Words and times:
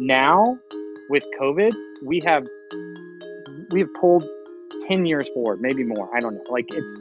Now, 0.00 0.58
with 1.08 1.24
COVID, 1.40 1.72
we 2.04 2.20
have 2.24 2.46
we 3.70 3.80
have 3.80 3.92
pulled 3.94 4.24
10 4.86 5.04
years 5.06 5.28
forward, 5.34 5.60
maybe 5.60 5.84
more. 5.84 6.08
I 6.16 6.20
don't 6.20 6.34
know. 6.34 6.44
Like 6.48 6.66
it's 6.68 6.96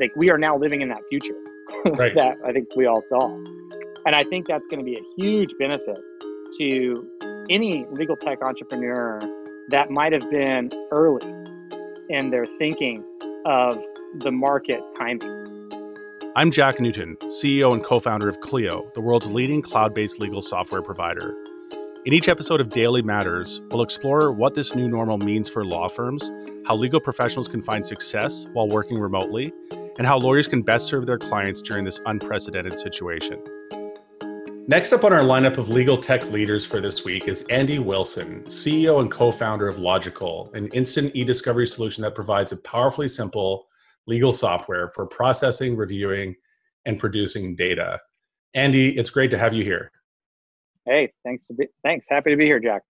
like 0.00 0.12
we 0.16 0.30
are 0.30 0.38
now 0.38 0.56
living 0.56 0.80
in 0.80 0.88
that 0.88 1.02
future 1.10 1.34
Right. 1.84 2.14
that 2.14 2.38
I 2.46 2.52
think 2.52 2.68
we 2.74 2.86
all 2.86 3.02
saw. 3.02 3.28
And 4.06 4.14
I 4.14 4.24
think 4.24 4.46
that's 4.46 4.66
going 4.66 4.78
to 4.78 4.84
be 4.84 4.94
a 4.96 5.02
huge 5.22 5.50
benefit 5.58 6.00
to 6.58 7.10
any 7.50 7.84
legal 7.90 8.16
tech 8.16 8.38
entrepreneur 8.42 9.20
that 9.68 9.90
might 9.90 10.12
have 10.12 10.28
been 10.30 10.70
early 10.90 11.30
in 12.08 12.30
their 12.30 12.46
thinking 12.58 13.04
of 13.44 13.78
the 14.20 14.30
market 14.30 14.80
timing. 14.96 15.57
I'm 16.38 16.52
Jack 16.52 16.78
Newton, 16.78 17.16
CEO 17.24 17.72
and 17.72 17.82
co 17.82 17.98
founder 17.98 18.28
of 18.28 18.38
Clio, 18.38 18.88
the 18.94 19.00
world's 19.00 19.28
leading 19.28 19.60
cloud 19.60 19.92
based 19.92 20.20
legal 20.20 20.40
software 20.40 20.82
provider. 20.82 21.34
In 22.06 22.12
each 22.12 22.28
episode 22.28 22.60
of 22.60 22.70
Daily 22.70 23.02
Matters, 23.02 23.60
we'll 23.72 23.82
explore 23.82 24.30
what 24.30 24.54
this 24.54 24.72
new 24.72 24.88
normal 24.88 25.18
means 25.18 25.48
for 25.48 25.64
law 25.64 25.88
firms, 25.88 26.30
how 26.64 26.76
legal 26.76 27.00
professionals 27.00 27.48
can 27.48 27.60
find 27.60 27.84
success 27.84 28.46
while 28.52 28.68
working 28.68 29.00
remotely, 29.00 29.52
and 29.98 30.06
how 30.06 30.16
lawyers 30.16 30.46
can 30.46 30.62
best 30.62 30.86
serve 30.86 31.06
their 31.06 31.18
clients 31.18 31.60
during 31.60 31.84
this 31.84 31.98
unprecedented 32.06 32.78
situation. 32.78 33.42
Next 34.68 34.92
up 34.92 35.02
on 35.02 35.12
our 35.12 35.22
lineup 35.22 35.58
of 35.58 35.70
legal 35.70 35.98
tech 35.98 36.24
leaders 36.26 36.64
for 36.64 36.80
this 36.80 37.04
week 37.04 37.26
is 37.26 37.44
Andy 37.50 37.80
Wilson, 37.80 38.44
CEO 38.44 39.00
and 39.00 39.10
co 39.10 39.32
founder 39.32 39.66
of 39.66 39.78
Logikcull, 39.78 40.54
an 40.54 40.68
instant 40.68 41.10
e 41.16 41.24
discovery 41.24 41.66
solution 41.66 42.02
that 42.02 42.14
provides 42.14 42.52
a 42.52 42.56
powerfully 42.58 43.08
simple 43.08 43.66
legal 44.08 44.32
software 44.32 44.88
for 44.88 45.06
processing, 45.06 45.76
reviewing, 45.76 46.34
and 46.86 46.98
producing 46.98 47.54
data. 47.54 48.00
Andy, 48.54 48.96
it's 48.96 49.10
great 49.10 49.30
to 49.30 49.38
have 49.38 49.54
you 49.54 49.62
here. 49.62 49.92
Hey, 50.86 51.12
thanks 51.24 51.44
to 51.46 51.54
be, 51.54 51.66
thanks. 51.84 52.06
Happy 52.08 52.30
to 52.30 52.36
be 52.36 52.46
here, 52.46 52.58
Jack. 52.58 52.82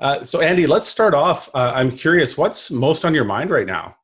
Uh, 0.00 0.22
so, 0.22 0.40
Andy, 0.40 0.66
let's 0.66 0.88
start 0.88 1.14
off. 1.14 1.48
Uh, 1.54 1.72
I'm 1.74 1.90
curious, 1.90 2.36
what's 2.36 2.70
most 2.70 3.04
on 3.04 3.14
your 3.14 3.24
mind 3.24 3.50
right 3.50 3.66
now? 3.66 3.96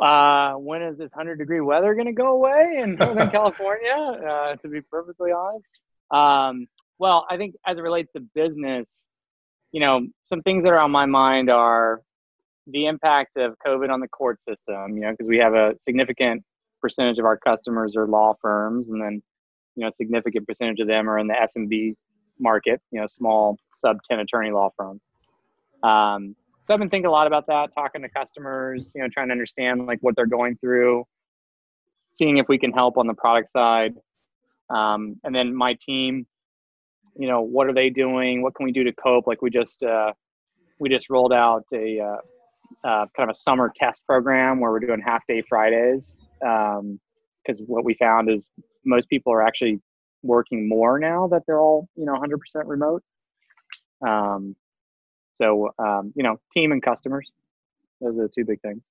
Uh, 0.00 0.54
when 0.54 0.80
is 0.80 0.96
this 0.96 1.10
100 1.12 1.36
degree 1.36 1.60
weather 1.60 1.94
going 1.94 2.06
to 2.06 2.12
go 2.12 2.32
away 2.32 2.80
in 2.82 2.94
Northern 2.94 3.30
California? 3.32 3.92
Uh, 3.92 4.56
to 4.56 4.68
be 4.68 4.80
perfectly 4.80 5.32
honest. 5.32 5.66
Um, 6.10 6.66
well, 6.98 7.26
I 7.30 7.36
think 7.36 7.54
as 7.66 7.76
it 7.76 7.80
relates 7.80 8.12
to 8.14 8.20
business, 8.34 9.06
you 9.72 9.80
know, 9.80 10.06
some 10.24 10.42
things 10.42 10.62
that 10.64 10.70
are 10.70 10.78
on 10.78 10.90
my 10.90 11.06
mind 11.06 11.50
are 11.50 12.02
the 12.72 12.86
impact 12.86 13.36
of 13.36 13.56
COVID 13.66 13.90
on 13.90 14.00
the 14.00 14.08
court 14.08 14.42
system, 14.42 14.96
you 14.96 15.00
know, 15.00 15.10
because 15.10 15.28
we 15.28 15.38
have 15.38 15.54
a 15.54 15.74
significant 15.78 16.42
percentage 16.80 17.18
of 17.18 17.24
our 17.24 17.36
customers 17.36 17.96
are 17.96 18.06
law 18.06 18.34
firms, 18.40 18.90
and 18.90 19.00
then, 19.00 19.22
you 19.76 19.82
know, 19.82 19.88
a 19.88 19.92
significant 19.92 20.46
percentage 20.46 20.80
of 20.80 20.88
them 20.88 21.08
are 21.08 21.18
in 21.18 21.26
the 21.26 21.34
SMB 21.34 21.94
market, 22.38 22.80
you 22.90 23.00
know, 23.00 23.06
small 23.06 23.56
sub 23.78 23.98
10 24.08 24.20
attorney 24.20 24.50
law 24.50 24.70
firms. 24.76 25.00
Um, 25.82 26.34
so 26.66 26.74
I've 26.74 26.80
been 26.80 26.90
thinking 26.90 27.06
a 27.06 27.10
lot 27.10 27.26
about 27.26 27.46
that, 27.48 27.72
talking 27.74 28.02
to 28.02 28.08
customers, 28.08 28.90
you 28.94 29.02
know, 29.02 29.08
trying 29.12 29.28
to 29.28 29.32
understand 29.32 29.86
like 29.86 29.98
what 30.02 30.14
they're 30.16 30.26
going 30.26 30.56
through, 30.58 31.04
seeing 32.14 32.38
if 32.38 32.46
we 32.48 32.58
can 32.58 32.72
help 32.72 32.96
on 32.96 33.06
the 33.06 33.14
product 33.14 33.50
side. 33.50 33.94
Um, 34.68 35.16
and 35.24 35.34
then 35.34 35.54
my 35.54 35.76
team, 35.84 36.26
you 37.16 37.28
know, 37.28 37.40
what 37.40 37.66
are 37.66 37.74
they 37.74 37.90
doing? 37.90 38.42
What 38.42 38.54
can 38.54 38.64
we 38.64 38.72
do 38.72 38.84
to 38.84 38.92
cope? 38.92 39.26
Like 39.26 39.42
we 39.42 39.50
just 39.50 39.82
uh, 39.82 40.12
we 40.78 40.88
just 40.88 41.10
rolled 41.10 41.32
out 41.32 41.64
a 41.72 42.00
uh, 42.00 42.16
uh, 42.84 43.06
kind 43.16 43.28
of 43.28 43.30
a 43.30 43.34
summer 43.34 43.70
test 43.74 44.04
program 44.06 44.60
where 44.60 44.70
we're 44.70 44.80
doing 44.80 45.00
half 45.04 45.26
day 45.26 45.42
Fridays 45.48 46.18
because 46.40 46.80
um, 46.80 47.66
what 47.66 47.84
we 47.84 47.94
found 47.94 48.30
is 48.30 48.50
most 48.84 49.08
people 49.08 49.32
are 49.32 49.42
actually 49.42 49.80
working 50.22 50.68
more 50.68 50.98
now 50.98 51.26
that 51.28 51.42
they're 51.46 51.60
all 51.60 51.88
you 51.96 52.04
know 52.04 52.14
100% 52.14 52.36
remote. 52.66 53.02
Um, 54.06 54.56
so, 55.40 55.70
um, 55.78 56.12
you 56.14 56.22
know, 56.22 56.38
team 56.52 56.72
and 56.72 56.82
customers, 56.82 57.30
those 58.00 58.18
are 58.18 58.22
the 58.22 58.30
two 58.34 58.44
big 58.44 58.60
things. 58.60 58.82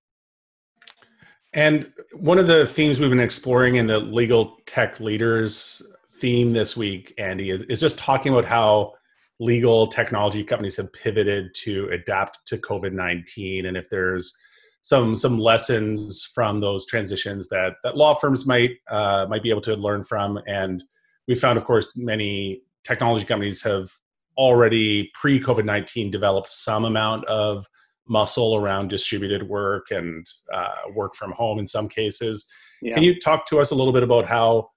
And 1.53 1.91
one 2.13 2.37
of 2.37 2.47
the 2.47 2.65
themes 2.65 2.99
we've 2.99 3.09
been 3.09 3.19
exploring 3.19 3.75
in 3.75 3.87
the 3.87 3.99
legal 3.99 4.57
tech 4.65 4.99
leaders 4.99 5.81
theme 6.13 6.53
this 6.53 6.77
week, 6.77 7.13
Andy, 7.17 7.49
is, 7.49 7.63
is 7.63 7.79
just 7.79 7.97
talking 7.97 8.33
about 8.33 8.45
how 8.45 8.93
legal 9.39 9.87
technology 9.87 10.43
companies 10.43 10.77
have 10.77 10.91
pivoted 10.91 11.53
to 11.55 11.87
adapt 11.91 12.39
to 12.45 12.57
COVID 12.57 12.93
19 12.93 13.65
and 13.65 13.77
if 13.77 13.89
there's 13.89 14.35
some 14.81 15.15
some 15.15 15.37
lessons 15.37 16.25
from 16.25 16.61
those 16.61 16.85
transitions 16.85 17.47
that 17.49 17.73
that 17.83 17.97
law 17.97 18.13
firms 18.13 18.45
might 18.45 18.71
uh, 18.89 19.25
might 19.29 19.43
be 19.43 19.49
able 19.49 19.61
to 19.61 19.75
learn 19.75 20.03
from 20.03 20.39
and 20.47 20.83
we 21.27 21.35
found 21.35 21.57
of 21.57 21.65
course 21.65 21.95
many 21.95 22.61
technology 22.83 23.25
companies 23.25 23.61
have 23.61 23.89
already 24.37 25.11
pre 25.13 25.39
COVID 25.39 25.65
19 25.65 26.09
developed 26.09 26.49
some 26.49 26.85
amount 26.85 27.25
of 27.25 27.65
muscle 28.07 28.55
around 28.55 28.89
distributed 28.89 29.43
work 29.43 29.87
and 29.91 30.25
uh, 30.51 30.73
work 30.93 31.13
from 31.13 31.31
home 31.33 31.59
in 31.59 31.67
some 31.67 31.87
cases. 31.87 32.47
Yeah. 32.81 32.95
Can 32.95 33.03
you 33.03 33.19
talk 33.19 33.45
to 33.47 33.59
us 33.59 33.71
a 33.71 33.75
little 33.75 33.93
bit 33.93 34.01
about 34.01 34.25
how 34.25 34.69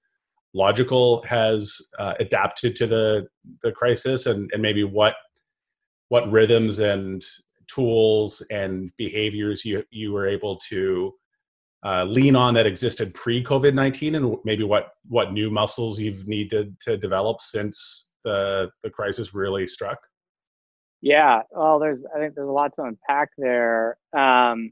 Logikcull 0.55 1.25
has 1.25 1.79
uh, 1.97 2.13
adapted 2.19 2.75
to 2.77 2.87
the, 2.87 3.27
the 3.61 3.71
crisis 3.71 4.25
and, 4.25 4.49
and 4.53 4.61
maybe 4.61 4.83
what, 4.83 5.15
what 6.09 6.31
rhythms 6.31 6.79
and 6.79 7.23
tools 7.67 8.45
and 8.51 8.91
behaviors 8.97 9.65
you, 9.65 9.83
you 9.89 10.11
were 10.11 10.27
able 10.27 10.57
to 10.69 11.13
uh, 11.85 12.03
lean 12.05 12.35
on 12.35 12.53
that 12.53 12.65
existed 12.65 13.13
pre 13.13 13.43
COVID 13.43 13.73
19 13.73 14.15
and 14.15 14.37
maybe 14.45 14.63
what, 14.63 14.91
what 15.07 15.33
new 15.33 15.49
muscles 15.49 15.99
you've 15.99 16.27
needed 16.27 16.79
to 16.81 16.97
develop 16.97 17.41
since 17.41 18.09
the 18.23 18.69
the 18.81 18.89
crisis 18.89 19.33
really 19.33 19.67
struck? 19.67 19.99
Yeah, 21.01 21.41
well, 21.51 21.79
there's 21.79 21.99
I 22.15 22.19
think 22.19 22.35
there's 22.35 22.47
a 22.47 22.51
lot 22.51 22.73
to 22.75 22.83
unpack 22.83 23.29
there 23.37 23.97
because 24.11 24.53
um, 24.53 24.71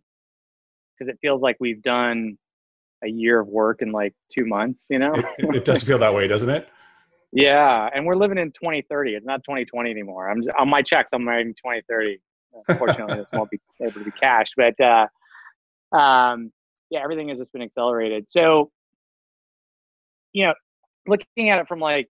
it 0.99 1.17
feels 1.21 1.41
like 1.41 1.57
we've 1.59 1.81
done 1.81 2.37
a 3.03 3.09
year 3.09 3.39
of 3.39 3.47
work 3.47 3.81
in 3.81 3.91
like 3.91 4.13
two 4.29 4.45
months. 4.45 4.85
You 4.89 4.99
know, 4.99 5.13
it, 5.13 5.55
it 5.55 5.65
does 5.65 5.83
feel 5.83 5.99
that 5.99 6.13
way, 6.13 6.27
doesn't 6.27 6.49
it? 6.49 6.67
Yeah, 7.31 7.89
and 7.93 8.05
we're 8.05 8.15
living 8.15 8.37
in 8.37 8.51
2030. 8.51 9.15
It's 9.15 9.25
not 9.25 9.43
2020 9.43 9.89
anymore. 9.89 10.29
I'm 10.29 10.43
just, 10.43 10.55
on 10.59 10.69
my 10.69 10.81
checks. 10.81 11.11
I'm 11.13 11.27
writing 11.27 11.53
2030. 11.53 12.19
Unfortunately, 12.67 13.15
this 13.15 13.27
won't 13.31 13.49
be 13.49 13.59
able 13.81 13.93
to 13.93 14.03
be 14.03 14.11
cashed, 14.11 14.53
but 14.57 14.73
uh, 14.81 15.07
um, 15.95 16.51
yeah, 16.89 16.99
everything 17.01 17.29
has 17.29 17.39
just 17.39 17.53
been 17.53 17.61
accelerated. 17.61 18.29
So, 18.29 18.69
you 20.33 20.45
know, 20.45 20.53
looking 21.07 21.49
at 21.49 21.59
it 21.59 21.67
from 21.67 21.79
like 21.79 22.09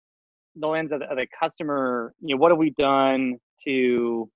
the 0.56 0.66
lens 0.66 0.90
of 0.90 1.00
the, 1.00 1.06
of 1.06 1.16
the, 1.16 1.26
customer, 1.38 2.12
you 2.20 2.34
know, 2.34 2.40
what 2.40 2.50
have 2.50 2.58
we 2.58 2.70
done 2.70 3.38
to 3.64 4.28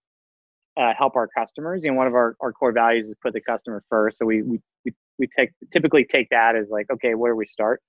uh, 0.77 0.93
help 0.97 1.17
our 1.17 1.27
customers? 1.27 1.85
You 1.85 1.91
know, 1.91 1.97
one 1.97 2.07
of 2.07 2.15
our, 2.15 2.37
our 2.41 2.53
core 2.53 2.73
values 2.73 3.09
is 3.09 3.17
put 3.21 3.33
the 3.33 3.41
customer 3.41 3.83
first. 3.89 4.19
So 4.19 4.27
we, 4.27 4.43
we, 4.43 4.61
we, 4.85 4.93
we 5.19 5.29
take 5.37 5.51
typically 5.73 6.05
take 6.05 6.29
that 6.31 6.57
as 6.57 6.71
like, 6.71 6.87
okay, 6.93 7.15
where 7.15 7.33
do 7.33 7.37
we 7.37 7.47
start? 7.47 7.83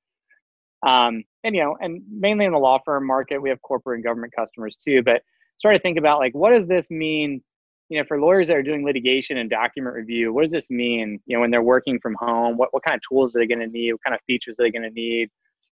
Um, 0.86 1.24
and 1.44 1.56
you 1.56 1.64
know, 1.64 1.78
and 1.82 2.02
mainly 2.12 2.46
in 2.46 2.54
the 2.54 2.60
law 2.60 2.80
firm 2.86 3.06
market, 3.06 3.42
we 3.42 3.50
have 3.50 3.62
corporate 3.62 3.98
and 3.98 4.04
government 4.04 4.34
customers 4.38 4.78
too. 4.78 5.04
But 5.04 5.22
start 5.58 5.76
to 5.76 5.82
think 5.82 5.98
about 5.98 6.20
like, 6.20 6.34
what 6.34 6.52
does 6.52 6.68
this 6.68 6.90
mean? 6.90 7.42
You 7.90 8.00
know, 8.00 8.06
for 8.08 8.20
lawyers 8.22 8.48
that 8.48 8.56
are 8.58 8.64
doing 8.64 8.86
litigation 8.86 9.38
and 9.38 9.50
document 9.50 9.96
review, 9.96 10.32
what 10.32 10.44
does 10.44 10.52
this 10.52 10.70
mean? 10.70 11.20
You 11.26 11.36
know, 11.36 11.42
when 11.42 11.52
they're 11.52 11.64
working 11.64 12.00
from 12.00 12.16
home, 12.20 12.58
what 12.58 12.74
what 12.74 12.84
kind 12.84 12.96
of 12.96 13.02
tools 13.10 13.36
are 13.36 13.40
they 13.40 13.48
going 13.48 13.60
to 13.60 13.68
need? 13.68 13.94
What 13.94 14.04
kind 14.06 14.16
of 14.16 14.22
features 14.28 14.56
are 14.60 14.64
they 14.64 14.72
going 14.72 14.84
to 14.84 14.92
need? 14.92 15.30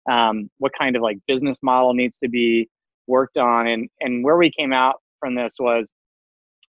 um, 0.09 0.49
what 0.59 0.71
kind 0.77 0.95
of 0.95 1.01
like 1.01 1.17
business 1.27 1.57
model 1.63 1.93
needs 1.93 2.17
to 2.19 2.29
be 2.29 2.69
worked 3.07 3.37
on 3.37 3.67
and 3.67 3.89
and 4.01 4.23
where 4.23 4.37
we 4.37 4.51
came 4.51 4.73
out 4.73 4.95
from 5.19 5.35
this 5.35 5.55
was 5.59 5.91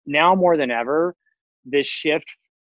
now 0.06 0.34
more 0.34 0.58
than 0.58 0.72
ever 0.72 1.16
this 1.66 1.88
shift 1.88 2.26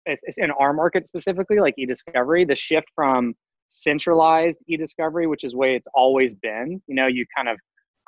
in 0.06 0.50
our 0.52 0.72
market 0.72 1.06
specifically 1.06 1.58
like 1.58 1.74
e-discovery 1.78 2.44
the 2.44 2.56
shift 2.56 2.86
from 2.94 3.34
centralized 3.68 4.58
e-discovery 4.68 5.26
which 5.26 5.44
is 5.44 5.54
way 5.54 5.74
it's 5.74 5.88
always 5.94 6.34
been. 6.34 6.82
You 6.86 6.94
know 6.94 7.06
you 7.06 7.24
kind 7.36 7.48
of 7.48 7.58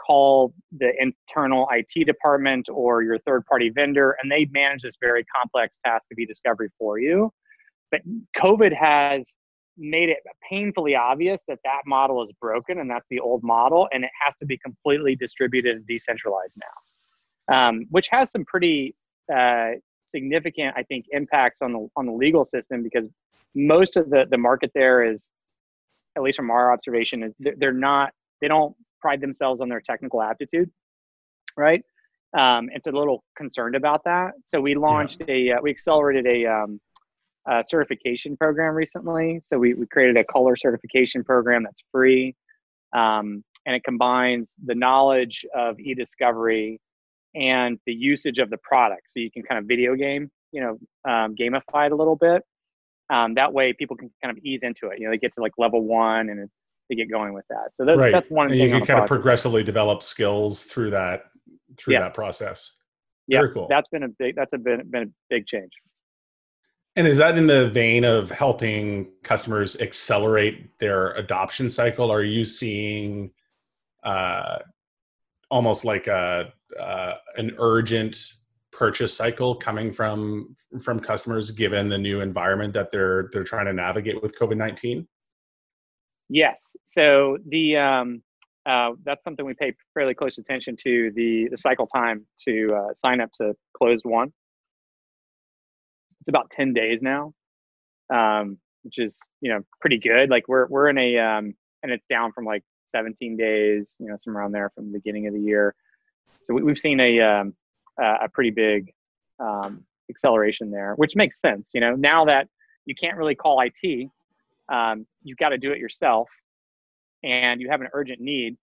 call 0.04 0.52
the 0.78 0.90
internal 0.98 1.68
IT 1.70 2.04
department 2.04 2.68
or 2.68 3.02
your 3.02 3.18
third 3.20 3.44
party 3.46 3.70
vendor 3.70 4.16
and 4.22 4.30
they 4.30 4.46
manage 4.52 4.82
this 4.82 4.96
very 5.00 5.24
complex 5.24 5.78
task 5.84 6.08
of 6.12 6.18
e-discovery 6.18 6.68
for 6.78 6.98
you. 6.98 7.30
But 7.90 8.00
covid 8.36 8.74
has 8.74 9.36
made 9.76 10.08
it 10.08 10.18
painfully 10.48 10.94
obvious 10.94 11.42
that 11.48 11.58
that 11.64 11.80
model 11.86 12.22
is 12.22 12.32
broken 12.40 12.78
and 12.78 12.88
that's 12.88 13.06
the 13.10 13.18
old 13.20 13.42
model 13.42 13.88
and 13.92 14.04
it 14.04 14.10
has 14.24 14.36
to 14.36 14.46
be 14.46 14.56
completely 14.58 15.16
distributed 15.16 15.76
and 15.76 15.86
decentralized 15.86 16.56
now 16.56 16.94
um, 17.48 17.84
which 17.90 18.08
has 18.08 18.30
some 18.30 18.44
pretty 18.44 18.92
uh, 19.34 19.70
significant 20.14 20.74
i 20.76 20.82
think 20.82 21.04
impacts 21.10 21.60
on 21.62 21.72
the 21.72 21.88
on 21.96 22.06
the 22.06 22.12
legal 22.12 22.44
system 22.44 22.82
because 22.82 23.06
most 23.54 23.96
of 23.96 24.10
the 24.10 24.24
the 24.30 24.38
market 24.38 24.70
there 24.74 25.04
is 25.04 25.28
at 26.16 26.22
least 26.22 26.36
from 26.36 26.50
our 26.50 26.72
observation 26.72 27.22
is 27.22 27.32
they're 27.58 27.72
not 27.72 28.12
they 28.40 28.48
don't 28.48 28.74
pride 29.00 29.20
themselves 29.20 29.60
on 29.60 29.68
their 29.68 29.80
technical 29.80 30.22
aptitude 30.22 30.70
right 31.56 31.82
um, 32.36 32.68
it's 32.72 32.88
a 32.88 32.90
little 32.90 33.22
concerned 33.36 33.76
about 33.76 34.02
that 34.04 34.32
so 34.44 34.60
we 34.60 34.74
launched 34.74 35.22
yeah. 35.28 35.34
a 35.34 35.52
uh, 35.52 35.62
we 35.62 35.70
accelerated 35.70 36.26
a 36.26 36.46
um, 36.46 36.80
uh, 37.50 37.62
certification 37.62 38.36
program 38.36 38.74
recently. 38.74 39.40
So 39.42 39.58
we, 39.58 39.74
we 39.74 39.86
created 39.86 40.16
a 40.16 40.24
color 40.24 40.56
certification 40.56 41.22
program 41.22 41.64
that's 41.64 41.82
free. 41.92 42.34
Um, 42.94 43.44
and 43.66 43.74
it 43.74 43.84
combines 43.84 44.54
the 44.64 44.74
knowledge 44.74 45.44
of 45.54 45.78
e-discovery 45.80 46.80
and 47.34 47.78
the 47.86 47.92
usage 47.92 48.38
of 48.38 48.50
the 48.50 48.58
product. 48.58 49.02
So 49.08 49.20
you 49.20 49.30
can 49.30 49.42
kind 49.42 49.58
of 49.58 49.66
video 49.66 49.94
game, 49.94 50.30
you 50.52 50.60
know, 50.60 51.10
um, 51.10 51.34
gamify 51.34 51.86
it 51.86 51.92
a 51.92 51.96
little 51.96 52.16
bit. 52.16 52.42
Um, 53.10 53.34
that 53.34 53.52
way, 53.52 53.72
people 53.72 53.96
can 53.96 54.10
kind 54.22 54.36
of 54.36 54.42
ease 54.44 54.62
into 54.62 54.88
it. 54.88 54.98
You 54.98 55.06
know, 55.06 55.10
they 55.10 55.18
get 55.18 55.32
to 55.34 55.40
like 55.42 55.52
level 55.58 55.82
one 55.84 56.30
and 56.30 56.48
they 56.88 56.96
get 56.96 57.10
going 57.10 57.34
with 57.34 57.44
that. 57.50 57.70
So 57.74 57.84
that's, 57.84 57.98
right. 57.98 58.12
that's 58.12 58.30
one 58.30 58.50
and. 58.50 58.56
You 58.58 58.68
can 58.68 58.84
kind 58.86 59.00
of 59.00 59.06
progressively 59.06 59.62
develop 59.62 60.02
skills 60.02 60.64
through 60.64 60.90
that 60.90 61.24
through 61.76 61.94
yes. 61.94 62.02
that 62.02 62.14
process. 62.14 62.72
Yeah, 63.26 63.42
cool. 63.52 63.66
That's 63.68 63.88
been 63.88 64.02
a 64.02 64.08
big. 64.08 64.36
That's 64.36 64.52
a 64.52 64.58
been, 64.58 64.88
been 64.90 65.02
a 65.02 65.12
big 65.30 65.46
change. 65.46 65.72
And 66.96 67.08
is 67.08 67.16
that 67.16 67.36
in 67.36 67.48
the 67.48 67.68
vein 67.70 68.04
of 68.04 68.30
helping 68.30 69.08
customers 69.24 69.76
accelerate 69.80 70.78
their 70.78 71.12
adoption 71.14 71.68
cycle? 71.68 72.12
Are 72.12 72.22
you 72.22 72.44
seeing 72.44 73.28
uh, 74.04 74.58
almost 75.50 75.84
like 75.84 76.06
a 76.06 76.52
uh, 76.80 77.14
an 77.36 77.54
urgent 77.58 78.16
purchase 78.72 79.16
cycle 79.16 79.54
coming 79.54 79.92
from 79.92 80.54
from 80.82 80.98
customers 80.98 81.50
given 81.52 81.88
the 81.88 81.98
new 81.98 82.20
environment 82.20 82.74
that 82.74 82.90
they're 82.90 83.28
they're 83.32 83.44
trying 83.44 83.66
to 83.66 83.72
navigate 83.72 84.20
with 84.22 84.38
COVID 84.38 84.56
nineteen? 84.56 85.06
Yes. 86.28 86.74
So 86.84 87.38
the 87.48 87.76
um, 87.76 88.22
uh, 88.66 88.92
that's 89.04 89.22
something 89.24 89.44
we 89.44 89.54
pay 89.54 89.72
fairly 89.92 90.14
close 90.14 90.38
attention 90.38 90.76
to 90.76 91.12
the 91.14 91.48
the 91.50 91.56
cycle 91.56 91.86
time 91.86 92.26
to 92.48 92.68
uh, 92.74 92.94
sign 92.94 93.20
up 93.20 93.30
to 93.40 93.54
closed 93.76 94.04
one. 94.06 94.32
it's 96.20 96.28
about 96.28 96.50
10 96.50 96.72
days 96.72 97.02
now, 97.02 97.34
um, 98.12 98.56
which 98.82 98.98
is, 98.98 99.20
you 99.42 99.52
know, 99.52 99.60
pretty 99.80 99.98
good. 99.98 100.30
Like 100.30 100.48
we're, 100.48 100.66
we're 100.68 100.88
in 100.88 100.96
a, 100.96 101.18
um, 101.18 101.54
and 101.82 101.92
it's 101.92 102.06
down 102.08 102.32
from 102.32 102.46
like 102.46 102.62
17 102.86 103.36
days, 103.36 103.94
you 103.98 104.08
know, 104.08 104.16
somewhere 104.18 104.42
around 104.42 104.52
there 104.52 104.70
from 104.74 104.86
the 104.90 104.98
beginning 104.98 105.26
of 105.26 105.34
the 105.34 105.40
year. 105.40 105.74
So 106.42 106.54
we, 106.54 106.70
have 106.70 106.78
seen 106.78 107.00
a, 107.00 107.20
um, 107.20 107.54
a 107.98 108.28
pretty 108.28 108.50
big 108.50 108.92
um, 109.40 109.84
acceleration 110.10 110.70
there, 110.70 110.94
which 110.96 111.16
makes 111.16 111.40
sense. 111.40 111.70
You 111.74 111.80
know, 111.80 111.94
now 111.94 112.24
that 112.26 112.48
you 112.86 112.94
can't 112.94 113.16
really 113.16 113.34
call 113.34 113.60
IT, 113.60 114.08
um, 114.68 115.06
you've 115.22 115.38
got 115.38 115.50
to 115.50 115.58
do 115.58 115.72
it 115.72 115.78
yourself 115.78 116.28
and 117.22 117.60
you 117.60 117.70
have 117.70 117.80
an 117.80 117.88
urgent 117.92 118.20
need. 118.20 118.56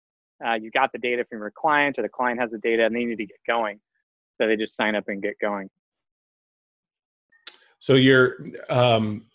Uh, 0.46 0.54
you 0.54 0.72
got 0.72 0.92
the 0.92 0.98
data 0.98 1.24
from 1.30 1.40
your 1.40 1.52
client 1.52 1.98
or 1.98 2.02
the 2.02 2.10
client 2.10 2.40
has 2.40 2.52
the 2.52 2.58
data 2.60 2.86
and 2.86 2.96
they 2.96 3.06
need 3.06 3.18
to 3.18 3.26
get 3.26 3.38
going. 3.48 3.80
So 4.40 4.48
they 4.48 4.56
just 4.56 4.76
sign 4.76 4.96
up 4.96 5.08
and 5.08 5.22
get 5.22 5.38
going. 5.40 5.70
So 7.80 7.96
you're 7.96 8.46
um, 8.70 9.26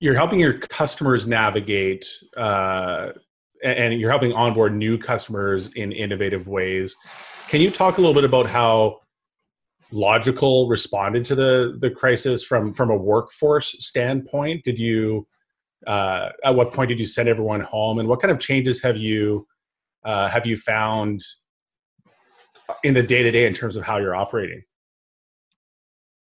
you're 0.00 0.14
helping 0.14 0.38
your 0.38 0.58
customers 0.58 1.26
navigate, 1.26 2.06
uh, 2.36 3.12
and 3.64 3.94
you're 3.94 4.10
helping 4.10 4.32
onboard 4.32 4.74
new 4.74 4.98
customers 4.98 5.68
in 5.68 5.90
innovative 5.92 6.48
ways. 6.48 6.96
Can 7.48 7.62
you 7.62 7.70
talk 7.70 7.96
a 7.96 8.00
little 8.00 8.14
bit 8.14 8.24
about 8.24 8.46
how 8.46 9.00
Logikcull 9.90 10.68
responded 10.68 11.24
to 11.26 11.34
the 11.34 11.78
the 11.80 11.90
crisis 11.90 12.44
from 12.44 12.74
from 12.74 12.90
a 12.90 12.96
workforce 12.96 13.74
standpoint? 13.78 14.64
Did 14.64 14.78
you 14.78 15.26
uh, 15.86 16.30
at 16.44 16.54
what 16.54 16.74
point 16.74 16.88
did 16.88 17.00
you 17.00 17.06
send 17.06 17.26
everyone 17.26 17.60
home, 17.60 17.98
and 17.98 18.08
what 18.08 18.20
kind 18.20 18.30
of 18.30 18.38
changes 18.38 18.82
have 18.82 18.98
you 18.98 19.46
uh, 20.04 20.28
have 20.28 20.46
you 20.46 20.58
found 20.58 21.22
in 22.84 22.92
the 22.92 23.02
day 23.02 23.22
to 23.22 23.30
day 23.30 23.46
in 23.46 23.54
terms 23.54 23.76
of 23.76 23.84
how 23.84 23.96
you're 23.96 24.14
operating? 24.14 24.62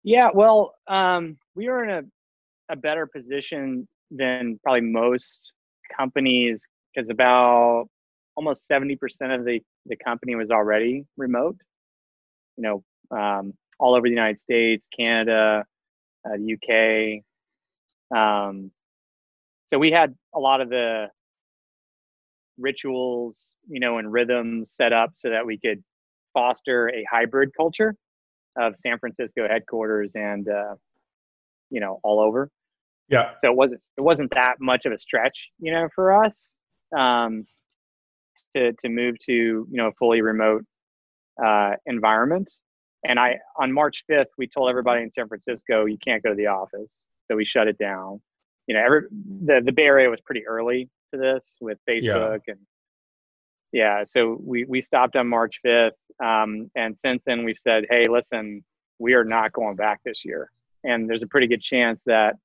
Yeah, 0.05 0.29
well, 0.33 0.75
um, 0.89 1.39
we 1.55 1.69
are 1.69 1.85
in 1.85 1.91
a, 1.91 2.73
a 2.73 2.77
better 2.77 3.07
position 3.07 3.89
than 4.11 4.61
probably 4.63 4.83
most 4.83 5.53
companies 5.97 6.63
because 6.95 7.09
about 7.09 7.89
almost 8.39 8.71
70% 8.71 8.97
of 9.37 9.45
the, 9.45 9.61
the 9.89 9.97
company 9.97 10.35
was 10.35 10.51
already 10.51 11.05
remote, 11.17 11.57
you 12.57 12.63
know, 12.63 13.17
um, 13.17 13.55
all 13.79 13.95
over 13.95 14.07
the 14.07 14.11
United 14.11 14.41
States, 14.41 14.87
Canada, 14.99 15.65
uh, 16.27 16.35
UK. 16.35 17.23
Um, 18.17 18.71
so 19.69 19.79
we 19.79 19.91
had 19.91 20.15
a 20.35 20.41
lot 20.41 20.61
of 20.61 20.71
the 20.71 21.09
rituals, 22.59 23.55
you 23.69 23.81
know, 23.81 23.99
and 23.99 24.13
rhythms 24.13 24.73
set 24.75 24.93
up 24.93 25.11
so 25.15 25.31
that 25.31 25.47
we 25.47 25.59
could 25.59 25.83
foster 26.35 26.89
a 26.89 27.05
hybrid 27.11 27.51
culture 27.57 27.95
of 28.59 28.77
San 28.77 28.99
Francisco 28.99 29.47
headquarters 29.49 30.13
and 30.15 30.49
uh, 30.49 30.75
you 31.71 31.81
know 31.81 32.01
all 32.03 32.21
over. 32.21 32.51
Yeah. 33.09 33.33
So 33.39 33.51
it 33.51 33.57
wasn't 33.57 33.81
it 33.97 34.03
wasn't 34.03 34.31
that 34.35 34.57
much 34.61 34.85
of 34.85 34.93
a 34.93 34.99
stretch, 34.99 35.49
you 35.59 35.73
know, 35.73 35.89
for 35.95 36.25
us 36.25 36.53
um, 36.97 37.47
to 38.57 38.73
to 38.73 38.89
move 38.89 39.19
to 39.27 39.33
you 39.33 39.67
know 39.71 39.89
a 39.89 39.93
fully 39.93 40.23
remote 40.23 40.65
uh, 41.45 41.73
environment. 41.87 42.53
And 43.05 43.19
I 43.19 43.39
on 43.57 43.73
March 43.73 44.05
5th, 44.11 44.27
we 44.39 44.47
told 44.47 44.71
everybody 44.71 45.03
in 45.03 45.11
San 45.11 45.29
Francisco 45.29 45.85
you 45.85 45.99
can't 45.99 46.23
go 46.23 46.31
to 46.31 46.37
the 46.37 46.47
office, 46.47 47.05
so 47.27 47.37
we 47.37 47.45
shut 47.45 47.69
it 47.69 47.79
down. 47.79 48.21
You 48.67 48.75
know, 48.75 48.85
every 48.85 49.03
the 49.45 49.61
the 49.65 49.73
Bay 49.73 49.85
Area 49.85 50.11
was 50.11 50.21
pretty 50.21 50.47
early 50.47 50.89
to 51.13 51.19
this 51.19 51.57
with 51.61 51.79
Facebook 51.89 52.41
yeah. 52.47 52.53
and 52.53 52.59
yeah, 53.73 54.05
so 54.05 54.39
we 54.43 54.65
we 54.65 54.81
stopped 54.81 55.15
on 55.17 55.29
March 55.29 55.61
5th, 55.65 55.91
um, 56.25 56.71
and 56.75 56.99
since 56.99 57.25
then 57.25 57.45
we've 57.45 57.59
said, 57.59 57.85
hey, 57.91 58.05
listen, 58.09 58.65
we 58.99 59.13
are 59.13 59.25
not 59.25 59.53
going 59.53 59.77
back 59.77 60.01
this 60.05 60.25
year, 60.25 60.51
and 60.85 61.09
there's 61.09 61.23
a 61.23 61.27
pretty 61.27 61.47
good 61.47 61.61
chance 61.61 62.03
that 62.05 62.37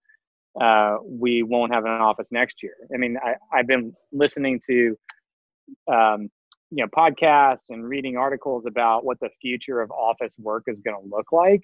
uh, 0.59 0.97
we 1.01 1.41
won't 1.43 1.73
have 1.73 1.85
an 1.85 1.91
office 1.91 2.31
next 2.31 2.61
year. 2.61 2.75
I 2.93 2.97
mean, 2.97 3.17
I, 3.23 3.35
I've 3.53 3.67
been 3.67 3.93
listening 4.11 4.59
to 4.67 4.97
um, 5.91 6.29
you 6.71 6.83
know 6.83 6.87
podcasts 6.87 7.69
and 7.69 7.87
reading 7.87 8.17
articles 8.17 8.65
about 8.65 9.05
what 9.05 9.19
the 9.19 9.29
future 9.41 9.81
of 9.81 9.91
office 9.91 10.35
work 10.39 10.63
is 10.67 10.79
going 10.81 10.97
to 10.99 11.15
look 11.15 11.31
like, 11.31 11.61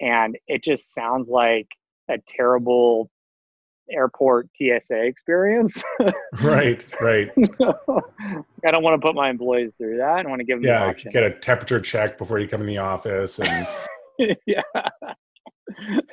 and 0.00 0.36
it 0.46 0.64
just 0.64 0.94
sounds 0.94 1.28
like 1.28 1.68
a 2.10 2.16
terrible 2.26 3.10
airport 3.90 4.48
TSA 4.56 5.04
experience. 5.04 5.82
right, 6.42 6.86
right. 7.00 7.30
I 8.64 8.70
don't 8.70 8.82
want 8.82 9.00
to 9.00 9.06
put 9.06 9.14
my 9.14 9.30
employees 9.30 9.72
through 9.76 9.98
that. 9.98 10.24
I 10.24 10.28
want 10.28 10.40
to 10.40 10.44
give 10.44 10.62
them 10.62 10.66
yeah, 10.66 10.92
the 10.92 11.10
get 11.10 11.24
a 11.24 11.30
temperature 11.30 11.80
check 11.80 12.18
before 12.18 12.38
you 12.38 12.48
come 12.48 12.60
in 12.60 12.66
the 12.66 12.78
office 12.78 13.38
and 13.38 13.66
yeah. 14.46 14.62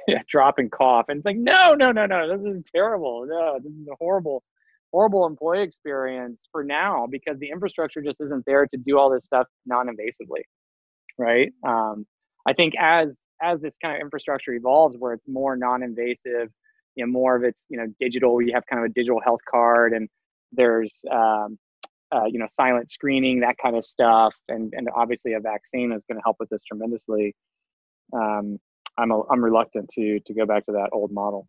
Yeah, 0.08 0.22
drop 0.30 0.58
and 0.58 0.72
cough. 0.72 1.06
And 1.10 1.18
it's 1.18 1.26
like, 1.26 1.38
no, 1.38 1.74
no, 1.76 1.92
no, 1.92 2.06
no, 2.06 2.38
this 2.38 2.46
is 2.46 2.64
terrible. 2.74 3.26
No, 3.28 3.60
this 3.62 3.74
is 3.74 3.88
horrible, 4.00 4.44
horrible 4.92 5.26
employee 5.26 5.62
experience 5.62 6.42
for 6.52 6.64
now 6.64 7.08
because 7.10 7.38
the 7.40 7.50
infrastructure 7.50 8.02
just 8.02 8.20
isn't 8.22 8.44
there 8.46 8.66
to 8.68 8.78
do 8.78 8.98
all 8.98 9.10
this 9.10 9.26
stuff 9.26 9.48
non-invasively. 9.66 10.42
Right. 11.18 11.52
Um, 11.68 12.06
I 12.48 12.54
think 12.54 12.74
as 12.80 13.18
as 13.42 13.62
this 13.62 13.78
kind 13.82 13.96
of 13.96 14.02
infrastructure 14.02 14.54
evolves 14.54 14.98
where 14.98 15.14
it's 15.14 15.28
more 15.28 15.56
non-invasive 15.56 16.50
you 16.96 17.06
know 17.06 17.12
more 17.12 17.36
of 17.36 17.44
it's 17.44 17.64
you 17.70 17.78
know 17.78 17.86
digital 18.00 18.42
you 18.42 18.54
have 18.54 18.66
kind 18.66 18.84
of 18.84 18.90
a 18.90 18.94
digital 18.94 19.20
health 19.24 19.40
card 19.50 19.94
and 19.94 20.10
there's 20.52 21.02
um, 21.12 21.58
uh, 22.12 22.26
you 22.26 22.40
know 22.40 22.48
silent 22.52 22.92
screening 22.92 23.40
that 23.40 23.56
kind 23.62 23.76
of 23.76 23.86
stuff 23.86 24.34
and 24.50 24.74
and 24.76 24.88
obviously 24.96 25.34
a 25.34 25.40
vaccine 25.40 25.92
is 25.92 26.04
going 26.10 26.18
to 26.18 26.24
help 26.24 26.38
with 26.40 26.50
this 26.50 26.64
tremendously 26.64 27.36
um, 28.14 28.58
i'm 28.98 29.12
a, 29.12 29.22
i'm 29.32 29.44
reluctant 29.44 29.90
to 29.90 30.20
to 30.26 30.34
go 30.34 30.46
back 30.46 30.66
to 30.66 30.72
that 30.72 30.90
old 30.92 31.12
model 31.12 31.48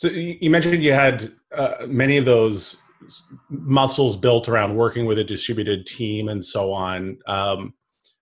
so 0.00 0.08
you 0.08 0.48
mentioned 0.48 0.82
you 0.82 0.94
had 0.94 1.30
uh, 1.54 1.86
many 1.86 2.16
of 2.16 2.24
those 2.24 2.80
muscles 3.50 4.16
built 4.16 4.48
around 4.48 4.74
working 4.74 5.04
with 5.04 5.18
a 5.18 5.24
distributed 5.24 5.84
team 5.84 6.30
and 6.30 6.42
so 6.42 6.72
on. 6.72 7.18
Um, 7.26 7.74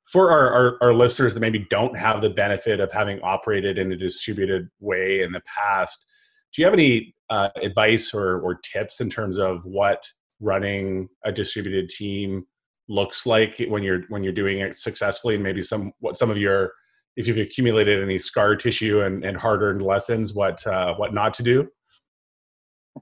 for 0.03 0.33
our, 0.33 0.51
our, 0.51 0.79
our, 0.81 0.93
listeners 0.93 1.35
that 1.35 1.41
maybe 1.41 1.69
don't 1.71 1.97
have 1.97 2.21
the 2.21 2.31
benefit 2.31 2.81
of 2.81 2.91
having 2.91 3.21
operated 3.23 3.79
in 3.79 3.93
a 3.93 3.97
distributed 3.97 4.69
way 4.81 5.23
in 5.23 5.31
the 5.31 5.41
past, 5.43 6.05
do 6.53 6.61
you 6.61 6.67
have 6.67 6.75
any 6.75 7.15
uh, 7.31 7.51
advice 7.63 8.13
or, 8.13 8.41
or 8.41 8.57
tips 8.57 9.01
in 9.01 9.09
terms 9.09 9.39
of 9.39 9.65
what 9.65 10.05
running 10.41 11.09
a 11.25 11.31
distributed 11.31 11.89
team 11.89 12.45
looks 12.89 13.25
like 13.25 13.55
when 13.69 13.85
you're 13.85 14.03
when 14.09 14.25
you're 14.25 14.33
doing 14.33 14.59
it 14.59 14.77
successfully, 14.77 15.37
and 15.37 15.45
maybe 15.45 15.63
some 15.63 15.93
what 16.01 16.17
some 16.17 16.29
of 16.29 16.39
your 16.39 16.73
if 17.19 17.27
you've 17.27 17.37
accumulated 17.37 18.01
any 18.01 18.17
scar 18.17 18.55
tissue 18.55 19.03
and, 19.03 19.25
and 19.25 19.37
hard 19.37 19.61
earned 19.61 19.83
lessons, 19.83 20.33
what 20.35 20.65
uh, 20.67 20.95
what 20.95 21.13
not 21.13 21.33
to 21.35 21.43
do? 21.43 21.69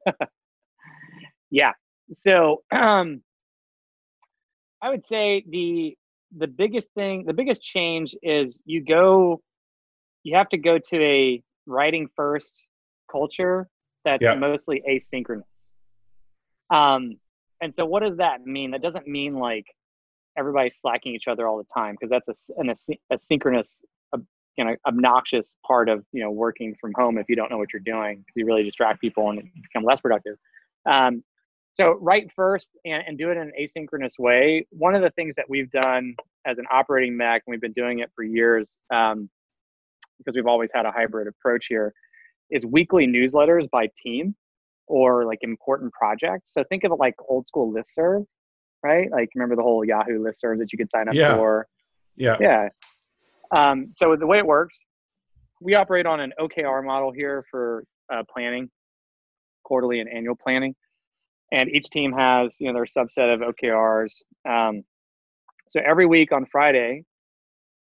yeah. 1.50 1.72
So 2.12 2.62
um, 2.72 3.22
I 4.80 4.88
would 4.88 5.02
say 5.02 5.44
the 5.48 5.94
the 6.34 6.46
biggest 6.46 6.90
thing, 6.94 7.24
the 7.26 7.34
biggest 7.34 7.62
change 7.62 8.16
is 8.22 8.58
you 8.64 8.82
go, 8.82 9.42
you 10.22 10.34
have 10.34 10.48
to 10.48 10.58
go 10.58 10.78
to 10.78 11.02
a 11.02 11.42
writing 11.66 12.08
first 12.16 12.58
culture 13.12 13.68
that's 14.06 14.22
yeah. 14.22 14.34
mostly 14.34 14.82
asynchronous. 14.88 15.42
Um, 16.70 17.16
and 17.60 17.72
so 17.72 17.84
what 17.84 18.02
does 18.02 18.16
that 18.16 18.46
mean? 18.46 18.70
That 18.70 18.82
doesn't 18.82 19.06
mean 19.06 19.34
like 19.34 19.66
everybody's 20.38 20.76
slacking 20.76 21.14
each 21.14 21.28
other 21.28 21.46
all 21.46 21.58
the 21.58 21.66
time 21.72 21.94
because 21.94 22.10
that's 22.10 22.28
a, 22.28 22.60
an 22.60 22.72
asynchronous, 23.12 23.80
you 24.56 24.64
know, 24.64 24.76
obnoxious 24.86 25.56
part 25.66 25.88
of 25.88 26.04
you 26.12 26.22
know 26.22 26.30
working 26.30 26.74
from 26.80 26.92
home 26.96 27.18
if 27.18 27.26
you 27.28 27.36
don't 27.36 27.50
know 27.50 27.58
what 27.58 27.72
you're 27.72 27.80
doing 27.80 28.18
because 28.18 28.32
you 28.36 28.46
really 28.46 28.62
distract 28.62 29.00
people 29.00 29.30
and 29.30 29.42
become 29.62 29.84
less 29.84 30.00
productive. 30.00 30.36
Um, 30.90 31.22
so 31.74 31.98
write 32.00 32.30
first 32.34 32.72
and, 32.86 33.02
and 33.06 33.18
do 33.18 33.30
it 33.30 33.36
in 33.36 33.38
an 33.38 33.52
asynchronous 33.60 34.18
way. 34.18 34.66
One 34.70 34.94
of 34.94 35.02
the 35.02 35.10
things 35.10 35.34
that 35.36 35.44
we've 35.48 35.70
done 35.70 36.14
as 36.46 36.58
an 36.58 36.64
operating 36.70 37.16
mech, 37.16 37.42
and 37.46 37.52
we've 37.52 37.60
been 37.60 37.72
doing 37.72 37.98
it 37.98 38.10
for 38.16 38.24
years, 38.24 38.78
um, 38.92 39.28
because 40.18 40.34
we've 40.34 40.46
always 40.46 40.70
had 40.74 40.86
a 40.86 40.90
hybrid 40.90 41.28
approach 41.28 41.66
here, 41.68 41.92
is 42.50 42.64
weekly 42.64 43.06
newsletters 43.06 43.68
by 43.70 43.88
team 44.02 44.34
or 44.86 45.26
like 45.26 45.40
important 45.42 45.92
projects. 45.92 46.54
So 46.54 46.64
think 46.64 46.84
of 46.84 46.92
it 46.92 46.98
like 46.98 47.14
old 47.28 47.46
school 47.46 47.70
listserv, 47.70 48.24
right? 48.82 49.10
Like 49.10 49.28
remember 49.34 49.56
the 49.56 49.62
whole 49.62 49.84
Yahoo 49.84 50.24
listserv 50.24 50.58
that 50.60 50.72
you 50.72 50.78
could 50.78 50.88
sign 50.88 51.08
up 51.08 51.14
yeah. 51.14 51.36
for. 51.36 51.66
Yeah. 52.16 52.38
Yeah. 52.40 52.68
Um, 53.50 53.88
so 53.92 54.16
the 54.16 54.26
way 54.26 54.38
it 54.38 54.46
works, 54.46 54.82
we 55.60 55.74
operate 55.74 56.06
on 56.06 56.20
an 56.20 56.32
OKR 56.38 56.84
model 56.84 57.12
here 57.12 57.44
for 57.50 57.84
uh, 58.12 58.22
planning, 58.32 58.70
quarterly 59.64 60.00
and 60.00 60.08
annual 60.08 60.36
planning 60.36 60.74
and 61.52 61.68
each 61.70 61.88
team 61.90 62.12
has 62.12 62.56
you 62.60 62.72
know 62.72 62.74
their 62.74 62.86
subset 62.86 63.32
of 63.32 63.40
OKRs. 63.40 64.12
Um, 64.48 64.82
so 65.68 65.80
every 65.84 66.06
week 66.06 66.32
on 66.32 66.46
Friday, 66.46 67.04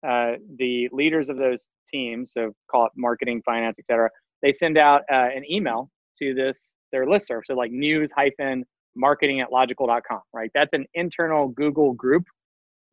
uh, 0.06 0.32
the 0.58 0.88
leaders 0.92 1.28
of 1.28 1.36
those 1.36 1.66
teams, 1.88 2.32
so 2.32 2.52
call 2.70 2.86
it 2.86 2.92
marketing, 2.96 3.42
finance, 3.44 3.76
etc., 3.78 4.10
they 4.42 4.52
send 4.52 4.78
out 4.78 5.02
uh, 5.10 5.28
an 5.34 5.44
email 5.50 5.90
to 6.18 6.34
this 6.34 6.70
their 6.92 7.06
listserv. 7.06 7.42
So 7.44 7.54
like 7.54 7.70
news 7.70 8.10
hyphen 8.14 8.64
marketing 8.94 9.40
at 9.40 9.50
logikcull.com, 9.50 10.20
right? 10.32 10.50
That's 10.54 10.72
an 10.72 10.86
internal 10.94 11.48
Google 11.48 11.94
group, 11.94 12.24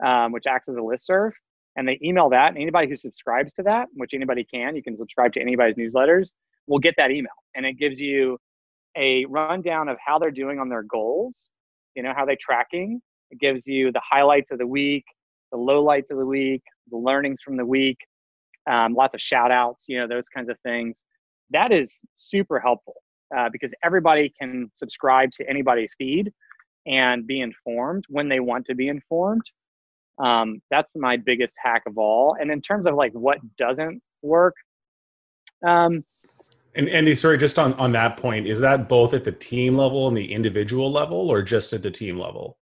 um, 0.03 0.31
which 0.31 0.47
acts 0.47 0.67
as 0.69 0.75
a 0.75 0.79
listserv. 0.79 1.31
And 1.75 1.87
they 1.87 1.99
email 2.03 2.29
that. 2.29 2.49
And 2.49 2.57
anybody 2.57 2.89
who 2.89 2.95
subscribes 2.95 3.53
to 3.53 3.63
that, 3.63 3.87
which 3.93 4.13
anybody 4.13 4.43
can, 4.43 4.75
you 4.75 4.83
can 4.83 4.97
subscribe 4.97 5.33
to 5.33 5.41
anybody's 5.41 5.75
newsletters, 5.75 6.33
will 6.67 6.79
get 6.79 6.95
that 6.97 7.11
email. 7.11 7.31
And 7.55 7.65
it 7.65 7.73
gives 7.73 7.99
you 7.99 8.37
a 8.97 9.25
rundown 9.25 9.87
of 9.87 9.97
how 10.05 10.19
they're 10.19 10.31
doing 10.31 10.59
on 10.59 10.69
their 10.69 10.83
goals, 10.83 11.47
you 11.95 12.03
know, 12.03 12.13
how 12.15 12.25
they're 12.25 12.37
tracking. 12.39 13.01
It 13.31 13.39
gives 13.39 13.65
you 13.65 13.91
the 13.91 14.01
highlights 14.03 14.51
of 14.51 14.57
the 14.57 14.67
week, 14.67 15.05
the 15.51 15.57
lowlights 15.57 16.11
of 16.11 16.17
the 16.17 16.25
week, 16.25 16.63
the 16.89 16.97
learnings 16.97 17.41
from 17.43 17.55
the 17.55 17.65
week, 17.65 17.97
um, 18.69 18.93
lots 18.93 19.15
of 19.15 19.21
shout 19.21 19.51
outs, 19.51 19.85
you 19.87 19.97
know, 19.97 20.07
those 20.07 20.27
kinds 20.27 20.49
of 20.49 20.57
things. 20.63 20.97
That 21.51 21.71
is 21.71 21.99
super 22.15 22.59
helpful 22.59 22.95
uh, 23.35 23.49
because 23.51 23.73
everybody 23.83 24.33
can 24.39 24.71
subscribe 24.75 25.31
to 25.33 25.49
anybody's 25.49 25.93
feed 25.97 26.31
and 26.85 27.27
be 27.27 27.41
informed 27.41 28.05
when 28.09 28.27
they 28.27 28.39
want 28.39 28.65
to 28.67 28.75
be 28.75 28.87
informed. 28.87 29.43
Um, 30.21 30.61
that's 30.69 30.93
my 30.95 31.17
biggest 31.17 31.55
hack 31.61 31.83
of 31.87 31.97
all. 31.97 32.35
And 32.39 32.51
in 32.51 32.61
terms 32.61 32.85
of 32.85 32.95
like 32.95 33.13
what 33.13 33.39
doesn't 33.57 34.01
work, 34.21 34.55
um, 35.65 36.03
and 36.73 36.87
Andy, 36.87 37.15
sorry, 37.15 37.37
just 37.37 37.59
on, 37.59 37.73
on 37.73 37.91
that 37.93 38.17
point, 38.17 38.47
is 38.47 38.59
that 38.61 38.87
both 38.87 39.13
at 39.13 39.25
the 39.25 39.31
team 39.31 39.77
level 39.77 40.07
and 40.07 40.15
the 40.15 40.31
individual 40.31 40.89
level 40.89 41.29
or 41.29 41.41
just 41.41 41.73
at 41.73 41.81
the 41.81 41.91
team 41.91 42.17
level? 42.17 42.57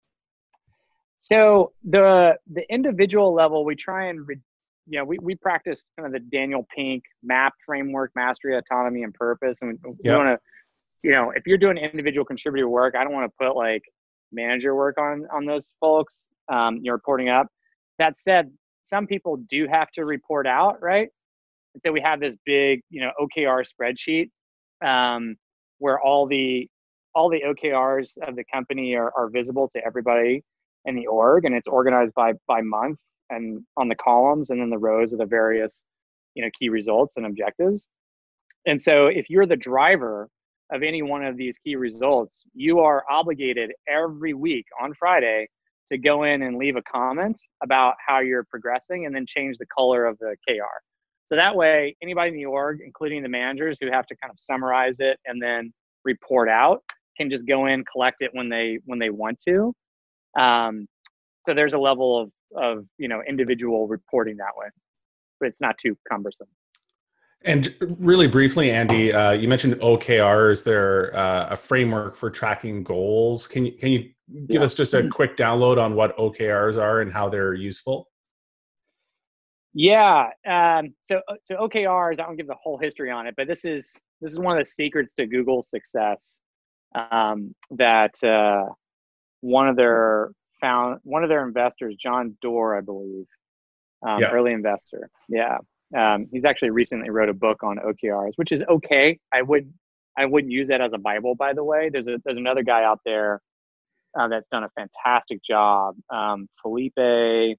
So 1.19 1.73
the 1.83 2.37
the 2.51 2.63
individual 2.73 3.33
level, 3.33 3.65
we 3.65 3.75
try 3.75 4.07
and 4.07 4.25
re, 4.25 4.37
you 4.87 4.99
know 4.99 5.03
we, 5.03 5.17
we 5.21 5.35
practice 5.35 5.87
kind 5.97 6.07
of 6.07 6.13
the 6.13 6.25
Daniel 6.29 6.65
Pink 6.73 7.03
map 7.21 7.53
framework, 7.65 8.11
mastery, 8.15 8.55
autonomy, 8.55 9.03
and 9.03 9.13
purpose. 9.13 9.61
And 9.61 9.77
we, 9.83 9.91
yep. 10.03 10.17
want 10.17 10.27
to, 10.29 10.39
you 11.03 11.13
know, 11.13 11.31
if 11.31 11.45
you're 11.45 11.57
doing 11.57 11.77
individual 11.77 12.23
contributor 12.23 12.69
work, 12.69 12.95
I 12.95 13.03
don't 13.03 13.11
want 13.11 13.29
to 13.29 13.45
put 13.45 13.57
like 13.57 13.83
manager 14.31 14.73
work 14.73 14.97
on 14.97 15.27
on 15.33 15.45
those 15.45 15.73
folks. 15.81 16.27
Um, 16.50 16.80
you're 16.82 16.96
reporting 16.96 17.30
up. 17.30 17.48
That 18.00 18.16
said, 18.20 18.51
some 18.89 19.08
people 19.08 19.38
do 19.50 19.68
have 19.70 19.92
to 19.92 20.06
report 20.06 20.48
out, 20.48 20.82
right? 20.82 21.10
And 21.74 21.82
so 21.82 21.92
we 21.92 22.01
have 22.01 22.20
this 22.20 22.36
big, 22.46 22.82
you 22.89 23.01
know, 23.01 23.12
OKR 23.20 23.66
spreadsheet 23.68 24.30
um, 24.88 25.36
where 25.80 26.00
all 26.00 26.27
the 26.27 26.68
all 27.16 27.30
the 27.30 27.42
OKRs 27.48 28.18
of 28.27 28.36
the 28.36 28.44
company 28.54 28.96
are, 28.96 29.12
are 29.18 29.30
visible 29.30 29.68
to 29.70 29.84
everybody 29.84 30.44
in 30.86 30.96
the 30.96 31.08
org, 31.08 31.46
and 31.46 31.56
it's 31.56 31.68
organized 31.68 32.13
by 32.13 32.34
by 32.48 32.62
month 32.62 33.00
and 33.30 33.63
on 33.75 33.89
the 33.89 33.96
columns, 33.96 34.50
and 34.50 34.62
then 34.62 34.70
the 34.70 34.77
rows 34.77 35.12
of 35.13 35.20
the 35.20 35.25
various, 35.25 35.84
you 36.34 36.44
know, 36.44 36.50
key 36.58 36.70
results 36.70 37.18
and 37.18 37.25
objectives. 37.25 37.86
And 38.66 38.82
so 38.82 39.08
if 39.08 39.30
you're 39.30 39.46
the 39.46 39.56
driver 39.56 40.30
of 40.72 40.84
any 40.84 41.01
one 41.01 41.24
of 41.24 41.38
these 41.38 41.58
key 41.58 41.75
results, 41.75 42.44
you 42.54 42.80
are 42.80 43.04
obligated 43.10 43.72
every 43.88 44.34
week 44.34 44.66
on 44.82 44.94
Friday 44.94 45.48
to 45.91 45.98
go 45.98 46.24
in 46.24 46.41
and 46.41 46.58
leave 46.58 46.75
a 46.75 46.82
comment 46.82 47.38
about 47.63 47.96
how 48.06 48.20
you're 48.20 48.44
progressing 48.44 49.06
and 49.06 49.15
then 49.15 49.25
change 49.25 49.58
the 49.58 49.65
color 49.67 50.06
of 50.06 50.17
the 50.20 50.36
KR. 50.48 50.82
So 51.25 51.36
that 51.36 51.56
way, 51.56 51.96
anybody 52.01 52.29
in 52.29 52.36
the 52.36 52.46
org, 52.46 52.79
including 52.84 53.22
the 53.22 53.29
managers 53.29 53.77
who 53.82 53.91
have 53.91 54.06
to 54.08 54.15
kind 54.15 54.32
of 54.32 54.39
summarize 54.39 54.98
it 55.00 55.20
and 55.25 55.41
then 55.41 55.74
report 56.06 56.48
out, 56.50 56.84
can 57.17 57.29
just 57.29 57.46
go 57.46 57.65
in, 57.65 57.84
collect 57.91 58.22
it 58.22 58.29
when 58.34 58.48
they 58.50 58.79
when 58.86 59.00
they 59.00 59.10
want 59.10 59.39
to. 59.48 59.74
Um, 60.39 60.88
so 61.46 61.53
there's 61.53 61.74
a 61.74 61.79
level 61.79 62.22
of 62.22 62.32
of 62.56 62.86
you 62.98 63.08
know 63.08 63.22
individual 63.27 63.88
reporting 63.88 64.38
that 64.38 64.56
way, 64.56 64.67
but 65.39 65.48
it's 65.48 65.60
not 65.60 65.77
too 65.77 65.98
cumbersome. 66.10 66.48
And 67.44 67.75
really 68.00 68.27
briefly, 68.27 68.72
Andy, 68.72 69.13
uh, 69.13 69.32
you 69.32 69.48
mentioned 69.48 69.75
OKRs. 69.75 70.63
They're 70.63 71.15
uh, 71.15 71.50
a 71.51 71.56
framework 71.56 72.15
for 72.15 72.29
tracking 72.29 72.84
goals. 72.84 73.48
Can 73.48 73.65
you 73.65 73.74
can 73.74 73.91
you 73.91 74.10
give 74.48 74.60
yeah. 74.60 74.62
us 74.62 74.74
just 74.74 74.93
a 74.93 75.07
quick 75.07 75.38
download 75.38 75.77
on 75.77 75.96
what 75.96 76.17
OKRs 76.17 76.81
are 76.81 77.01
and 77.01 77.12
how 77.12 77.29
they're 77.29 77.53
useful? 77.53 78.10
Yeah. 79.74 80.29
Um, 80.46 80.93
so 81.03 81.22
uh, 81.27 81.36
so 81.43 81.55
OKRs, 81.55 82.13
I 82.13 82.15
don't 82.15 82.36
give 82.36 82.48
the 82.48 82.55
whole 82.62 82.77
history 82.77 83.12
on 83.12 83.27
it, 83.27 83.36
but 83.38 83.48
this 83.48 83.63
is 83.63 83.96
this 84.22 84.31
is 84.31 84.39
one 84.39 84.57
of 84.57 84.65
the 84.65 84.69
secrets 84.69 85.13
to 85.15 85.27
Google's 85.27 85.69
success. 85.69 86.39
Um, 86.96 87.53
that 87.72 88.22
uh, 88.24 88.72
one 89.41 89.67
of 89.67 89.75
their 89.75 90.31
found 90.60 91.00
one 91.03 91.24
of 91.24 91.29
their 91.29 91.46
investors, 91.46 91.96
John 92.01 92.36
Doerr, 92.41 92.77
I 92.77 92.81
believe, 92.81 93.27
um, 94.07 94.19
yeah. 94.19 94.31
early 94.31 94.53
investor. 94.53 95.10
Yeah. 95.29 95.57
Um, 95.96 96.27
he's 96.31 96.43
actually 96.43 96.72
recently 96.72 97.10
wrote 97.10 97.29
a 97.29 97.34
book 97.34 97.63
on 97.63 97.77
OKRs, 97.77 98.34
which 98.36 98.51
is 98.51 98.63
okay. 98.67 99.19
I 99.34 99.41
would 99.41 99.72
I 100.17 100.25
wouldn't 100.25 100.51
use 100.51 100.67
that 100.69 100.81
as 100.81 100.93
a 100.93 100.98
bible, 100.98 101.36
by 101.36 101.53
the 101.53 101.63
way. 101.63 101.89
There's 101.89 102.07
a 102.07 102.17
there's 102.25 102.38
another 102.38 102.63
guy 102.63 102.84
out 102.84 103.00
there 103.05 103.41
uh, 104.17 104.27
that's 104.27 104.47
done 104.51 104.63
a 104.63 104.69
fantastic 104.69 105.39
job, 105.43 105.95
um, 106.09 106.47
Felipe 106.62 107.57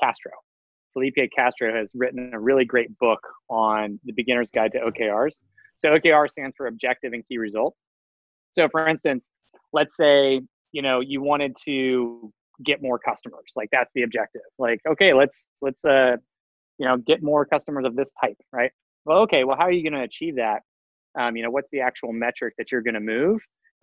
Castro. 0.00 0.32
Felipe 0.92 1.16
Castro 1.34 1.74
has 1.74 1.90
written 1.94 2.30
a 2.32 2.38
really 2.38 2.64
great 2.64 2.96
book 2.98 3.20
on 3.50 3.98
the 4.04 4.12
beginner's 4.12 4.50
guide 4.50 4.72
to 4.72 4.78
OKRs. 4.78 5.32
So 5.78 5.90
OKR 5.90 6.28
stands 6.30 6.54
for 6.56 6.66
objective 6.66 7.12
and 7.12 7.26
key 7.26 7.38
result. 7.38 7.74
So 8.52 8.68
for 8.68 8.86
instance, 8.88 9.28
let's 9.72 9.96
say, 9.96 10.40
you 10.72 10.82
know, 10.82 11.00
you 11.00 11.20
wanted 11.20 11.56
to 11.64 12.32
get 12.64 12.80
more 12.80 12.98
customers. 12.98 13.44
Like 13.56 13.68
that's 13.72 13.90
the 13.94 14.02
objective. 14.02 14.42
Like, 14.58 14.80
okay, 14.88 15.12
let's 15.12 15.46
let's 15.60 15.84
uh 15.84 16.16
you 16.78 16.86
know, 16.86 16.96
get 16.96 17.22
more 17.22 17.44
customers 17.44 17.84
of 17.84 17.94
this 17.96 18.10
type, 18.20 18.36
right? 18.52 18.70
Well, 19.04 19.18
okay, 19.20 19.44
well 19.44 19.56
how 19.56 19.64
are 19.64 19.72
you 19.72 19.82
going 19.82 19.98
to 20.00 20.04
achieve 20.04 20.36
that? 20.36 20.62
Um, 21.18 21.36
you 21.36 21.42
know, 21.42 21.50
what's 21.50 21.70
the 21.70 21.80
actual 21.80 22.12
metric 22.12 22.54
that 22.58 22.72
you're 22.72 22.82
going 22.82 22.94
to 22.94 23.00
move? 23.00 23.40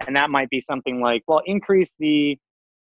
And 0.07 0.15
that 0.15 0.29
might 0.29 0.49
be 0.49 0.61
something 0.61 0.99
like, 0.99 1.23
well, 1.27 1.41
increase 1.45 1.93
the 1.99 2.37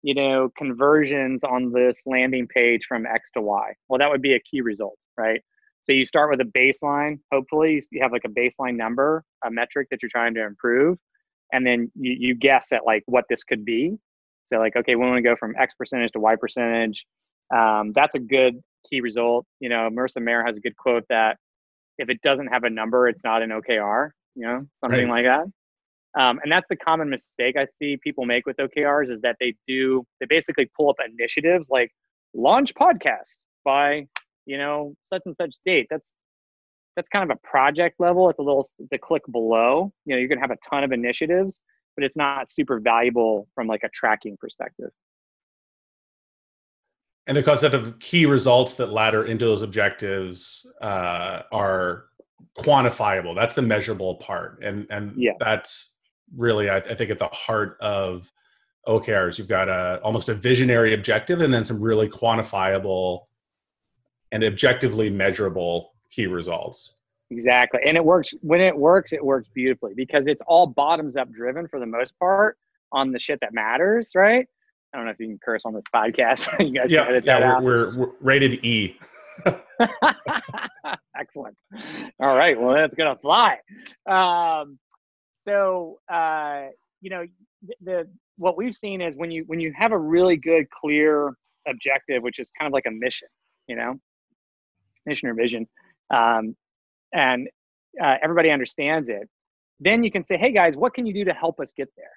you 0.04 0.12
know, 0.12 0.50
conversions 0.58 1.42
on 1.44 1.72
this 1.72 2.02
landing 2.04 2.46
page 2.46 2.82
from 2.86 3.06
X 3.06 3.30
to 3.32 3.40
Y. 3.40 3.72
Well, 3.88 3.98
that 3.98 4.10
would 4.10 4.20
be 4.20 4.34
a 4.34 4.40
key 4.40 4.60
result, 4.60 4.98
right? 5.16 5.40
So 5.82 5.94
you 5.94 6.04
start 6.04 6.30
with 6.30 6.40
a 6.42 6.50
baseline. 6.58 7.20
Hopefully, 7.32 7.82
you 7.90 8.02
have 8.02 8.12
like 8.12 8.26
a 8.26 8.28
baseline 8.28 8.76
number, 8.76 9.24
a 9.46 9.50
metric 9.50 9.88
that 9.90 10.02
you're 10.02 10.10
trying 10.10 10.34
to 10.34 10.44
improve, 10.44 10.98
and 11.54 11.66
then 11.66 11.90
you, 11.94 12.16
you 12.18 12.34
guess 12.34 12.70
at 12.70 12.84
like 12.84 13.02
what 13.06 13.24
this 13.30 13.44
could 13.44 13.64
be. 13.64 13.96
So 14.48 14.58
like, 14.58 14.76
okay, 14.76 14.94
we 14.94 15.06
want 15.06 15.16
to 15.16 15.22
go 15.22 15.36
from 15.36 15.54
X 15.58 15.74
percentage 15.74 16.12
to 16.12 16.20
Y 16.20 16.36
percentage. 16.36 17.06
Um, 17.54 17.92
that's 17.94 18.14
a 18.14 18.20
good 18.20 18.60
key 18.90 19.00
result. 19.00 19.46
You 19.58 19.70
know, 19.70 19.88
Marissa 19.90 20.20
Mayer 20.20 20.44
has 20.44 20.54
a 20.54 20.60
good 20.60 20.76
quote 20.76 21.04
that 21.08 21.38
if 21.96 22.10
it 22.10 22.20
doesn't 22.20 22.48
have 22.48 22.64
a 22.64 22.70
number, 22.70 23.08
it's 23.08 23.24
not 23.24 23.40
an 23.40 23.48
OKR. 23.48 24.10
You 24.34 24.46
know, 24.46 24.66
something 24.80 25.08
right. 25.08 25.24
like 25.24 25.24
that. 25.24 25.50
Um, 26.16 26.38
and 26.42 26.52
that's 26.52 26.66
the 26.68 26.76
common 26.76 27.10
mistake 27.10 27.56
I 27.56 27.66
see 27.76 27.96
people 27.96 28.24
make 28.24 28.46
with 28.46 28.56
OKRs 28.58 29.10
is 29.10 29.20
that 29.22 29.36
they 29.40 29.54
do 29.66 30.06
they 30.20 30.26
basically 30.26 30.70
pull 30.76 30.88
up 30.88 30.96
initiatives 31.04 31.70
like 31.70 31.90
launch 32.34 32.72
podcast 32.74 33.38
by 33.64 34.06
you 34.46 34.58
know 34.58 34.94
such 35.04 35.22
and 35.26 35.34
such 35.34 35.56
date. 35.66 35.86
That's 35.90 36.10
that's 36.96 37.08
kind 37.08 37.28
of 37.28 37.36
a 37.36 37.46
project 37.46 37.96
level. 37.98 38.30
It's 38.30 38.38
a 38.38 38.42
little 38.42 38.64
it's 38.78 38.92
a 38.92 38.98
click 38.98 39.22
below. 39.30 39.92
You 40.04 40.14
know, 40.14 40.20
you're 40.20 40.28
gonna 40.28 40.40
have 40.40 40.52
a 40.52 40.58
ton 40.68 40.84
of 40.84 40.92
initiatives, 40.92 41.60
but 41.96 42.04
it's 42.04 42.16
not 42.16 42.48
super 42.48 42.78
valuable 42.78 43.48
from 43.54 43.66
like 43.66 43.82
a 43.82 43.88
tracking 43.88 44.36
perspective. 44.38 44.90
And 47.26 47.36
the 47.36 47.42
concept 47.42 47.74
of 47.74 47.98
key 47.98 48.26
results 48.26 48.74
that 48.74 48.92
ladder 48.92 49.24
into 49.24 49.46
those 49.46 49.62
objectives 49.62 50.70
uh, 50.82 51.42
are 51.50 52.04
quantifiable. 52.58 53.34
That's 53.34 53.54
the 53.54 53.62
measurable 53.62 54.16
part, 54.16 54.62
and 54.62 54.86
and 54.90 55.14
yeah. 55.16 55.32
that's 55.40 55.93
really 56.36 56.68
I, 56.68 56.78
I 56.78 56.94
think 56.94 57.10
at 57.10 57.18
the 57.18 57.28
heart 57.28 57.76
of 57.80 58.30
OKRs. 58.86 59.38
You've 59.38 59.48
got 59.48 59.68
a 59.68 60.00
almost 60.02 60.28
a 60.28 60.34
visionary 60.34 60.94
objective 60.94 61.40
and 61.40 61.52
then 61.52 61.64
some 61.64 61.80
really 61.80 62.08
quantifiable 62.08 63.22
and 64.32 64.44
objectively 64.44 65.10
measurable 65.10 65.94
key 66.10 66.26
results. 66.26 66.96
Exactly. 67.30 67.80
And 67.86 67.96
it 67.96 68.04
works 68.04 68.34
when 68.42 68.60
it 68.60 68.76
works, 68.76 69.12
it 69.12 69.24
works 69.24 69.48
beautifully 69.54 69.94
because 69.94 70.26
it's 70.26 70.42
all 70.46 70.66
bottoms 70.66 71.16
up 71.16 71.32
driven 71.32 71.66
for 71.68 71.80
the 71.80 71.86
most 71.86 72.18
part 72.18 72.58
on 72.92 73.10
the 73.10 73.18
shit 73.18 73.40
that 73.40 73.54
matters, 73.54 74.10
right? 74.14 74.46
I 74.92 74.96
don't 74.96 75.06
know 75.06 75.12
if 75.12 75.18
you 75.18 75.26
can 75.26 75.38
curse 75.42 75.62
on 75.64 75.74
this 75.74 75.82
podcast. 75.92 76.46
you 76.64 76.78
guys 76.78 76.92
yeah, 76.92 77.20
yeah, 77.24 77.58
we're, 77.58 77.62
we're, 77.62 77.98
we're, 77.98 78.12
rated 78.20 78.64
E. 78.64 78.98
Excellent. 81.18 81.56
All 82.20 82.36
right, 82.36 82.60
well 82.60 82.74
that's 82.74 82.94
gonna 82.94 83.16
fly. 83.16 83.58
Um, 84.06 84.78
so 85.44 85.98
uh, 86.12 86.66
you 87.00 87.10
know 87.10 87.24
the, 87.66 87.74
the 87.82 88.08
what 88.36 88.56
we've 88.56 88.74
seen 88.74 89.00
is 89.00 89.14
when 89.16 89.30
you 89.30 89.44
when 89.46 89.60
you 89.60 89.72
have 89.76 89.92
a 89.92 89.98
really 89.98 90.36
good, 90.36 90.66
clear 90.70 91.32
objective, 91.68 92.22
which 92.22 92.38
is 92.38 92.50
kind 92.58 92.66
of 92.66 92.72
like 92.72 92.86
a 92.86 92.90
mission, 92.90 93.28
you 93.68 93.76
know, 93.76 93.94
mission 95.06 95.28
or 95.28 95.34
vision, 95.34 95.66
um, 96.12 96.56
and 97.12 97.48
uh, 98.02 98.16
everybody 98.22 98.50
understands 98.50 99.08
it. 99.08 99.28
Then 99.80 100.02
you 100.02 100.10
can 100.10 100.24
say, 100.24 100.36
hey 100.36 100.52
guys, 100.52 100.74
what 100.76 100.94
can 100.94 101.06
you 101.06 101.14
do 101.14 101.24
to 101.24 101.32
help 101.32 101.60
us 101.60 101.72
get 101.76 101.88
there? 101.96 102.10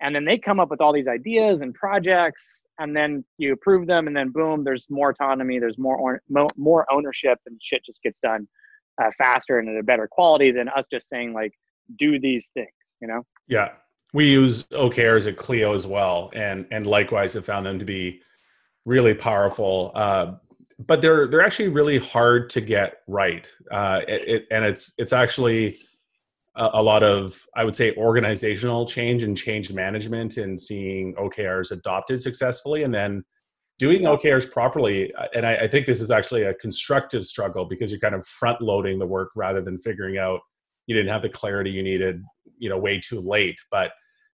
and 0.00 0.14
then 0.14 0.24
they 0.24 0.36
come 0.36 0.60
up 0.60 0.70
with 0.70 0.80
all 0.80 0.92
these 0.92 1.06
ideas 1.06 1.60
and 1.60 1.74
projects 1.74 2.64
and 2.78 2.94
then 2.96 3.24
you 3.38 3.52
approve 3.52 3.86
them 3.86 4.06
and 4.06 4.16
then 4.16 4.30
boom 4.30 4.64
there's 4.64 4.86
more 4.90 5.10
autonomy 5.10 5.58
there's 5.58 5.78
more 5.78 6.20
more 6.56 6.86
ownership 6.92 7.38
and 7.46 7.58
shit 7.62 7.84
just 7.84 8.02
gets 8.02 8.18
done 8.20 8.46
uh, 9.02 9.10
faster 9.18 9.58
and 9.58 9.68
at 9.68 9.76
a 9.76 9.82
better 9.82 10.08
quality 10.08 10.50
than 10.50 10.68
us 10.68 10.86
just 10.88 11.08
saying 11.08 11.32
like 11.32 11.52
do 11.96 12.18
these 12.18 12.50
things 12.54 12.70
you 13.04 13.08
know? 13.08 13.24
Yeah. 13.48 13.70
We 14.12 14.30
use 14.30 14.64
okrs 14.64 15.28
at 15.28 15.36
clio 15.36 15.74
as 15.74 15.86
well 15.86 16.30
and 16.34 16.66
and 16.70 16.86
likewise 16.86 17.34
have 17.34 17.44
found 17.44 17.66
them 17.66 17.78
to 17.78 17.84
be 17.84 18.22
really 18.84 19.14
powerful. 19.14 19.92
Uh, 19.94 20.34
but 20.78 21.02
they're 21.02 21.28
they're 21.28 21.42
actually 21.42 21.68
really 21.68 21.98
hard 21.98 22.50
to 22.50 22.60
get 22.60 22.98
right. 23.06 23.48
Uh, 23.70 24.00
it, 24.08 24.28
it, 24.28 24.46
and 24.50 24.64
it's 24.64 24.92
it's 24.98 25.12
actually 25.12 25.78
a, 26.56 26.70
a 26.74 26.82
lot 26.82 27.02
of 27.02 27.44
i 27.56 27.64
would 27.64 27.74
say 27.74 27.92
organizational 27.96 28.86
change 28.86 29.24
and 29.24 29.36
change 29.36 29.72
management 29.72 30.36
and 30.36 30.58
seeing 30.60 31.12
okrs 31.14 31.72
adopted 31.72 32.20
successfully 32.20 32.84
and 32.84 32.94
then 32.94 33.24
doing 33.78 34.02
okrs 34.02 34.50
properly. 34.50 35.12
Uh, 35.14 35.26
and 35.34 35.46
I, 35.46 35.56
I, 35.56 35.66
think 35.66 35.86
this 35.86 36.00
is 36.00 36.10
actually 36.10 36.42
a 36.42 36.54
constructive 36.54 37.26
struggle 37.26 37.64
because 37.64 37.90
you're 37.90 38.00
kind 38.00 38.14
of 38.14 38.26
front 38.26 38.60
loading 38.60 38.98
the 38.98 39.06
work 39.06 39.30
rather 39.34 39.60
than 39.60 39.78
figuring 39.78 40.16
out 40.16 40.40
you 40.86 40.94
didn't 40.94 41.12
have 41.12 41.22
the 41.22 41.28
clarity 41.28 41.70
you 41.70 41.82
needed 41.82 42.22
you 42.58 42.68
know 42.68 42.78
way 42.78 42.98
too 42.98 43.20
late 43.20 43.58
but 43.70 43.92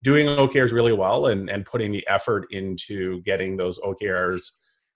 doing 0.03 0.27
okrs 0.27 0.71
really 0.71 0.93
well 0.93 1.27
and, 1.27 1.49
and 1.49 1.65
putting 1.65 1.91
the 1.91 2.05
effort 2.07 2.45
into 2.51 3.21
getting 3.21 3.57
those 3.57 3.79
okrs 3.79 4.51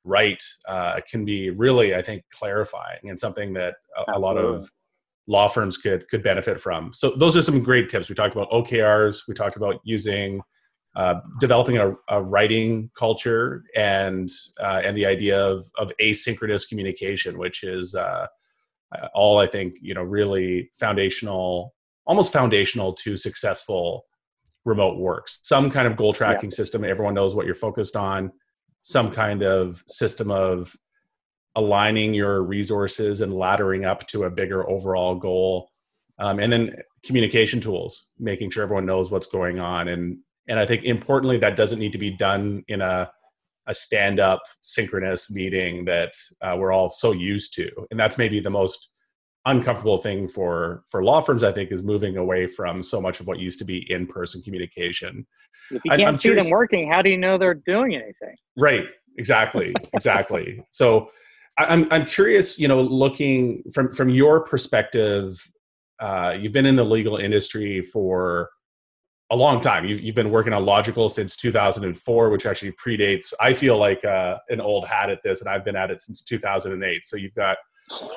right 0.06 0.42
uh, 0.68 1.00
can 1.10 1.26
be 1.26 1.50
really 1.50 1.96
i 1.96 2.02
think 2.02 2.24
clarifying 2.38 3.00
and 3.04 3.20
something 3.20 3.54
that 3.54 3.76
a, 3.98 4.18
a 4.18 4.20
lot 4.20 4.38
of 4.38 4.70
law 5.30 5.48
firms 5.48 5.78
could 5.78 6.10
could 6.10 6.24
benefit 6.24 6.60
from. 6.60 6.92
So 6.92 7.12
those 7.12 7.38
are 7.38 7.42
some 7.42 7.62
great 7.62 7.88
tips. 7.88 8.10
We 8.10 8.16
talked 8.16 8.36
about 8.36 8.50
OKRs. 8.50 9.28
We 9.28 9.36
talked 9.36 9.56
about 9.56 9.80
using 9.84 10.42
uh, 10.96 11.22
developing 11.40 11.78
a, 11.78 11.94
a, 12.10 12.22
writing 12.22 12.90
culture 12.98 13.64
and 13.76 14.28
uh, 14.60 14.82
and 14.84 14.98
the 14.98 15.06
idea 15.06 15.40
of 15.40 15.64
of 15.78 15.94
asynchronous 16.02 16.68
communication, 16.68 17.38
which 17.38 17.64
is 17.64 17.96
uh, 17.96 18.28
all 19.14 19.40
I 19.40 19.48
think 19.48 19.76
you 19.82 19.94
know 19.94 20.04
really 20.04 20.70
foundational, 20.80 21.76
almost 22.06 22.34
foundational 22.34 22.94
to 22.94 23.18
successful 23.18 24.06
remote 24.66 24.98
works. 24.98 25.40
Some 25.44 25.70
kind 25.70 25.88
of 25.88 25.96
goal 25.96 26.14
tracking 26.14 26.50
yeah. 26.50 26.56
system. 26.56 26.84
Everyone 26.84 27.14
knows 27.14 27.36
what 27.36 27.46
you're 27.46 27.56
focused 27.56 27.96
on. 27.96 28.32
Some 28.82 29.12
kind 29.12 29.44
of 29.44 29.84
system 29.88 30.32
of 30.32 30.76
aligning 31.56 32.14
your 32.14 32.44
resources 32.44 33.22
and 33.22 33.34
laddering 33.34 33.86
up 33.86 34.08
to 34.08 34.24
a 34.24 34.30
bigger 34.30 34.70
overall 34.70 35.16
goal 35.16 35.70
um, 36.20 36.40
and 36.40 36.52
then 36.52 36.76
communication 37.04 37.60
tools 37.60 38.12
making 38.20 38.50
sure 38.50 38.64
everyone 38.64 38.86
knows 38.86 39.10
what's 39.10 39.28
going 39.28 39.60
on 39.60 39.88
and 39.88 40.18
and 40.48 40.60
i 40.60 40.66
think 40.66 40.84
importantly 40.84 41.38
that 41.38 41.56
doesn't 41.56 41.80
need 41.80 41.92
to 41.92 41.98
be 41.98 42.12
done 42.12 42.64
in 42.68 42.82
a 42.82 43.10
a 43.70 43.74
stand 43.74 44.20
up 44.20 44.42
synchronous 44.60 45.32
meeting 45.32 45.86
that 45.86 46.12
uh, 46.42 46.56
we're 46.60 46.74
all 46.74 46.90
so 46.90 47.14
used 47.14 47.54
to. 47.54 47.70
And 47.92 48.00
that's 48.00 48.18
maybe 48.18 48.42
the 48.42 48.50
most 48.50 48.90
uncomfortable 49.46 49.98
thing 49.98 50.28
for 50.28 50.84
for 50.92 51.02
law 51.02 51.22
firms 51.22 51.46
i 51.46 51.52
think 51.52 51.72
is 51.72 51.82
moving 51.82 52.18
away 52.18 52.46
from 52.46 52.84
so 52.84 53.00
much 53.00 53.22
of 53.22 53.26
what 53.26 53.40
used 53.40 53.58
to 53.58 53.64
be 53.64 53.90
in 53.90 54.06
person 54.06 54.42
communication 54.42 55.26
if 55.72 55.82
you 55.86 55.92
can't 55.92 56.04
I'm 56.04 56.18
see 56.18 56.24
curious, 56.24 56.44
them 56.44 56.52
working 56.52 56.92
how 56.92 57.02
do 57.02 57.10
you 57.10 57.18
know 57.18 57.38
they're 57.38 57.54
doing 57.54 57.96
anything? 57.96 58.36
Right. 58.58 58.86
Exactly. 59.18 59.76
Exactly. 59.94 60.64
So 60.72 61.10
I'm 61.58 61.88
I'm 61.92 62.06
curious, 62.06 62.58
you 62.58 62.68
know, 62.68 62.82
looking 62.82 63.64
from 63.74 63.92
from 63.94 64.10
your 64.10 64.40
perspective, 64.42 65.38
uh, 66.00 66.36
you've 66.40 66.54
been 66.54 66.66
in 66.66 66.76
the 66.76 66.86
legal 66.86 67.18
industry 67.18 67.82
for 67.82 68.50
a 69.32 69.36
long 69.36 69.62
time. 69.62 69.86
You've 69.86 70.02
you've 70.02 70.16
been 70.16 70.32
working 70.32 70.54
on 70.54 70.64
Logikcull 70.64 71.10
since 71.10 71.36
2004, 71.36 72.30
which 72.30 72.46
actually 72.46 72.72
predates. 72.74 73.34
I 73.40 73.54
feel 73.54 73.78
like 73.78 74.04
uh, 74.04 74.38
an 74.50 74.62
old 74.62 74.86
hat 74.86 75.10
at 75.10 75.22
this, 75.24 75.42
and 75.42 75.50
I've 75.50 75.64
been 75.64 75.76
at 75.76 75.92
it 75.92 76.02
since 76.02 76.22
2008. 76.24 77.06
So 77.06 77.18
you've 77.18 77.36
got 77.36 77.58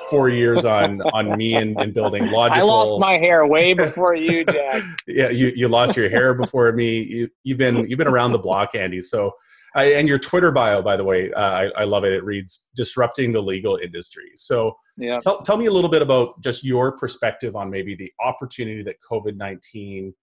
four 0.09 0.29
years 0.29 0.65
on 0.65 1.01
on 1.13 1.37
me 1.37 1.55
and, 1.55 1.79
and 1.79 1.93
building 1.93 2.23
Logikcull. 2.25 2.51
I 2.57 2.61
lost 2.61 2.99
my 2.99 3.13
hair 3.13 3.45
way 3.45 3.73
before 3.73 4.15
you, 4.15 4.45
Jack. 4.49 4.83
yeah, 5.07 5.29
you 5.29 5.51
you 5.55 5.67
lost 5.67 5.95
your 5.95 6.09
hair 6.09 6.33
before 6.33 6.71
me. 6.71 7.03
You, 7.03 7.29
you've 7.43 7.57
been 7.57 7.89
you've 7.89 7.99
been 7.99 8.07
around 8.07 8.31
the 8.31 8.39
block, 8.39 8.75
Andy. 8.75 9.01
So 9.01 9.33
I, 9.75 9.85
and 9.93 10.07
your 10.07 10.19
Twitter 10.19 10.51
bio, 10.51 10.81
by 10.81 10.95
the 10.95 11.03
way, 11.03 11.31
uh, 11.33 11.41
I, 11.41 11.63
I, 11.77 11.83
love 11.85 12.03
it. 12.03 12.13
It 12.13 12.23
reads 12.23 12.69
"disrupting 12.75 13.31
the 13.31 13.41
legal 13.41 13.77
industry." 13.77 14.31
So, 14.35 14.77
yeah. 14.97 15.17
tell, 15.17 15.41
tell 15.41 15.57
me 15.57 15.65
a 15.65 15.71
little 15.71 15.89
bit 15.89 16.03
about 16.03 16.39
just 16.41 16.63
your 16.63 16.91
perspective 16.91 17.55
on 17.55 17.71
maybe 17.71 17.95
the 17.95 18.11
opportunity 18.23 18.83
that 18.83 18.97
COVID 19.09 19.35
nineteen 19.35 20.13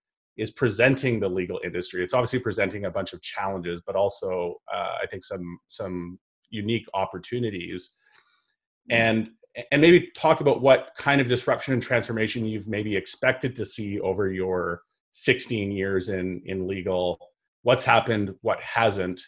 is 0.40 0.50
presenting 0.50 1.20
the 1.20 1.28
legal 1.28 1.60
industry. 1.64 2.02
It's 2.02 2.14
obviously 2.14 2.38
presenting 2.38 2.84
a 2.84 2.90
bunch 2.90 3.12
of 3.12 3.22
challenges, 3.22 3.82
but 3.86 3.96
also 3.96 4.56
uh, 4.72 4.96
I 5.02 5.06
think 5.06 5.24
some 5.24 5.58
some 5.68 6.18
unique 6.50 6.86
opportunities. 6.94 7.94
Mm-hmm. 8.90 9.02
And 9.02 9.28
and 9.72 9.82
maybe 9.82 10.08
talk 10.14 10.40
about 10.40 10.62
what 10.62 10.90
kind 10.96 11.20
of 11.20 11.28
disruption 11.28 11.74
and 11.74 11.82
transformation 11.82 12.46
you've 12.46 12.68
maybe 12.68 12.94
expected 12.94 13.54
to 13.56 13.64
see 13.64 13.98
over 14.00 14.30
your 14.30 14.82
16 15.12 15.72
years 15.72 16.08
in 16.08 16.40
in 16.46 16.68
legal 16.68 17.18
what's 17.62 17.84
happened 17.84 18.32
what 18.42 18.60
hasn't 18.60 19.20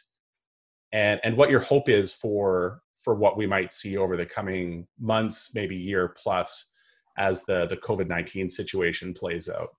and 0.92 1.20
and 1.25 1.37
what 1.37 1.51
your 1.51 1.61
hope 1.61 1.88
is 1.88 2.12
for 2.12 2.83
for 3.03 3.14
what 3.14 3.37
we 3.37 3.46
might 3.46 3.72
see 3.72 3.96
over 3.96 4.16
the 4.16 4.27
coming 4.27 4.87
months, 5.01 5.51
maybe 5.55 5.77
year 5.77 6.14
plus, 6.16 6.70
as 7.18 7.44
the 7.44 7.66
the 7.66 7.77
COVID 7.77 8.07
nineteen 8.07 8.48
situation 8.48 9.12
plays 9.12 9.48
out. 9.48 9.70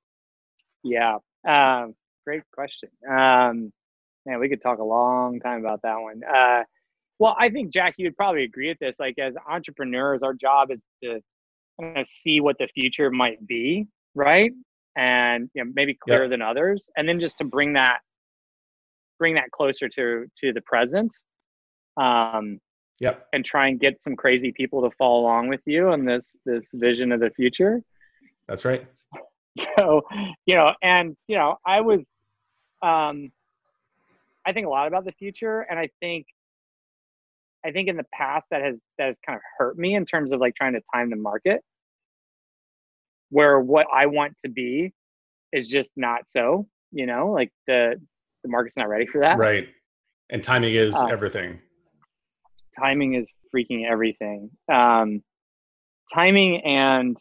Yeah, 0.83 1.17
um, 1.47 1.95
great 2.25 2.43
question. 2.53 2.89
Um, 3.09 3.71
man, 4.25 4.39
we 4.39 4.49
could 4.49 4.61
talk 4.61 4.79
a 4.79 4.83
long 4.83 5.39
time 5.39 5.59
about 5.59 5.81
that 5.83 5.99
one. 5.99 6.21
Uh, 6.23 6.63
well, 7.19 7.35
I 7.39 7.49
think 7.49 7.71
Jack, 7.71 7.95
you 7.97 8.07
would 8.07 8.17
probably 8.17 8.43
agree 8.43 8.69
with 8.69 8.79
this. 8.79 8.99
Like 8.99 9.17
as 9.19 9.35
entrepreneurs, 9.49 10.23
our 10.23 10.33
job 10.33 10.71
is 10.71 10.83
to 11.03 11.19
kind 11.79 11.97
of 11.97 12.07
see 12.07 12.41
what 12.41 12.57
the 12.59 12.67
future 12.73 13.09
might 13.09 13.45
be, 13.47 13.87
right? 14.15 14.51
And 14.95 15.49
you 15.53 15.63
know, 15.63 15.71
maybe 15.73 15.95
clearer 15.95 16.23
yep. 16.23 16.31
than 16.31 16.41
others, 16.41 16.89
and 16.97 17.07
then 17.07 17.19
just 17.19 17.37
to 17.39 17.45
bring 17.45 17.73
that 17.73 17.99
bring 19.19 19.35
that 19.35 19.51
closer 19.51 19.87
to 19.87 20.25
to 20.35 20.51
the 20.53 20.61
present 20.61 21.15
um 21.97 22.59
yep 22.99 23.27
and 23.33 23.45
try 23.45 23.67
and 23.67 23.79
get 23.79 24.01
some 24.01 24.15
crazy 24.15 24.51
people 24.51 24.81
to 24.81 24.93
follow 24.97 25.21
along 25.21 25.47
with 25.47 25.61
you 25.65 25.89
on 25.89 26.05
this 26.05 26.35
this 26.45 26.65
vision 26.73 27.11
of 27.11 27.19
the 27.19 27.29
future 27.31 27.81
that's 28.47 28.65
right 28.65 28.85
so 29.77 30.01
you 30.45 30.55
know 30.55 30.73
and 30.81 31.15
you 31.27 31.35
know 31.37 31.57
i 31.65 31.81
was 31.81 32.19
um 32.81 33.31
i 34.45 34.51
think 34.51 34.65
a 34.65 34.69
lot 34.69 34.87
about 34.87 35.05
the 35.05 35.11
future 35.11 35.61
and 35.69 35.77
i 35.77 35.87
think 35.99 36.25
i 37.65 37.71
think 37.71 37.87
in 37.87 37.95
the 37.95 38.05
past 38.13 38.47
that 38.49 38.61
has 38.61 38.77
that 38.97 39.07
has 39.07 39.17
kind 39.25 39.35
of 39.35 39.41
hurt 39.57 39.77
me 39.77 39.95
in 39.95 40.05
terms 40.05 40.31
of 40.31 40.39
like 40.39 40.55
trying 40.55 40.73
to 40.73 40.81
time 40.93 41.09
the 41.09 41.15
market 41.15 41.61
where 43.29 43.59
what 43.59 43.85
i 43.93 44.05
want 44.05 44.35
to 44.39 44.49
be 44.49 44.91
is 45.51 45.67
just 45.67 45.91
not 45.95 46.21
so 46.27 46.67
you 46.91 47.05
know 47.05 47.31
like 47.31 47.51
the 47.67 47.95
the 48.43 48.49
market's 48.49 48.77
not 48.77 48.89
ready 48.89 49.05
for 49.05 49.21
that. 49.21 49.37
Right. 49.37 49.67
And 50.29 50.43
timing 50.43 50.75
is 50.75 50.93
uh, 50.93 51.05
everything. 51.05 51.59
Timing 52.77 53.15
is 53.15 53.27
freaking 53.53 53.89
everything. 53.89 54.51
Um, 54.71 55.23
timing 56.13 56.61
and 56.61 57.17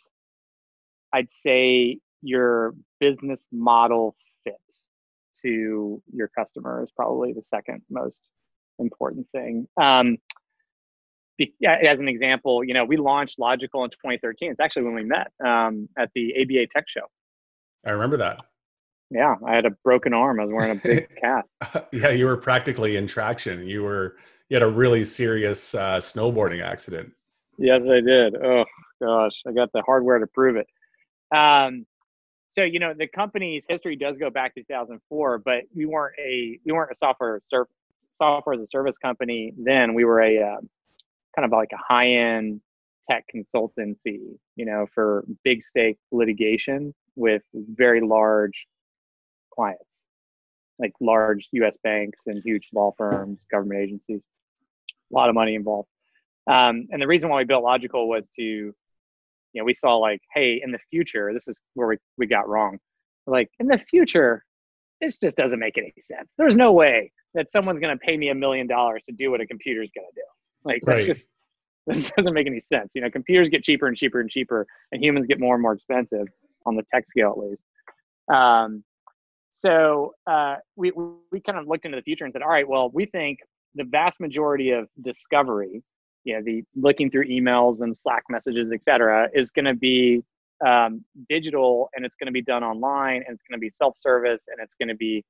I'd 1.13 1.31
say 1.31 1.99
your 2.23 2.75
business 3.01 3.45
model 3.53 4.17
fit 4.45 4.55
to 5.43 6.03
your 6.13 6.29
customer 6.29 6.83
is 6.83 6.91
probably 6.91 7.33
the 7.33 7.43
second 7.43 7.83
most 7.91 8.21
important 8.79 9.27
thing. 9.33 9.67
Um, 9.81 10.19
as 11.67 11.99
an 11.99 12.09
example, 12.09 12.63
you 12.63 12.75
know, 12.75 12.85
we 12.85 12.97
launched 12.97 13.39
Logikcull 13.39 13.85
in 13.85 13.91
2013. 13.91 14.53
It's 14.53 14.61
actually 14.61 14.85
when 14.85 14.95
we 14.95 15.05
met 15.05 15.33
um, 15.45 15.89
at 15.99 16.11
the 16.15 16.35
ABA 16.41 16.69
Tech 16.73 16.85
Show. 16.89 17.07
I 17.85 17.91
remember 17.91 18.17
that. 18.19 18.41
Yeah, 19.11 19.35
I 19.47 19.55
had 19.55 19.67
a 19.67 19.71
broken 19.85 20.15
arm. 20.15 20.41
I 20.41 20.45
was 20.45 20.53
wearing 20.55 20.79
a 20.79 20.81
big 20.81 21.09
cast. 21.21 21.49
yeah, 21.93 22.11
you 22.11 22.27
were 22.27 22.37
practically 22.37 22.97
in 22.97 23.07
traction. 23.07 23.67
You 23.67 23.83
were 23.83 24.17
you 24.49 24.55
had 24.55 24.63
a 24.63 24.71
really 24.71 25.05
serious 25.05 25.75
uh, 25.75 25.99
snowboarding 25.99 26.65
accident. 26.65 27.13
Yes, 27.59 27.83
I 27.83 28.01
did. 28.01 28.37
Oh 28.37 28.65
gosh, 29.03 29.33
I 29.47 29.53
got 29.53 29.71
the 29.73 29.83
hardware 29.83 30.19
to 30.19 30.27
prove 30.27 30.57
it. 30.57 30.67
Um, 31.37 31.87
so 32.53 32.63
you 32.63 32.79
know 32.79 32.93
the 32.93 33.07
company's 33.07 33.65
history 33.67 33.97
does 33.97 34.19
go 34.19 34.29
back 34.29 34.55
to 34.55 34.61
2004, 34.61 35.39
but 35.39 35.63
we 35.75 35.87
weren't 35.87 36.15
a 36.19 36.59
we 36.67 36.73
weren't 36.73 36.91
a 36.93 36.95
software 36.95 37.41
ser- 37.49 37.69
software 38.13 38.55
as 38.55 38.61
a 38.61 38.67
service 38.67 38.99
company 38.99 39.55
then. 39.57 39.95
We 39.95 40.05
were 40.05 40.21
a 40.21 40.39
uh, 40.39 40.61
kind 41.35 41.47
of 41.47 41.51
like 41.51 41.71
a 41.73 41.79
high 41.79 42.09
end 42.09 42.61
tech 43.11 43.25
consultancy, 43.35 44.37
you 44.57 44.67
know, 44.67 44.87
for 44.95 45.25
big 45.45 45.65
stake 45.65 45.99
litigation 46.11 46.93
with 47.17 47.43
very 47.55 48.03
large 48.03 48.67
clients, 49.51 50.09
like 50.79 50.93
large 51.01 51.49
U.S. 51.53 51.79
banks 51.83 52.21
and 52.27 52.39
huge 52.45 52.69
law 52.75 52.93
firms, 52.99 53.47
government 53.51 53.81
agencies. 53.81 54.21
A 54.91 55.15
lot 55.15 55.31
of 55.31 55.35
money 55.35 55.55
involved. 55.55 55.89
Um, 56.47 56.87
and 56.91 57.01
the 57.01 57.07
reason 57.07 57.31
why 57.31 57.39
we 57.39 57.45
built 57.45 57.65
Logikcull 57.65 58.09
was 58.09 58.29
to, 58.39 58.75
you 59.53 59.61
know, 59.61 59.65
we 59.65 59.75
saw 59.75 59.97
like, 59.97 60.21
hey, 60.35 60.61
in 60.63 60.73
the 60.73 60.79
future, 60.91 61.33
this 61.33 61.49
is 61.49 61.61
where 61.75 61.89
we, 61.89 61.97
we 62.19 62.27
got 62.27 62.49
wrong. 62.49 62.79
Like 63.27 63.49
in 63.61 63.67
the 63.67 63.79
future, 63.79 64.45
this 65.01 65.19
just 65.19 65.37
doesn't 65.37 65.59
make 65.59 65.79
any 65.79 65.93
sense. 66.01 66.29
There's 66.39 66.57
no 66.57 66.73
way 66.73 67.13
that 67.35 67.51
someone's 67.51 67.81
going 67.81 67.97
to 67.97 68.05
pay 68.05 68.17
me 68.17 68.29
a 68.29 68.35
million 68.35 68.67
dollars 68.67 69.03
to 69.07 69.13
do 69.13 69.31
what 69.31 69.41
a 69.41 69.47
computer's 69.47 69.91
going 69.95 70.07
to 70.07 70.15
do. 70.15 70.27
Like 70.65 70.83
that's 70.85 71.07
just 71.07 71.29
this 71.87 72.11
doesn't 72.13 72.35
make 72.35 72.47
any 72.47 72.61
sense. 72.61 72.93
You 72.95 73.03
know, 73.03 73.11
computers 73.11 73.49
get 73.49 73.65
cheaper 73.65 73.89
and 73.89 73.97
cheaper 73.97 74.21
and 74.21 74.31
cheaper, 74.31 74.67
and 74.93 75.03
humans 75.03 75.27
get 75.27 75.41
more 75.41 75.55
and 75.55 75.63
more 75.63 75.73
expensive 75.73 76.27
on 76.65 76.77
the 76.77 76.85
tech 76.93 77.07
scale 77.07 77.33
at 77.33 77.39
least. 77.39 77.63
Um, 78.33 78.85
so 79.51 80.15
uh, 80.27 80.57
we 80.77 80.93
we 81.31 81.41
kind 81.41 81.59
of 81.59 81.67
looked 81.67 81.85
into 81.85 81.97
the 81.97 82.03
future 82.03 82.25
and 82.25 82.33
said, 82.33 82.43
all 82.43 82.49
right, 82.49 82.69
well, 82.69 82.91
we 82.93 83.07
think 83.07 83.39
the 83.75 83.85
vast 83.85 84.21
majority 84.21 84.71
of 84.71 84.89
discovery, 85.03 85.83
you 86.25 86.35
know, 86.35 86.43
the 86.43 86.63
looking 86.77 87.11
through 87.11 87.27
emails 87.27 87.81
and 87.81 87.97
Slack 87.97 88.25
messages, 88.29 88.73
et 88.73 88.85
cetera, 88.85 89.29
is 89.35 89.51
going 89.51 89.65
to 89.65 89.75
be 89.75 90.23
um, 90.65 91.05
digital 91.29 91.89
and 91.95 92.05
it's 92.05 92.15
going 92.15 92.27
to 92.27 92.33
be 92.33 92.43
done 92.43 92.63
online 92.63 93.23
and 93.27 93.35
it's 93.35 93.43
going 93.49 93.59
to 93.59 93.61
be 93.61 93.71
self-service 93.71 94.45
and 94.49 94.59
it's 94.63 94.75
going 94.75 94.89
to 94.89 94.95
be 94.95 95.25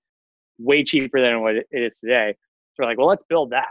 way 0.59 0.85
cheaper 0.85 1.20
than 1.20 1.40
what 1.40 1.57
it 1.57 1.66
is 1.70 1.96
today. 1.98 2.35
So 2.74 2.83
we're 2.83 2.88
like, 2.88 2.98
well, 2.98 3.07
let's 3.07 3.24
build 3.28 3.50
that. 3.50 3.68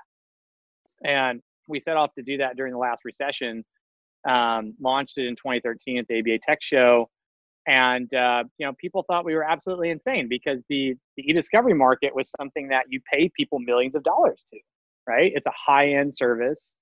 And 1.04 1.42
we 1.68 1.80
set 1.80 1.98
off 1.98 2.14
to 2.16 2.24
do 2.24 2.38
that 2.38 2.56
during 2.56 2.74
the 2.74 2.80
last 2.80 3.06
recession. 3.06 3.64
Um, 4.28 4.76
launched 4.80 5.18
it 5.18 5.26
in 5.26 5.36
2013 5.36 5.98
at 5.98 6.08
the 6.08 6.20
ABA 6.20 6.40
Tech 6.46 6.60
Show, 6.62 7.10
and 7.66 8.14
uh, 8.14 8.44
you 8.60 8.68
know 8.68 8.74
people 8.78 9.04
thought 9.08 9.26
we 9.26 9.34
were 9.34 9.44
absolutely 9.44 9.90
insane 9.90 10.28
because 10.30 10.60
the 10.70 10.96
the 11.18 11.24
e-discovery 11.24 11.74
market 11.74 12.14
was 12.14 12.32
something 12.40 12.68
that 12.68 12.84
you 12.90 13.02
pay 13.12 13.32
people 13.36 13.58
millions 13.58 13.96
of 13.96 14.04
dollars 14.04 14.46
to, 14.54 14.60
right? 15.08 15.32
It's 15.34 15.48
a 15.48 15.54
high-end 15.58 16.16
service. 16.16 16.76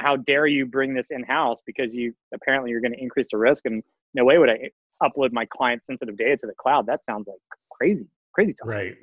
How 0.00 0.16
dare 0.16 0.46
you 0.46 0.66
bring 0.66 0.94
this 0.94 1.10
in-house 1.10 1.58
because 1.66 1.94
you 1.94 2.14
apparently 2.34 2.70
you're 2.70 2.80
going 2.80 2.92
to 2.92 3.00
increase 3.00 3.28
the 3.30 3.38
risk 3.38 3.62
and 3.66 3.82
no 4.14 4.24
way 4.24 4.38
would 4.38 4.50
I 4.50 4.70
upload 5.02 5.32
my 5.32 5.46
client 5.46 5.84
sensitive 5.84 6.16
data 6.16 6.36
to 6.38 6.46
the 6.46 6.54
cloud. 6.58 6.86
That 6.86 7.04
sounds 7.04 7.26
like 7.28 7.38
crazy, 7.70 8.06
crazy 8.32 8.52
talk. 8.52 8.68
Right. 8.68 8.96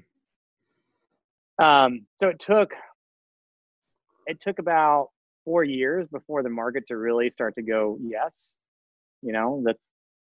Um, 1.62 2.06
so 2.20 2.28
it 2.28 2.40
took 2.40 2.72
it 4.28 4.42
took 4.42 4.60
about 4.60 5.10
four 5.46 5.64
years 5.64 6.08
before 6.12 6.44
the 6.44 6.50
market 6.50 6.84
to 6.88 6.98
really 6.98 7.30
start 7.30 7.56
to 7.56 7.62
go, 7.62 7.98
yes, 8.02 8.54
you 9.22 9.32
know, 9.32 9.64
that's 9.66 9.80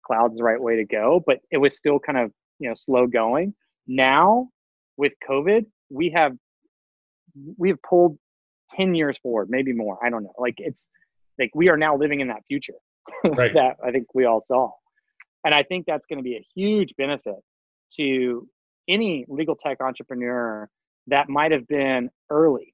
cloud's 0.06 0.38
the 0.38 0.44
right 0.44 0.62
way 0.62 0.76
to 0.76 0.86
go. 0.86 1.24
But 1.26 1.40
it 1.52 1.58
was 1.58 1.76
still 1.76 2.00
kind 2.00 2.18
of, 2.18 2.32
you 2.60 2.68
know, 2.68 2.76
slow 2.76 3.08
going. 3.08 3.54
Now 3.88 4.50
with 4.98 5.14
COVID, 5.28 5.66
we 5.90 6.12
have 6.16 6.34
we 7.58 7.70
have 7.70 7.82
pulled 7.82 8.18
10 8.72 8.96
years 8.96 9.18
forward, 9.18 9.50
maybe 9.50 9.74
more. 9.74 9.98
I 10.04 10.10
don't 10.10 10.24
know. 10.24 10.34
Like 10.38 10.56
it's 10.58 10.88
like 11.40 11.52
we 11.54 11.70
are 11.70 11.78
now 11.78 11.96
living 11.98 12.22
in 12.22 12.28
that 12.30 12.44
future 12.48 12.74
right. 13.24 13.54
that 13.54 13.78
I 13.84 13.92
think 13.92 14.08
we 14.14 14.26
all 14.26 14.42
saw. 14.42 14.72
And 15.44 15.54
I 15.54 15.64
think 15.64 15.86
that's 15.86 16.06
going 16.08 16.18
to 16.18 16.24
be 16.24 16.36
a 16.36 16.46
huge 16.56 16.96
benefit 16.98 17.36
to 17.98 18.48
any 18.88 19.26
legal 19.28 19.56
tech 19.56 19.80
entrepreneur 19.82 20.68
that 21.08 21.30
might 21.30 21.52
have 21.52 21.68
been 21.68 22.10
early 22.30 22.74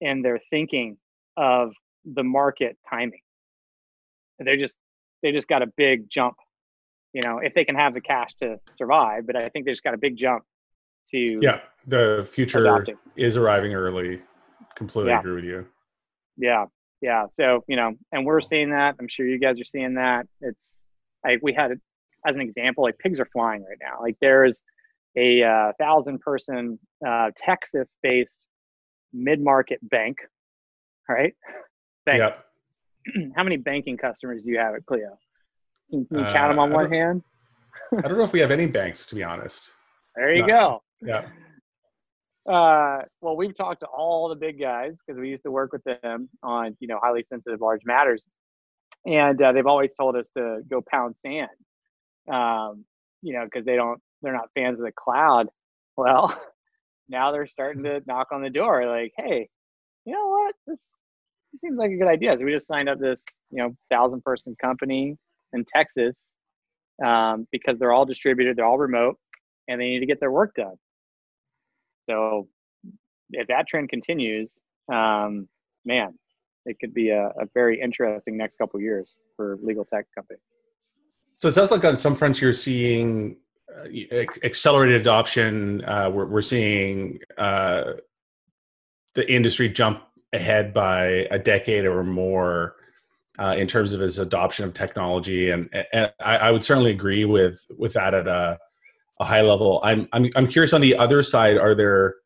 in 0.00 0.22
their 0.22 0.40
thinking 0.50 0.96
of 1.36 1.72
the 2.04 2.22
market 2.22 2.76
timing. 2.88 3.20
They 4.38 4.56
just 4.56 4.78
they 5.22 5.32
just 5.32 5.48
got 5.48 5.62
a 5.62 5.66
big 5.76 6.08
jump, 6.08 6.36
you 7.12 7.22
know, 7.24 7.38
if 7.38 7.54
they 7.54 7.64
can 7.64 7.74
have 7.74 7.94
the 7.94 8.00
cash 8.00 8.34
to 8.40 8.60
survive. 8.74 9.26
But 9.26 9.34
I 9.34 9.48
think 9.48 9.66
they 9.66 9.72
just 9.72 9.82
got 9.82 9.94
a 9.94 9.98
big 9.98 10.16
jump 10.16 10.44
to 11.10 11.38
yeah. 11.42 11.60
The 11.86 12.28
future 12.30 12.64
adopting. 12.64 12.96
is 13.16 13.36
arriving 13.36 13.74
early. 13.74 14.22
Completely 14.78 15.12
yeah. 15.12 15.20
agree 15.20 15.34
with 15.34 15.44
you. 15.44 15.66
Yeah, 16.36 16.64
yeah. 17.02 17.26
So 17.32 17.64
you 17.68 17.76
know, 17.76 17.92
and 18.12 18.24
we're 18.24 18.40
seeing 18.40 18.70
that. 18.70 18.96
I'm 18.98 19.08
sure 19.08 19.26
you 19.26 19.38
guys 19.38 19.60
are 19.60 19.64
seeing 19.64 19.94
that. 19.94 20.26
It's 20.40 20.70
like 21.24 21.40
we 21.42 21.52
had 21.52 21.72
as 22.26 22.36
an 22.36 22.42
example, 22.42 22.84
like 22.84 22.98
pigs 22.98 23.20
are 23.20 23.28
flying 23.32 23.62
right 23.62 23.78
now. 23.82 24.00
Like 24.00 24.16
there's 24.20 24.62
a 25.16 25.42
uh, 25.42 25.72
thousand 25.78 26.20
person 26.20 26.78
uh, 27.06 27.30
Texas 27.36 27.94
based 28.02 28.38
mid 29.12 29.42
market 29.42 29.80
bank 29.82 30.18
right? 31.08 31.34
Thanks. 32.06 32.18
Yep. 32.18 33.32
How 33.36 33.42
many 33.42 33.56
banking 33.56 33.96
customers 33.96 34.42
do 34.44 34.50
you 34.50 34.58
have 34.58 34.74
at 34.74 34.84
Clio? 34.86 35.18
Can, 35.90 36.04
can 36.06 36.18
you 36.18 36.24
uh, 36.24 36.34
count 36.34 36.50
them 36.52 36.58
on 36.58 36.70
one 36.70 36.90
hand? 36.90 37.22
I 37.96 38.02
don't 38.02 38.18
know 38.18 38.24
if 38.24 38.32
we 38.32 38.40
have 38.40 38.50
any 38.50 38.66
banks, 38.66 39.06
to 39.06 39.14
be 39.14 39.22
honest. 39.22 39.64
There 40.14 40.34
you 40.34 40.46
go. 40.46 40.82
Yeah. 41.00 41.26
Uh, 42.48 43.00
well, 43.20 43.36
we've 43.36 43.54
talked 43.56 43.80
to 43.80 43.86
all 43.86 44.28
the 44.28 44.34
big 44.34 44.58
guys 44.58 44.96
because 45.06 45.20
we 45.20 45.28
used 45.28 45.42
to 45.44 45.50
work 45.50 45.72
with 45.72 45.84
them 46.02 46.28
on, 46.42 46.76
you 46.80 46.88
know, 46.88 46.98
highly 47.02 47.22
sensitive 47.22 47.60
large 47.60 47.82
matters, 47.84 48.26
and 49.06 49.40
uh, 49.42 49.52
they've 49.52 49.66
always 49.66 49.94
told 49.94 50.16
us 50.16 50.30
to 50.36 50.60
go 50.70 50.82
pound 50.90 51.14
sand, 51.22 51.50
um, 52.32 52.84
you 53.22 53.34
know, 53.34 53.44
because 53.44 53.66
they 53.66 53.76
don't, 53.76 54.00
they're 54.22 54.32
not 54.32 54.48
fans 54.54 54.78
of 54.78 54.84
the 54.84 54.92
cloud. 54.92 55.48
Well, 55.98 56.40
now 57.08 57.32
they're 57.32 57.48
starting 57.48 57.82
to 57.82 58.00
knock 58.06 58.28
on 58.30 58.40
the 58.40 58.50
door, 58.50 58.86
like, 58.86 59.12
hey, 59.16 59.48
you 60.04 60.12
know 60.12 60.28
what, 60.28 60.54
this 60.64 60.86
it 61.52 61.60
seems 61.60 61.76
like 61.76 61.90
a 61.90 61.96
good 61.96 62.06
idea. 62.06 62.36
So 62.38 62.44
we 62.44 62.52
just 62.52 62.68
signed 62.68 62.88
up 62.88 63.00
this, 63.00 63.24
you 63.50 63.62
know, 63.62 63.76
thousand 63.90 64.22
person 64.22 64.54
company 64.62 65.16
in 65.52 65.64
Texas 65.64 66.16
um, 67.04 67.48
because 67.50 67.80
they're 67.80 67.92
all 67.92 68.04
distributed, 68.04 68.56
they're 68.56 68.64
all 68.64 68.78
remote, 68.78 69.18
and 69.66 69.80
they 69.80 69.86
need 69.86 70.00
to 70.00 70.06
get 70.06 70.20
their 70.20 70.30
work 70.30 70.54
done. 70.54 70.76
So 72.08 72.48
if 73.30 73.46
that 73.48 73.66
trend 73.66 73.88
continues, 73.88 74.56
um, 74.92 75.48
man, 75.84 76.18
it 76.64 76.78
could 76.80 76.94
be 76.94 77.10
a, 77.10 77.26
a 77.28 77.46
very 77.54 77.80
interesting 77.80 78.36
next 78.36 78.56
couple 78.56 78.80
years 78.80 79.14
for 79.36 79.58
legal 79.62 79.84
tech 79.84 80.06
companies. 80.14 80.42
So 81.36 81.48
it 81.48 81.52
sounds 81.52 81.70
like 81.70 81.84
on 81.84 81.96
some 81.96 82.14
fronts 82.14 82.40
you're 82.40 82.52
seeing 82.52 83.36
uh, 83.76 84.24
accelerated 84.42 85.00
adoption. 85.00 85.84
Uh, 85.84 86.10
we're, 86.12 86.26
we're 86.26 86.42
seeing 86.42 87.20
uh, 87.36 87.92
the 89.14 89.32
industry 89.32 89.68
jump 89.68 90.02
ahead 90.32 90.74
by 90.74 91.26
a 91.30 91.38
decade 91.38 91.84
or 91.84 92.02
more 92.02 92.74
uh, 93.38 93.54
in 93.56 93.66
terms 93.66 93.92
of 93.92 94.02
its 94.02 94.18
adoption 94.18 94.64
of 94.64 94.74
technology, 94.74 95.50
and, 95.50 95.68
and 95.92 96.12
I, 96.20 96.36
I, 96.38 96.50
would 96.50 96.64
certainly 96.64 96.90
agree 96.90 97.24
with 97.24 97.64
with 97.78 97.92
that 97.92 98.12
at 98.12 98.26
a, 98.26 98.58
a 99.20 99.24
high 99.24 99.42
level. 99.42 99.80
I'm, 99.82 100.08
I'm 100.12 100.28
I'm 100.36 100.46
curious 100.46 100.72
on 100.72 100.80
the 100.80 100.96
other 100.96 101.22
side. 101.22 101.56
Are 101.56 101.74
there 101.74 102.16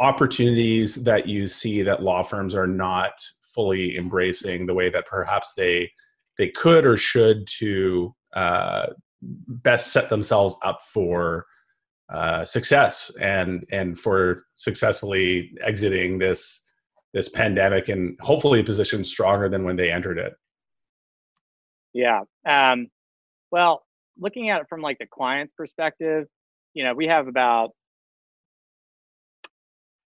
opportunities 0.00 0.96
that 1.04 1.28
you 1.28 1.46
see 1.46 1.82
that 1.82 2.02
law 2.02 2.22
firms 2.22 2.54
are 2.54 2.66
not 2.66 3.12
fully 3.42 3.96
embracing 3.96 4.66
the 4.66 4.74
way 4.74 4.90
that 4.90 5.06
perhaps 5.06 5.54
they 5.54 5.90
they 6.38 6.48
could 6.48 6.86
or 6.86 6.96
should 6.96 7.46
to 7.58 8.14
uh, 8.34 8.86
best 9.20 9.92
set 9.92 10.08
themselves 10.08 10.56
up 10.64 10.80
for 10.80 11.46
uh, 12.12 12.44
success 12.44 13.10
and 13.20 13.64
and 13.70 13.98
for 13.98 14.42
successfully 14.54 15.52
exiting 15.62 16.18
this 16.18 16.66
this 17.12 17.28
pandemic 17.28 17.88
and 17.88 18.18
hopefully 18.20 18.62
positioned 18.62 19.06
stronger 19.06 19.48
than 19.48 19.64
when 19.64 19.76
they 19.76 19.90
entered 19.90 20.18
it. 20.18 20.32
Yeah. 21.92 22.22
Um, 22.48 22.88
well, 23.50 23.84
looking 24.22 24.50
at 24.50 24.60
it 24.60 24.68
from 24.68 24.80
like 24.80 24.98
the 24.98 25.06
client's 25.06 25.52
perspective, 25.52 26.26
you 26.74 26.84
know, 26.84 26.94
we 26.94 27.08
have 27.08 27.28
about 27.28 27.70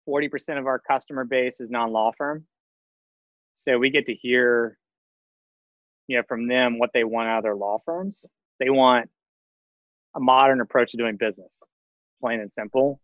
40% 0.08 0.58
of 0.58 0.66
our 0.66 0.78
customer 0.78 1.24
base 1.24 1.60
is 1.60 1.70
non-law 1.70 2.12
firm. 2.16 2.46
So 3.54 3.78
we 3.78 3.90
get 3.90 4.06
to 4.06 4.14
hear, 4.14 4.78
you 6.08 6.16
know, 6.16 6.22
from 6.28 6.48
them 6.48 6.78
what 6.78 6.90
they 6.92 7.04
want 7.04 7.28
out 7.28 7.38
of 7.38 7.44
their 7.44 7.54
law 7.54 7.78
firms. 7.84 8.24
They 8.58 8.70
want 8.70 9.10
a 10.14 10.20
modern 10.20 10.60
approach 10.60 10.92
to 10.92 10.96
doing 10.96 11.16
business, 11.16 11.52
plain 12.20 12.40
and 12.40 12.52
simple, 12.52 13.00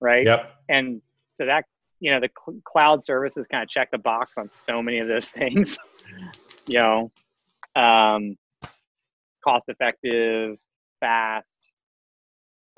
right? 0.00 0.24
Yep. 0.24 0.52
And 0.68 1.02
so 1.36 1.46
that 1.46 1.64
you 2.00 2.10
know 2.10 2.20
the 2.20 2.30
cl- 2.44 2.60
cloud 2.64 3.04
services 3.04 3.46
kind 3.50 3.62
of 3.62 3.68
check 3.68 3.90
the 3.90 3.98
box 3.98 4.32
on 4.36 4.50
so 4.50 4.82
many 4.82 4.98
of 4.98 5.08
those 5.08 5.28
things 5.30 5.78
you 6.66 6.78
know 6.78 7.12
um, 7.76 8.36
cost 9.42 9.64
effective 9.68 10.56
fast 11.00 11.46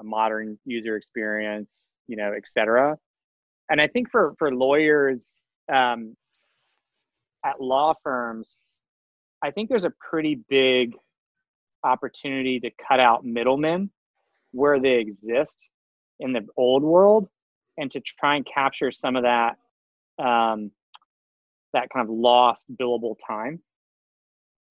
a 0.01 0.05
modern 0.05 0.59
user 0.65 0.97
experience 0.97 1.89
you 2.07 2.17
know 2.17 2.33
etc 2.33 2.97
and 3.71 3.81
i 3.81 3.87
think 3.87 4.11
for 4.11 4.35
for 4.39 4.55
lawyers 4.55 5.39
um, 5.73 6.17
at 7.45 7.61
law 7.61 7.95
firms 8.03 8.57
i 9.43 9.51
think 9.51 9.69
there's 9.69 9.85
a 9.85 9.93
pretty 10.11 10.41
big 10.49 10.95
opportunity 11.85 12.61
to 12.61 12.71
cut 12.89 13.01
out 13.01 13.25
middlemen 13.25 13.91
where 14.53 14.79
they 14.79 14.99
exist 14.99 15.59
in 16.21 16.33
the 16.33 16.47
old 16.57 16.83
world 16.83 17.29
and 17.79 17.91
to 17.91 18.01
try 18.01 18.37
and 18.37 18.47
capture 18.47 18.93
some 18.93 19.17
of 19.17 19.25
that 19.25 19.57
um, 20.19 20.71
that 21.73 21.89
kind 21.91 22.07
of 22.07 22.15
lost 22.15 22.67
billable 22.77 23.17
time. 23.27 23.61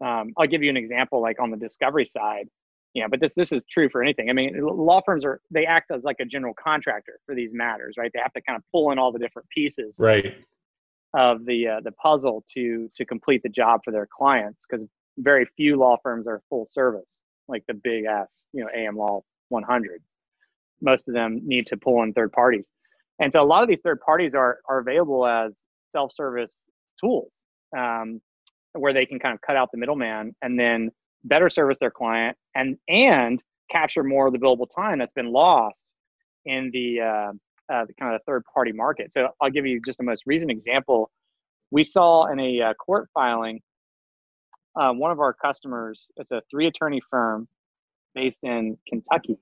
Um, 0.04 0.32
I'll 0.38 0.48
give 0.48 0.64
you 0.64 0.70
an 0.70 0.78
example, 0.78 1.22
like 1.22 1.40
on 1.40 1.52
the 1.52 1.58
discovery 1.58 2.06
side, 2.06 2.48
you 2.94 3.02
know, 3.02 3.10
but 3.10 3.20
this 3.20 3.34
this 3.34 3.52
is 3.52 3.64
true 3.70 3.90
for 3.90 4.02
anything. 4.02 4.30
I 4.30 4.34
mean, 4.34 4.60
law 4.62 5.02
firms 5.06 5.24
are 5.24 5.40
they 5.50 5.66
act 5.66 5.92
as 5.92 6.04
like 6.04 6.18
a 6.20 6.26
general 6.26 6.54
contractor 6.54 7.20
for 7.26 7.36
these 7.36 7.54
matters, 7.54 7.96
right? 7.98 8.12
They 8.14 8.20
have 8.22 8.34
to 8.34 8.42
kind 8.42 8.58
of 8.58 8.64
pull 8.72 8.92
in 8.92 9.00
all 9.00 9.12
the 9.12 9.20
different 9.20 9.48
pieces, 9.50 9.96
right, 10.00 10.36
of 11.14 11.46
the 11.46 11.68
uh, 11.68 11.80
the 11.84 11.92
puzzle 11.94 12.44
to 12.54 12.90
to 12.96 13.06
complete 13.06 13.44
the 13.44 13.50
job 13.50 13.82
for 13.86 13.92
their 13.92 14.08
clients 14.12 14.66
because 14.70 14.88
very 15.18 15.46
few 15.56 15.78
law 15.78 15.98
firms 16.04 16.28
are 16.28 16.42
full 16.50 16.66
service, 16.66 17.22
like 17.48 17.64
the 17.68 17.74
big 17.74 18.06
ass, 18.06 18.46
you 18.54 18.64
know, 18.64 18.70
AM 18.76 18.96
Law 18.96 19.22
100s. 19.52 20.02
Most 20.82 21.08
of 21.08 21.14
them 21.14 21.42
need 21.44 21.68
to 21.68 21.78
pull 21.78 22.02
in 22.04 22.14
third 22.14 22.32
parties. 22.32 22.70
And 23.20 23.32
so 23.32 23.42
a 23.42 23.46
lot 23.46 23.62
of 23.62 23.70
these 23.70 23.82
third 23.82 24.00
parties 24.02 24.34
are, 24.34 24.60
are 24.68 24.80
available 24.80 25.28
as 25.28 25.66
self-service 25.92 26.56
tools 27.00 27.44
um, 27.78 28.20
where 28.74 28.94
they 28.94 29.06
can 29.06 29.20
kind 29.20 29.34
of 29.34 29.42
cut 29.42 29.56
out 29.56 29.70
the 29.72 29.78
middleman 29.78 30.36
and 30.42 30.60
then 30.60 30.90
better 31.24 31.50
service 31.50 31.80
their 31.80 31.92
client 31.92 32.38
and 32.56 32.78
and 32.88 33.44
capture 33.72 34.04
more 34.04 34.28
of 34.28 34.34
the 34.34 34.40
billable 34.40 34.68
time 34.70 35.00
that's 35.00 35.14
been 35.14 35.32
lost 35.32 35.86
in 36.46 36.70
the, 36.74 37.00
uh, 37.02 37.32
uh, 37.74 37.86
the 37.86 37.94
kind 37.94 38.14
of 38.14 38.20
the 38.20 38.24
third 38.26 38.44
party 38.54 38.72
market. 38.72 39.14
So 39.14 39.30
I'll 39.40 39.50
give 39.50 39.66
you 39.66 39.82
just 39.86 39.98
the 39.98 40.04
most 40.04 40.24
recent 40.26 40.52
example. 40.52 41.10
We 41.72 41.84
saw 41.84 42.26
in 42.26 42.40
a 42.40 42.62
uh, 42.62 42.74
court 42.74 43.10
filing, 43.14 43.62
uh, 44.76 44.92
one 44.92 45.12
of 45.12 45.20
our 45.20 45.34
customers, 45.34 46.08
it's 46.18 46.32
a 46.32 46.42
three 46.50 46.68
attorney 46.68 47.02
firm 47.10 47.48
based 48.14 48.44
in 48.44 48.78
Kentucky. 48.88 49.38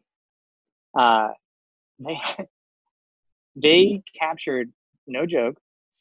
Uh, 0.97 1.29
they, 1.99 2.19
they 3.55 4.03
captured, 4.17 4.71
no 5.07 5.25
joke, 5.25 5.59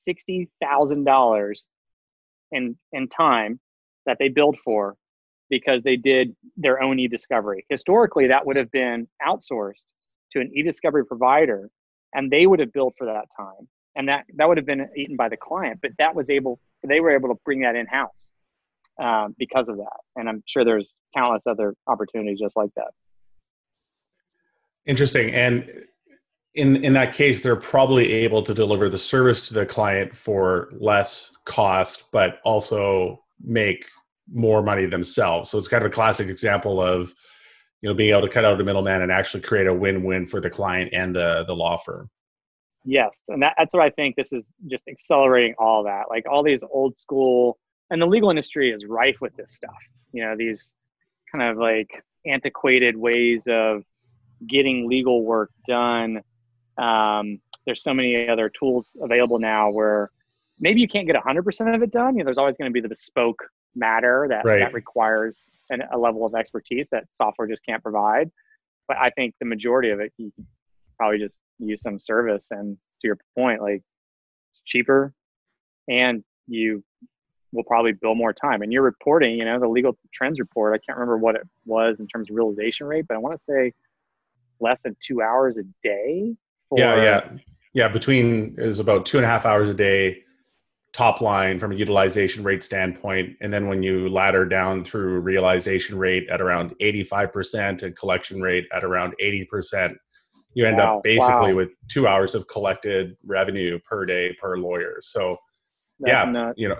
$60,000 0.08 1.54
in 2.52 2.76
in 2.92 3.08
time 3.08 3.60
that 4.06 4.16
they 4.18 4.28
billed 4.28 4.56
for 4.64 4.96
because 5.50 5.82
they 5.82 5.96
did 5.96 6.34
their 6.56 6.82
own 6.82 6.98
e-discovery. 6.98 7.64
Historically, 7.68 8.26
that 8.28 8.44
would 8.46 8.56
have 8.56 8.70
been 8.70 9.08
outsourced 9.26 9.84
to 10.32 10.40
an 10.40 10.50
e-discovery 10.54 11.04
provider, 11.06 11.70
and 12.14 12.30
they 12.30 12.46
would 12.46 12.60
have 12.60 12.72
billed 12.72 12.94
for 12.98 13.06
that 13.06 13.26
time, 13.36 13.68
and 13.96 14.08
that 14.08 14.24
that 14.36 14.48
would 14.48 14.56
have 14.56 14.66
been 14.66 14.88
eaten 14.96 15.16
by 15.16 15.28
the 15.28 15.36
client. 15.36 15.78
But 15.82 15.92
that 15.98 16.14
was 16.14 16.30
able 16.30 16.58
they 16.86 17.00
were 17.00 17.14
able 17.14 17.28
to 17.28 17.40
bring 17.44 17.60
that 17.60 17.76
in 17.76 17.86
house 17.86 18.30
uh, 19.00 19.28
because 19.38 19.68
of 19.68 19.76
that, 19.76 19.98
and 20.16 20.28
I'm 20.28 20.42
sure 20.46 20.64
there's 20.64 20.92
countless 21.14 21.42
other 21.46 21.74
opportunities 21.86 22.40
just 22.40 22.56
like 22.56 22.70
that. 22.76 22.92
Interesting, 24.86 25.30
and 25.32 25.64
in 26.58 26.84
in 26.84 26.92
that 26.94 27.14
case, 27.14 27.40
they're 27.40 27.56
probably 27.56 28.12
able 28.12 28.42
to 28.42 28.52
deliver 28.52 28.88
the 28.88 28.98
service 28.98 29.48
to 29.48 29.54
the 29.54 29.64
client 29.64 30.14
for 30.14 30.70
less 30.72 31.36
cost, 31.44 32.10
but 32.10 32.40
also 32.44 33.22
make 33.40 33.86
more 34.30 34.62
money 34.62 34.84
themselves. 34.84 35.48
So 35.48 35.58
it's 35.58 35.68
kind 35.68 35.84
of 35.84 35.90
a 35.90 35.94
classic 35.94 36.28
example 36.28 36.82
of 36.82 37.14
you 37.80 37.88
know 37.88 37.94
being 37.94 38.10
able 38.10 38.22
to 38.22 38.28
cut 38.28 38.44
out 38.44 38.60
a 38.60 38.64
middleman 38.64 39.02
and 39.02 39.12
actually 39.12 39.42
create 39.42 39.68
a 39.68 39.72
win-win 39.72 40.26
for 40.26 40.40
the 40.40 40.50
client 40.50 40.90
and 40.92 41.14
the 41.14 41.44
the 41.46 41.54
law 41.54 41.76
firm. 41.76 42.10
Yes, 42.84 43.16
and 43.28 43.42
that, 43.42 43.54
that's 43.56 43.72
what 43.72 43.82
I 43.82 43.90
think. 43.90 44.16
This 44.16 44.32
is 44.32 44.44
just 44.66 44.88
accelerating 44.88 45.54
all 45.58 45.84
that. 45.84 46.04
Like 46.10 46.24
all 46.28 46.42
these 46.42 46.64
old 46.70 46.98
school 46.98 47.58
and 47.90 48.02
the 48.02 48.06
legal 48.06 48.30
industry 48.30 48.70
is 48.70 48.84
rife 48.84 49.20
with 49.20 49.34
this 49.36 49.52
stuff. 49.52 49.76
You 50.12 50.24
know, 50.24 50.36
these 50.36 50.74
kind 51.30 51.44
of 51.44 51.56
like 51.56 52.02
antiquated 52.26 52.96
ways 52.96 53.44
of 53.48 53.84
getting 54.46 54.88
legal 54.88 55.24
work 55.24 55.50
done. 55.66 56.22
Um, 56.78 57.40
there's 57.66 57.82
so 57.82 57.92
many 57.92 58.28
other 58.28 58.48
tools 58.48 58.90
available 59.02 59.38
now 59.38 59.70
where 59.70 60.10
maybe 60.58 60.80
you 60.80 60.88
can't 60.88 61.06
get 61.06 61.16
100% 61.16 61.74
of 61.74 61.82
it 61.82 61.90
done. 61.90 62.14
You 62.14 62.20
know, 62.20 62.24
there's 62.24 62.38
always 62.38 62.56
going 62.56 62.70
to 62.70 62.72
be 62.72 62.80
the 62.80 62.88
bespoke 62.88 63.42
matter 63.74 64.26
that, 64.30 64.44
right. 64.44 64.60
that 64.60 64.72
requires 64.72 65.44
an, 65.70 65.82
a 65.92 65.98
level 65.98 66.24
of 66.24 66.34
expertise 66.34 66.88
that 66.90 67.04
software 67.14 67.46
just 67.46 67.64
can't 67.64 67.82
provide. 67.82 68.30
But 68.86 68.96
I 68.98 69.10
think 69.10 69.34
the 69.38 69.46
majority 69.46 69.90
of 69.90 70.00
it, 70.00 70.12
you 70.16 70.32
probably 70.96 71.18
just 71.18 71.38
use 71.58 71.82
some 71.82 71.98
service. 71.98 72.48
And 72.50 72.76
to 72.76 73.06
your 73.06 73.18
point, 73.36 73.60
like 73.60 73.82
it's 74.52 74.62
cheaper 74.64 75.12
and 75.88 76.24
you 76.46 76.82
will 77.52 77.64
probably 77.64 77.92
bill 77.92 78.14
more 78.14 78.32
time. 78.32 78.62
And 78.62 78.72
you're 78.72 78.82
reporting, 78.82 79.38
you 79.38 79.44
know, 79.44 79.58
the 79.58 79.68
legal 79.68 79.96
trends 80.12 80.38
report. 80.38 80.74
I 80.74 80.78
can't 80.78 80.98
remember 80.98 81.18
what 81.18 81.34
it 81.34 81.42
was 81.64 82.00
in 82.00 82.06
terms 82.06 82.30
of 82.30 82.36
realization 82.36 82.86
rate, 82.86 83.06
but 83.08 83.14
I 83.14 83.18
want 83.18 83.38
to 83.38 83.44
say 83.44 83.72
less 84.60 84.80
than 84.82 84.96
two 85.02 85.22
hours 85.22 85.56
a 85.56 85.62
day. 85.82 86.36
For, 86.68 86.78
yeah, 86.78 87.02
yeah, 87.02 87.30
yeah. 87.74 87.88
Between 87.88 88.54
is 88.58 88.80
about 88.80 89.06
two 89.06 89.18
and 89.18 89.24
a 89.24 89.28
half 89.28 89.46
hours 89.46 89.68
a 89.68 89.74
day 89.74 90.18
top 90.92 91.20
line 91.20 91.58
from 91.58 91.72
a 91.72 91.74
utilization 91.74 92.44
rate 92.44 92.62
standpoint, 92.62 93.36
and 93.40 93.52
then 93.52 93.68
when 93.68 93.82
you 93.82 94.08
ladder 94.08 94.44
down 94.44 94.84
through 94.84 95.20
realization 95.20 95.98
rate 95.98 96.28
at 96.30 96.40
around 96.40 96.74
eighty 96.80 97.02
five 97.02 97.32
percent 97.32 97.82
and 97.82 97.96
collection 97.96 98.40
rate 98.40 98.66
at 98.72 98.84
around 98.84 99.14
eighty 99.20 99.44
percent, 99.44 99.96
you 100.54 100.66
end 100.66 100.78
wow, 100.78 100.98
up 100.98 101.02
basically 101.02 101.52
wow. 101.52 101.58
with 101.58 101.70
two 101.88 102.06
hours 102.06 102.34
of 102.34 102.48
collected 102.48 103.16
revenue 103.24 103.78
per 103.88 104.04
day 104.04 104.36
per 104.40 104.56
lawyer. 104.58 104.96
So. 105.00 105.36
That's 106.00 106.12
yeah, 106.12 106.30
nuts. 106.30 106.54
you 106.56 106.68
know, 106.68 106.78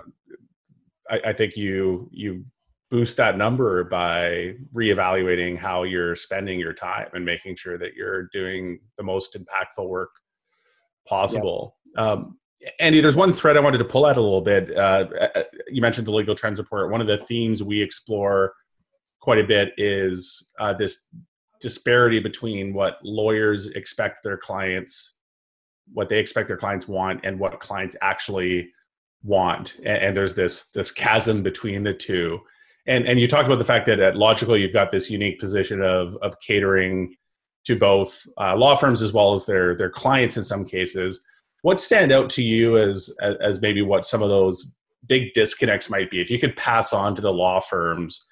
I, 1.09 1.19
I 1.25 1.33
think 1.33 1.57
you 1.57 2.07
you 2.13 2.45
boost 2.89 3.17
that 3.17 3.37
number 3.37 3.83
by 3.83 4.55
reevaluating 4.73 5.57
how 5.57 5.83
you're 5.83 6.15
spending 6.15 6.59
your 6.59 6.73
time 6.73 7.07
and 7.13 7.23
making 7.23 7.55
sure 7.55 7.77
that 7.77 7.93
you're 7.93 8.23
doing 8.33 8.79
the 8.97 9.03
most 9.03 9.37
impactful 9.37 9.87
work 9.87 10.09
possible. 11.07 11.75
Yep. 11.95 12.05
Um, 12.05 12.37
Andy, 12.79 12.99
there's 12.99 13.15
one 13.15 13.31
thread 13.31 13.57
I 13.57 13.61
wanted 13.61 13.77
to 13.77 13.85
pull 13.85 14.05
out 14.05 14.17
a 14.17 14.21
little 14.21 14.41
bit. 14.41 14.75
Uh, 14.75 15.05
uh, 15.35 15.43
you 15.69 15.81
mentioned 15.81 16.07
the 16.07 16.11
legal 16.11 16.35
trends 16.35 16.59
report. 16.59 16.91
One 16.91 16.99
of 16.99 17.07
the 17.07 17.17
themes 17.17 17.63
we 17.63 17.81
explore 17.81 18.53
quite 19.21 19.39
a 19.39 19.47
bit 19.47 19.73
is 19.77 20.49
uh, 20.59 20.73
this 20.73 21.07
disparity 21.61 22.19
between 22.19 22.73
what 22.73 22.97
lawyers 23.03 23.67
expect 23.67 24.23
their 24.23 24.37
clients, 24.37 25.19
what 25.93 26.09
they 26.09 26.19
expect 26.19 26.47
their 26.47 26.57
clients 26.57 26.87
want, 26.87 27.21
and 27.23 27.39
what 27.39 27.59
clients 27.59 27.95
actually 28.01 28.71
want 29.23 29.75
and, 29.79 29.97
and, 29.97 30.17
there's 30.17 30.33
this 30.33 30.69
this 30.69 30.91
chasm 30.91 31.43
between 31.43 31.83
the 31.83 31.93
two 31.93 32.39
and 32.87 33.07
and 33.07 33.19
you 33.19 33.27
talked 33.27 33.47
about 33.47 33.59
the 33.59 33.65
fact 33.65 33.85
that 33.85 33.99
at 33.99 34.15
Logikcull 34.15 34.59
you've 34.59 34.73
got 34.73 34.91
this 34.91 35.09
unique 35.09 35.39
position 35.39 35.81
of 35.81 36.15
of 36.21 36.39
catering 36.39 37.15
to 37.65 37.77
both 37.77 38.23
uh, 38.39 38.55
law 38.55 38.75
firms 38.75 39.01
as 39.01 39.13
well 39.13 39.33
as 39.33 39.45
their 39.45 39.75
their 39.75 39.89
clients 39.89 40.37
in 40.37 40.43
some 40.43 40.65
cases 40.65 41.19
what 41.61 41.81
stand 41.81 42.11
out 42.11 42.29
to 42.29 42.43
you 42.43 42.77
as, 42.77 43.13
as 43.21 43.35
as 43.41 43.61
maybe 43.61 43.81
what 43.81 44.05
some 44.05 44.21
of 44.21 44.29
those 44.29 44.75
big 45.07 45.33
disconnects 45.33 45.89
might 45.89 46.09
be 46.09 46.21
if 46.21 46.29
you 46.29 46.39
could 46.39 46.55
pass 46.55 46.93
on 46.93 47.15
to 47.15 47.21
the 47.21 47.33
law 47.33 47.59
firms 47.59 48.25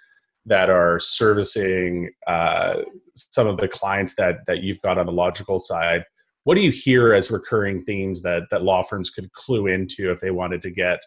that 0.45 0.69
are 0.69 0.99
servicing 0.99 2.10
uh, 2.27 2.81
some 3.15 3.47
of 3.47 3.57
the 3.57 3.67
clients 3.67 4.15
that 4.15 4.45
that 4.47 4.63
you've 4.63 4.81
got 4.81 4.97
on 4.97 5.05
the 5.05 5.12
Logikcull 5.12 5.60
side 5.60 6.03
what 6.47 6.55
do 6.55 6.62
you 6.62 6.71
hear 6.71 7.12
as 7.12 7.29
recurring 7.29 7.81
themes 7.81 8.21
that 8.21 8.43
that 8.51 8.63
law 8.63 8.81
firms 8.81 9.10
could 9.10 9.29
clue 9.33 9.67
into 9.67 10.10
if 10.10 10.21
they 10.21 10.31
wanted 10.31 10.62
to 10.62 10.71
get 10.71 11.01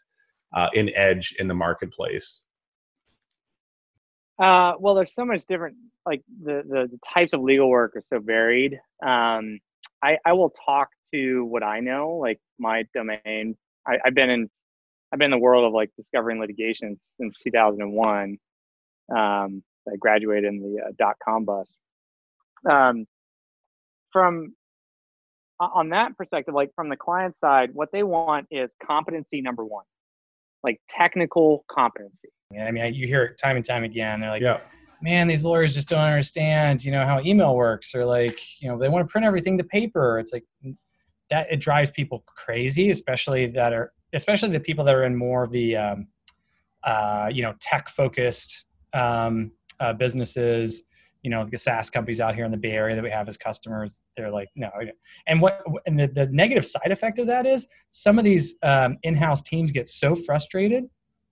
uh, 0.54 0.68
an 0.74 0.90
edge 0.94 1.34
in 1.38 1.48
the 1.48 1.54
marketplace? 1.54 2.42
Uh, 4.40 4.72
well, 4.78 4.94
there's 4.94 5.14
so 5.14 5.24
much 5.24 5.44
different. 5.46 5.76
Like 6.06 6.22
the, 6.42 6.62
the, 6.66 6.88
the 6.90 6.98
types 7.14 7.32
of 7.34 7.40
legal 7.42 7.68
work 7.68 7.94
are 7.96 8.02
so 8.08 8.20
varied. 8.20 8.74
Um, 9.04 9.60
I 10.02 10.16
I 10.24 10.32
will 10.32 10.50
talk 10.50 10.88
to 11.14 11.44
what 11.44 11.62
I 11.62 11.80
know, 11.80 12.12
like 12.16 12.40
my 12.58 12.84
domain. 12.94 13.56
I, 13.86 13.98
I've 14.04 14.14
been 14.14 14.30
in 14.30 14.48
I've 15.12 15.18
been 15.18 15.32
in 15.32 15.38
the 15.38 15.44
world 15.44 15.66
of 15.66 15.72
like 15.74 15.90
discovering 15.96 16.40
litigation 16.40 16.98
since 17.20 17.36
2001. 17.44 18.38
Um, 19.14 19.62
I 19.88 19.96
graduated 19.98 20.44
in 20.44 20.60
the 20.60 20.82
uh, 20.86 20.92
dot 20.98 21.16
com 21.22 21.44
bus. 21.44 21.68
Um, 22.68 23.06
from 24.12 24.54
on 25.60 25.90
that 25.90 26.16
perspective, 26.16 26.54
like 26.54 26.70
from 26.74 26.88
the 26.88 26.96
client 26.96 27.36
side, 27.36 27.70
what 27.74 27.90
they 27.92 28.02
want 28.02 28.46
is 28.50 28.74
competency 28.84 29.42
number 29.42 29.64
one, 29.64 29.84
like 30.64 30.80
technical 30.88 31.64
competency. 31.70 32.28
I 32.58 32.70
mean, 32.70 32.94
you 32.94 33.06
hear 33.06 33.24
it 33.24 33.38
time 33.38 33.56
and 33.56 33.64
time 33.64 33.84
again. 33.84 34.20
They're 34.20 34.30
like, 34.30 34.42
yeah. 34.42 34.60
man, 35.00 35.28
these 35.28 35.44
lawyers 35.44 35.74
just 35.74 35.88
don't 35.88 36.00
understand, 36.00 36.84
you 36.84 36.90
know, 36.90 37.04
how 37.04 37.20
email 37.20 37.54
works, 37.54 37.94
or 37.94 38.04
like, 38.04 38.40
you 38.60 38.68
know, 38.68 38.78
they 38.78 38.88
want 38.88 39.06
to 39.06 39.10
print 39.10 39.26
everything 39.26 39.56
to 39.58 39.64
paper. 39.64 40.18
It's 40.18 40.32
like 40.32 40.44
that. 41.30 41.46
It 41.50 41.56
drives 41.56 41.90
people 41.90 42.24
crazy, 42.26 42.90
especially 42.90 43.46
that 43.48 43.72
are, 43.72 43.92
especially 44.12 44.50
the 44.50 44.60
people 44.60 44.84
that 44.84 44.94
are 44.94 45.04
in 45.04 45.14
more 45.14 45.44
of 45.44 45.52
the, 45.52 45.76
um, 45.76 46.08
uh, 46.82 47.28
you 47.32 47.42
know, 47.42 47.54
tech 47.60 47.88
focused 47.88 48.64
um, 48.94 49.52
uh, 49.78 49.92
businesses 49.92 50.82
you 51.22 51.30
know 51.30 51.46
the 51.50 51.58
SaaS 51.58 51.90
companies 51.90 52.20
out 52.20 52.34
here 52.34 52.44
in 52.44 52.50
the 52.50 52.56
Bay 52.56 52.72
Area 52.72 52.96
that 52.96 53.04
we 53.04 53.10
have 53.10 53.28
as 53.28 53.36
customers, 53.36 54.00
they're 54.16 54.30
like, 54.30 54.48
no. 54.56 54.70
And 55.26 55.40
what 55.40 55.62
and 55.86 55.98
the, 55.98 56.06
the 56.06 56.26
negative 56.26 56.64
side 56.64 56.90
effect 56.90 57.18
of 57.18 57.26
that 57.26 57.46
is 57.46 57.66
some 57.90 58.18
of 58.18 58.24
these 58.24 58.54
um, 58.62 58.96
in-house 59.02 59.42
teams 59.42 59.70
get 59.70 59.88
so 59.88 60.14
frustrated, 60.14 60.84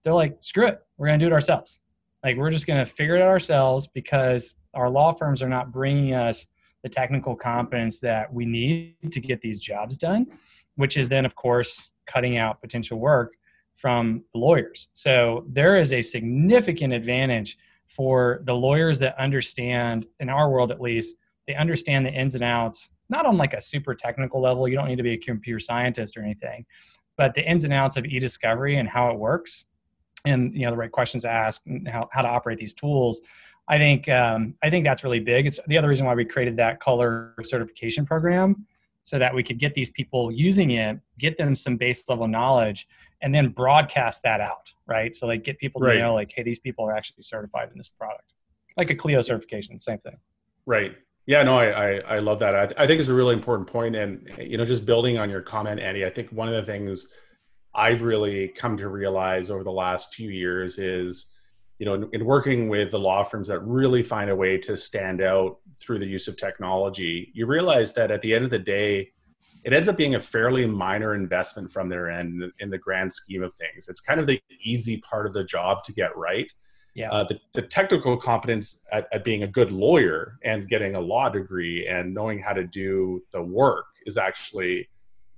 they're 0.08 0.14
like, 0.14 0.38
screw 0.40 0.66
it, 0.66 0.80
we're 0.96 1.06
gonna 1.06 1.18
do 1.18 1.26
it 1.26 1.32
ourselves. 1.32 1.80
Like 2.24 2.36
we're 2.36 2.50
just 2.50 2.66
going 2.66 2.84
to 2.84 2.90
figure 2.90 3.16
it 3.16 3.22
out 3.22 3.28
ourselves 3.28 3.86
because 3.86 4.54
our 4.74 4.90
law 4.90 5.12
firms 5.12 5.42
are 5.42 5.48
not 5.48 5.72
bringing 5.72 6.14
us 6.14 6.46
the 6.82 6.88
technical 6.88 7.34
competence 7.34 8.00
that 8.00 8.32
we 8.32 8.44
need 8.44 9.12
to 9.12 9.20
get 9.20 9.40
these 9.40 9.58
jobs 9.58 9.96
done, 9.96 10.26
which 10.76 10.96
is 10.96 11.08
then, 11.08 11.24
of 11.24 11.34
course, 11.34 11.92
cutting 12.06 12.36
out 12.36 12.60
potential 12.60 12.98
work 12.98 13.34
from 13.76 14.24
the 14.32 14.38
lawyers. 14.40 14.88
So 14.92 15.44
there 15.48 15.76
is 15.76 15.92
a 15.92 16.02
significant 16.02 16.92
advantage 16.92 17.56
for 17.88 18.42
the 18.44 18.54
lawyers 18.54 18.98
that 18.98 19.18
understand, 19.18 20.06
in 20.20 20.28
our 20.28 20.50
world 20.50 20.70
at 20.70 20.80
least, 20.80 21.16
they 21.46 21.54
understand 21.54 22.04
the 22.04 22.12
ins 22.12 22.34
and 22.34 22.44
outs, 22.44 22.90
not 23.08 23.26
on 23.26 23.36
like 23.36 23.54
a 23.54 23.62
super 23.62 23.94
technical 23.94 24.40
level. 24.40 24.68
You 24.68 24.76
don't 24.76 24.88
need 24.88 24.96
to 24.96 25.02
be 25.02 25.14
a 25.14 25.18
computer 25.18 25.60
scientist 25.60 26.16
or 26.16 26.22
anything, 26.22 26.66
but 27.16 27.34
the 27.34 27.48
ins 27.48 27.64
and 27.64 27.72
outs 27.72 27.96
of 27.96 28.04
e-discovery 28.04 28.78
and 28.78 28.88
how 28.88 29.10
it 29.10 29.18
works 29.18 29.64
and 30.24 30.54
you 30.54 30.64
know 30.64 30.70
the 30.70 30.76
right 30.76 30.92
questions 30.92 31.22
to 31.22 31.30
ask 31.30 31.60
and 31.66 31.86
how, 31.88 32.08
how 32.12 32.22
to 32.22 32.28
operate 32.28 32.58
these 32.58 32.74
tools 32.74 33.20
i 33.68 33.78
think 33.78 34.08
um, 34.08 34.54
i 34.62 34.70
think 34.70 34.84
that's 34.84 35.04
really 35.04 35.20
big. 35.20 35.46
It's 35.46 35.60
the 35.66 35.78
other 35.78 35.88
reason 35.88 36.06
why 36.06 36.14
we 36.14 36.24
created 36.24 36.56
that 36.56 36.80
color 36.80 37.34
certification 37.42 38.04
program 38.06 38.66
so 39.02 39.18
that 39.18 39.34
we 39.34 39.42
could 39.42 39.58
get 39.58 39.74
these 39.74 39.90
people 39.90 40.30
using 40.30 40.72
it 40.72 40.98
get 41.18 41.36
them 41.36 41.54
some 41.54 41.76
base 41.76 42.08
level 42.08 42.26
knowledge 42.26 42.88
and 43.22 43.34
then 43.34 43.48
broadcast 43.48 44.22
that 44.22 44.40
out 44.40 44.72
right? 44.86 45.14
So 45.14 45.26
like 45.26 45.44
get 45.44 45.58
people 45.58 45.80
to 45.82 45.86
right. 45.86 45.98
know 45.98 46.14
like 46.14 46.32
hey 46.34 46.42
these 46.42 46.58
people 46.58 46.84
are 46.84 46.96
actually 46.96 47.22
certified 47.22 47.70
in 47.70 47.76
this 47.76 47.88
product. 47.88 48.32
Like 48.76 48.90
a 48.90 48.94
Clio 48.94 49.20
certification 49.22 49.78
same 49.78 49.98
thing. 49.98 50.16
Right. 50.66 50.96
Yeah 51.26 51.42
no 51.42 51.58
i 51.58 51.66
i, 51.66 52.16
I 52.16 52.18
love 52.18 52.38
that. 52.40 52.54
I, 52.54 52.82
I 52.82 52.86
think 52.86 53.00
it's 53.00 53.08
a 53.08 53.14
really 53.14 53.34
important 53.34 53.68
point 53.68 53.94
and 53.94 54.28
you 54.38 54.56
know 54.58 54.64
just 54.64 54.84
building 54.84 55.18
on 55.18 55.30
your 55.30 55.42
comment 55.42 55.78
andy 55.78 56.04
i 56.04 56.10
think 56.10 56.30
one 56.30 56.48
of 56.48 56.54
the 56.54 56.62
things 56.62 57.08
I've 57.78 58.02
really 58.02 58.48
come 58.48 58.76
to 58.78 58.88
realize 58.88 59.50
over 59.50 59.62
the 59.62 59.70
last 59.70 60.12
few 60.12 60.30
years 60.30 60.78
is, 60.78 61.26
you 61.78 61.86
know, 61.86 61.94
in, 61.94 62.08
in, 62.12 62.24
working 62.24 62.68
with 62.68 62.90
the 62.90 62.98
law 62.98 63.22
firms 63.22 63.46
that 63.46 63.60
really 63.60 64.02
find 64.02 64.30
a 64.30 64.34
way 64.34 64.58
to 64.58 64.76
stand 64.76 65.22
out 65.22 65.58
through 65.80 66.00
the 66.00 66.06
use 66.06 66.26
of 66.26 66.36
technology, 66.36 67.30
you 67.34 67.46
realize 67.46 67.94
that 67.94 68.10
at 68.10 68.20
the 68.20 68.34
end 68.34 68.44
of 68.44 68.50
the 68.50 68.58
day, 68.58 69.12
it 69.62 69.72
ends 69.72 69.88
up 69.88 69.96
being 69.96 70.16
a 70.16 70.20
fairly 70.20 70.66
minor 70.66 71.14
investment 71.14 71.70
from 71.70 71.88
their 71.88 72.10
end 72.10 72.42
in 72.58 72.68
the 72.68 72.78
grand 72.78 73.12
scheme 73.12 73.44
of 73.44 73.52
things. 73.52 73.88
It's 73.88 74.00
kind 74.00 74.18
of 74.18 74.26
the 74.26 74.40
easy 74.64 74.96
part 74.96 75.26
of 75.26 75.32
the 75.32 75.44
job 75.44 75.84
to 75.84 75.92
get 75.92 76.16
right. 76.16 76.52
Yeah. 76.94 77.12
Uh, 77.12 77.24
the, 77.24 77.38
the 77.52 77.62
technical 77.62 78.16
competence 78.16 78.82
at, 78.90 79.06
at 79.12 79.22
being 79.22 79.44
a 79.44 79.46
good 79.46 79.70
lawyer 79.70 80.38
and 80.42 80.68
getting 80.68 80.96
a 80.96 81.00
law 81.00 81.28
degree 81.28 81.86
and 81.86 82.12
knowing 82.12 82.40
how 82.40 82.54
to 82.54 82.64
do 82.64 83.22
the 83.30 83.42
work 83.42 83.86
is 84.04 84.16
actually 84.16 84.88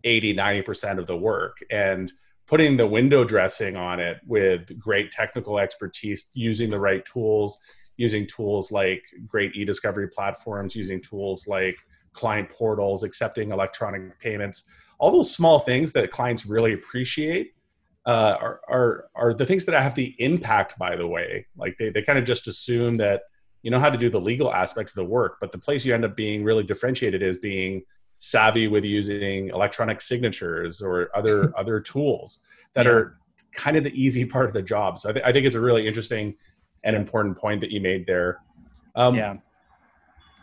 80, 0.04 0.34
90% 0.34 0.98
of 0.98 1.06
the 1.06 1.18
work. 1.18 1.58
And 1.70 2.10
putting 2.50 2.76
the 2.76 2.86
window 2.86 3.22
dressing 3.22 3.76
on 3.76 4.00
it 4.00 4.18
with 4.26 4.76
great 4.76 5.12
technical 5.12 5.60
expertise, 5.60 6.24
using 6.34 6.68
the 6.68 6.80
right 6.80 7.04
tools, 7.04 7.56
using 7.96 8.26
tools 8.26 8.72
like 8.72 9.04
great 9.24 9.54
e-discovery 9.54 10.08
platforms, 10.08 10.74
using 10.74 11.00
tools 11.00 11.46
like 11.46 11.76
client 12.12 12.48
portals, 12.48 13.04
accepting 13.04 13.52
electronic 13.52 14.18
payments, 14.18 14.64
all 14.98 15.12
those 15.12 15.32
small 15.32 15.60
things 15.60 15.92
that 15.92 16.10
clients 16.10 16.44
really 16.44 16.72
appreciate 16.72 17.54
uh, 18.04 18.36
are, 18.40 18.60
are, 18.68 19.04
are 19.14 19.32
the 19.32 19.46
things 19.46 19.64
that 19.66 19.76
I 19.76 19.80
have 19.80 19.94
the 19.94 20.16
impact, 20.18 20.76
by 20.76 20.96
the 20.96 21.06
way. 21.06 21.46
Like 21.56 21.76
they, 21.78 21.90
they 21.90 22.02
kind 22.02 22.18
of 22.18 22.24
just 22.24 22.48
assume 22.48 22.96
that 22.96 23.22
you 23.62 23.70
know 23.70 23.78
how 23.78 23.90
to 23.90 23.98
do 23.98 24.10
the 24.10 24.20
legal 24.20 24.52
aspect 24.52 24.90
of 24.90 24.96
the 24.96 25.04
work, 25.04 25.36
but 25.40 25.52
the 25.52 25.58
place 25.58 25.84
you 25.84 25.94
end 25.94 26.04
up 26.04 26.16
being 26.16 26.42
really 26.42 26.64
differentiated 26.64 27.22
is 27.22 27.38
being 27.38 27.82
savvy 28.22 28.68
with 28.68 28.84
using 28.84 29.48
electronic 29.48 29.98
signatures 29.98 30.82
or 30.82 31.08
other 31.14 31.52
other 31.58 31.80
tools 31.80 32.40
that 32.74 32.84
yeah. 32.84 32.92
are 32.92 33.18
kind 33.54 33.76
of 33.78 33.82
the 33.82 34.00
easy 34.00 34.24
part 34.26 34.44
of 34.44 34.52
the 34.52 34.62
job. 34.62 34.98
So 34.98 35.08
I, 35.08 35.12
th- 35.12 35.24
I, 35.24 35.32
think 35.32 35.46
it's 35.46 35.56
a 35.56 35.60
really 35.60 35.88
interesting 35.88 36.36
and 36.84 36.94
important 36.94 37.36
point 37.36 37.60
that 37.62 37.70
you 37.70 37.80
made 37.80 38.06
there. 38.06 38.40
Um, 38.94 39.16
yeah. 39.16 39.36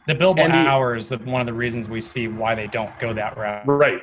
The 0.08 0.16
billable 0.16 0.40
Andy, 0.40 0.58
hours 0.58 1.12
is 1.12 1.20
one 1.20 1.40
of 1.40 1.48
the 1.48 1.54
reasons 1.54 1.88
we 1.88 2.02
see 2.02 2.28
why 2.28 2.56
they 2.56 2.68
don't 2.68 2.98
go 3.00 3.14
that 3.14 3.38
route. 3.38 3.66
Right. 3.68 4.02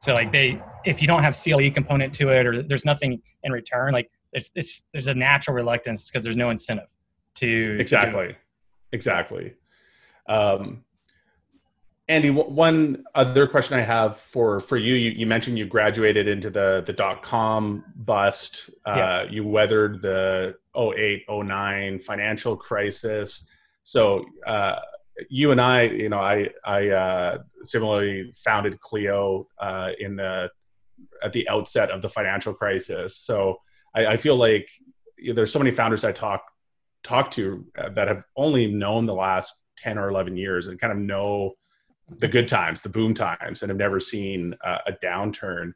So 0.00 0.14
like 0.14 0.32
they, 0.32 0.60
if 0.84 1.02
you 1.02 1.06
don't 1.06 1.22
have 1.22 1.36
CLE 1.36 1.70
component 1.70 2.12
to 2.14 2.30
it, 2.30 2.46
or 2.46 2.62
there's 2.62 2.84
nothing 2.84 3.20
in 3.44 3.52
return, 3.52 3.92
like 3.92 4.10
it's, 4.32 4.50
it's 4.54 4.84
there's 4.92 5.08
a 5.08 5.14
natural 5.14 5.54
reluctance 5.54 6.10
because 6.10 6.24
there's 6.24 6.36
no 6.36 6.50
incentive 6.50 6.88
to 7.36 7.76
exactly, 7.78 8.28
to 8.28 8.36
exactly. 8.92 9.54
Um, 10.28 10.84
Andy, 12.08 12.30
one 12.30 13.04
other 13.14 13.46
question 13.46 13.78
I 13.78 13.82
have 13.82 14.16
for 14.16 14.58
for 14.58 14.76
you, 14.76 14.94
you, 14.94 15.10
you 15.10 15.26
mentioned 15.26 15.56
you 15.56 15.66
graduated 15.66 16.26
into 16.26 16.50
the 16.50 16.82
the 16.84 16.92
dot 16.92 17.22
com 17.22 17.84
bust. 17.94 18.70
Uh, 18.84 18.94
yeah. 18.96 19.22
You 19.30 19.46
weathered 19.46 20.02
the 20.02 20.56
08, 20.76 21.24
09 21.28 21.98
financial 22.00 22.56
crisis. 22.56 23.46
So 23.82 24.24
uh, 24.46 24.80
you 25.28 25.52
and 25.52 25.60
I, 25.60 25.82
you 25.82 26.08
know, 26.08 26.18
I 26.18 26.50
I 26.64 26.88
uh, 26.88 27.38
similarly 27.62 28.32
founded 28.34 28.80
Clio 28.80 29.46
uh, 29.58 29.92
in 29.98 30.16
the 30.16 30.50
at 31.22 31.32
the 31.32 31.48
outset 31.48 31.90
of 31.90 32.02
the 32.02 32.08
financial 32.08 32.52
crisis. 32.52 33.16
So 33.16 33.60
I, 33.94 34.06
I 34.06 34.16
feel 34.16 34.36
like 34.36 34.68
there's 35.34 35.52
so 35.52 35.58
many 35.58 35.70
founders 35.70 36.04
I 36.04 36.12
talk 36.12 36.42
talk 37.04 37.30
to 37.32 37.66
uh, 37.78 37.90
that 37.90 38.08
have 38.08 38.24
only 38.36 38.66
known 38.72 39.06
the 39.06 39.14
last 39.14 39.60
10 39.78 39.98
or 39.98 40.08
11 40.08 40.36
years 40.36 40.68
and 40.68 40.80
kind 40.80 40.92
of 40.92 40.98
know 40.98 41.54
the 42.18 42.28
good 42.28 42.48
times, 42.48 42.82
the 42.82 42.88
boom 42.88 43.14
times, 43.14 43.62
and 43.62 43.70
have 43.70 43.78
never 43.78 44.00
seen 44.00 44.54
uh, 44.64 44.78
a 44.86 44.92
downturn. 44.92 45.72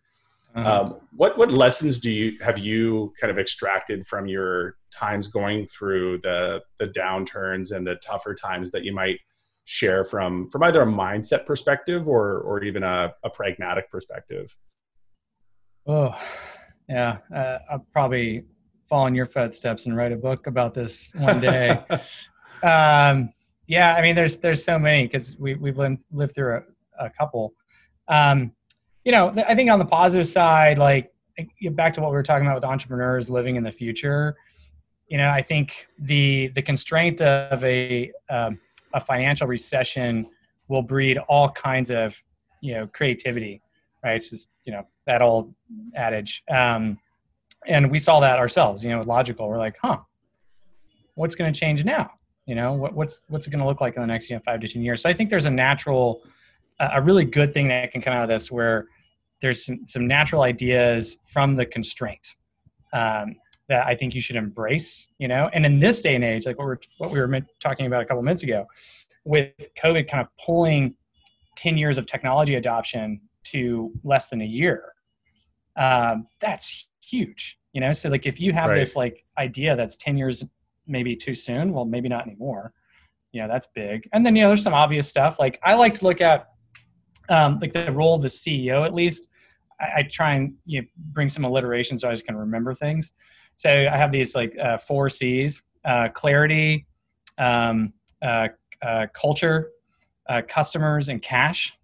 Uh-huh. 0.54 0.82
Um, 0.82 1.00
what 1.14 1.36
what 1.36 1.52
lessons 1.52 1.98
do 2.00 2.10
you 2.10 2.38
have 2.42 2.58
you 2.58 3.12
kind 3.20 3.30
of 3.30 3.38
extracted 3.38 4.06
from 4.06 4.26
your 4.26 4.76
times 4.90 5.28
going 5.28 5.66
through 5.66 6.18
the 6.18 6.62
the 6.78 6.86
downturns 6.86 7.76
and 7.76 7.86
the 7.86 7.96
tougher 7.96 8.34
times 8.34 8.70
that 8.70 8.82
you 8.82 8.94
might 8.94 9.18
share 9.66 10.04
from 10.04 10.48
from 10.48 10.62
either 10.62 10.80
a 10.80 10.86
mindset 10.86 11.44
perspective 11.44 12.08
or 12.08 12.38
or 12.38 12.64
even 12.64 12.82
a, 12.82 13.12
a 13.22 13.28
pragmatic 13.28 13.90
perspective? 13.90 14.56
Oh, 15.86 16.14
yeah, 16.88 17.18
uh, 17.34 17.58
I'll 17.70 17.86
probably 17.92 18.44
follow 18.88 19.06
in 19.06 19.14
your 19.14 19.26
footsteps 19.26 19.86
and 19.86 19.96
write 19.96 20.12
a 20.12 20.16
book 20.16 20.46
about 20.46 20.72
this 20.72 21.12
one 21.16 21.40
day. 21.40 21.70
um, 22.62 23.32
yeah, 23.66 23.94
I 23.94 24.02
mean, 24.02 24.14
there's 24.14 24.36
there's 24.38 24.64
so 24.64 24.78
many 24.78 25.04
because 25.04 25.36
we 25.38 25.54
we've 25.54 25.76
lived, 25.76 25.98
lived 26.12 26.34
through 26.34 26.62
a, 26.98 27.06
a 27.06 27.10
couple. 27.10 27.54
Um, 28.08 28.52
you 29.04 29.12
know, 29.12 29.32
I 29.46 29.54
think 29.54 29.70
on 29.70 29.78
the 29.78 29.84
positive 29.84 30.28
side, 30.28 30.78
like 30.78 31.12
back 31.72 31.94
to 31.94 32.00
what 32.00 32.10
we 32.10 32.16
were 32.16 32.22
talking 32.22 32.46
about 32.46 32.56
with 32.56 32.64
entrepreneurs 32.64 33.28
living 33.28 33.56
in 33.56 33.62
the 33.62 33.72
future. 33.72 34.36
You 35.08 35.18
know, 35.18 35.28
I 35.28 35.42
think 35.42 35.86
the 35.98 36.48
the 36.54 36.62
constraint 36.62 37.20
of 37.20 37.62
a 37.64 38.12
um, 38.30 38.58
a 38.94 39.00
financial 39.00 39.46
recession 39.46 40.26
will 40.68 40.82
breed 40.82 41.18
all 41.18 41.50
kinds 41.50 41.90
of 41.90 42.16
you 42.60 42.74
know 42.74 42.86
creativity, 42.88 43.62
right? 44.04 44.16
It's 44.16 44.30
just 44.30 44.50
you 44.64 44.72
know 44.72 44.86
that 45.06 45.22
old 45.22 45.54
adage, 45.94 46.42
um, 46.50 46.98
and 47.66 47.90
we 47.90 47.98
saw 47.98 48.20
that 48.20 48.38
ourselves. 48.38 48.84
You 48.84 48.90
know, 48.90 48.98
with 48.98 49.08
Logikcull, 49.08 49.48
we're 49.48 49.58
like, 49.58 49.76
huh, 49.82 49.98
what's 51.14 51.34
going 51.34 51.52
to 51.52 51.58
change 51.58 51.84
now? 51.84 52.10
You 52.46 52.54
know 52.54 52.72
what, 52.72 52.94
what's 52.94 53.22
what's 53.28 53.46
it 53.46 53.50
going 53.50 53.60
to 53.60 53.66
look 53.66 53.80
like 53.80 53.96
in 53.96 54.00
the 54.00 54.06
next 54.06 54.30
you 54.30 54.36
know, 54.36 54.42
five 54.44 54.60
to 54.60 54.68
ten 54.68 54.82
years? 54.82 55.02
So 55.02 55.08
i 55.08 55.12
think 55.12 55.30
there's 55.30 55.46
a 55.46 55.50
natural 55.50 56.22
a 56.78 57.00
really 57.00 57.24
good 57.24 57.54
thing 57.54 57.68
that 57.68 57.90
can 57.90 58.02
come 58.02 58.12
out 58.12 58.22
of 58.22 58.28
this 58.28 58.50
where 58.50 58.86
there's 59.40 59.64
some, 59.64 59.84
some 59.86 60.06
natural 60.06 60.42
ideas 60.42 61.18
from 61.24 61.56
the 61.56 61.66
constraint 61.66 62.36
um, 62.92 63.36
that 63.68 63.86
i 63.86 63.94
think 63.94 64.14
you 64.14 64.20
should 64.20 64.36
embrace 64.36 65.08
you 65.18 65.28
know? 65.28 65.50
And 65.52 65.66
in 65.66 65.80
this 65.80 66.00
day 66.00 66.14
and 66.14 66.24
age 66.24 66.46
like 66.46 66.58
what 66.58 66.66
we're 66.66 66.78
what 66.98 67.10
we 67.10 67.20
were 67.20 67.40
talking 67.60 67.86
about 67.86 68.02
a 68.02 68.06
couple 68.06 68.22
minutes 68.22 68.42
ago 68.42 68.66
with 69.24 69.52
covid 69.82 70.08
kind 70.08 70.20
of 70.20 70.28
pulling 70.44 70.94
10 71.56 71.76
years 71.76 71.98
of 71.98 72.06
technology 72.06 72.54
adoption 72.54 73.20
to 73.44 73.92
less 74.04 74.28
than 74.28 74.40
a 74.40 74.46
year 74.46 74.92
um, 75.76 76.26
that's 76.40 76.86
huge 77.00 77.58
you 77.76 77.80
know? 77.80 77.92
So 77.92 78.08
like 78.08 78.24
if 78.24 78.40
you 78.40 78.54
have 78.54 78.70
right. 78.70 78.78
this 78.78 78.96
like 78.96 79.22
idea 79.36 79.76
that's 79.76 79.98
10 79.98 80.16
years 80.16 80.42
maybe 80.86 81.16
too 81.16 81.34
soon. 81.34 81.72
Well, 81.72 81.84
maybe 81.84 82.08
not 82.08 82.26
anymore. 82.26 82.72
You 83.32 83.42
know, 83.42 83.48
that's 83.48 83.66
big. 83.74 84.08
And 84.12 84.24
then, 84.24 84.34
you 84.34 84.42
know, 84.42 84.48
there's 84.48 84.62
some 84.62 84.74
obvious 84.74 85.08
stuff. 85.08 85.38
Like 85.38 85.60
I 85.62 85.74
like 85.74 85.94
to 85.94 86.04
look 86.04 86.20
at 86.20 86.48
um, 87.28 87.58
like 87.60 87.72
the 87.72 87.92
role 87.92 88.14
of 88.14 88.22
the 88.22 88.28
CEO 88.28 88.86
at 88.86 88.94
least. 88.94 89.28
I, 89.80 89.84
I 89.96 90.02
try 90.10 90.34
and 90.34 90.54
you 90.64 90.82
know, 90.82 90.88
bring 91.12 91.28
some 91.28 91.44
alliteration 91.44 91.98
so 91.98 92.08
I 92.08 92.12
just 92.12 92.24
can 92.24 92.36
remember 92.36 92.74
things. 92.74 93.12
So 93.56 93.70
I 93.70 93.96
have 93.96 94.12
these 94.12 94.34
like 94.34 94.56
uh, 94.58 94.78
four 94.78 95.08
C's: 95.08 95.62
uh, 95.84 96.08
clarity, 96.14 96.86
um, 97.38 97.92
uh, 98.22 98.48
uh 98.82 99.06
culture, 99.12 99.70
uh, 100.28 100.42
customers, 100.46 101.08
and 101.08 101.20
cash. 101.20 101.76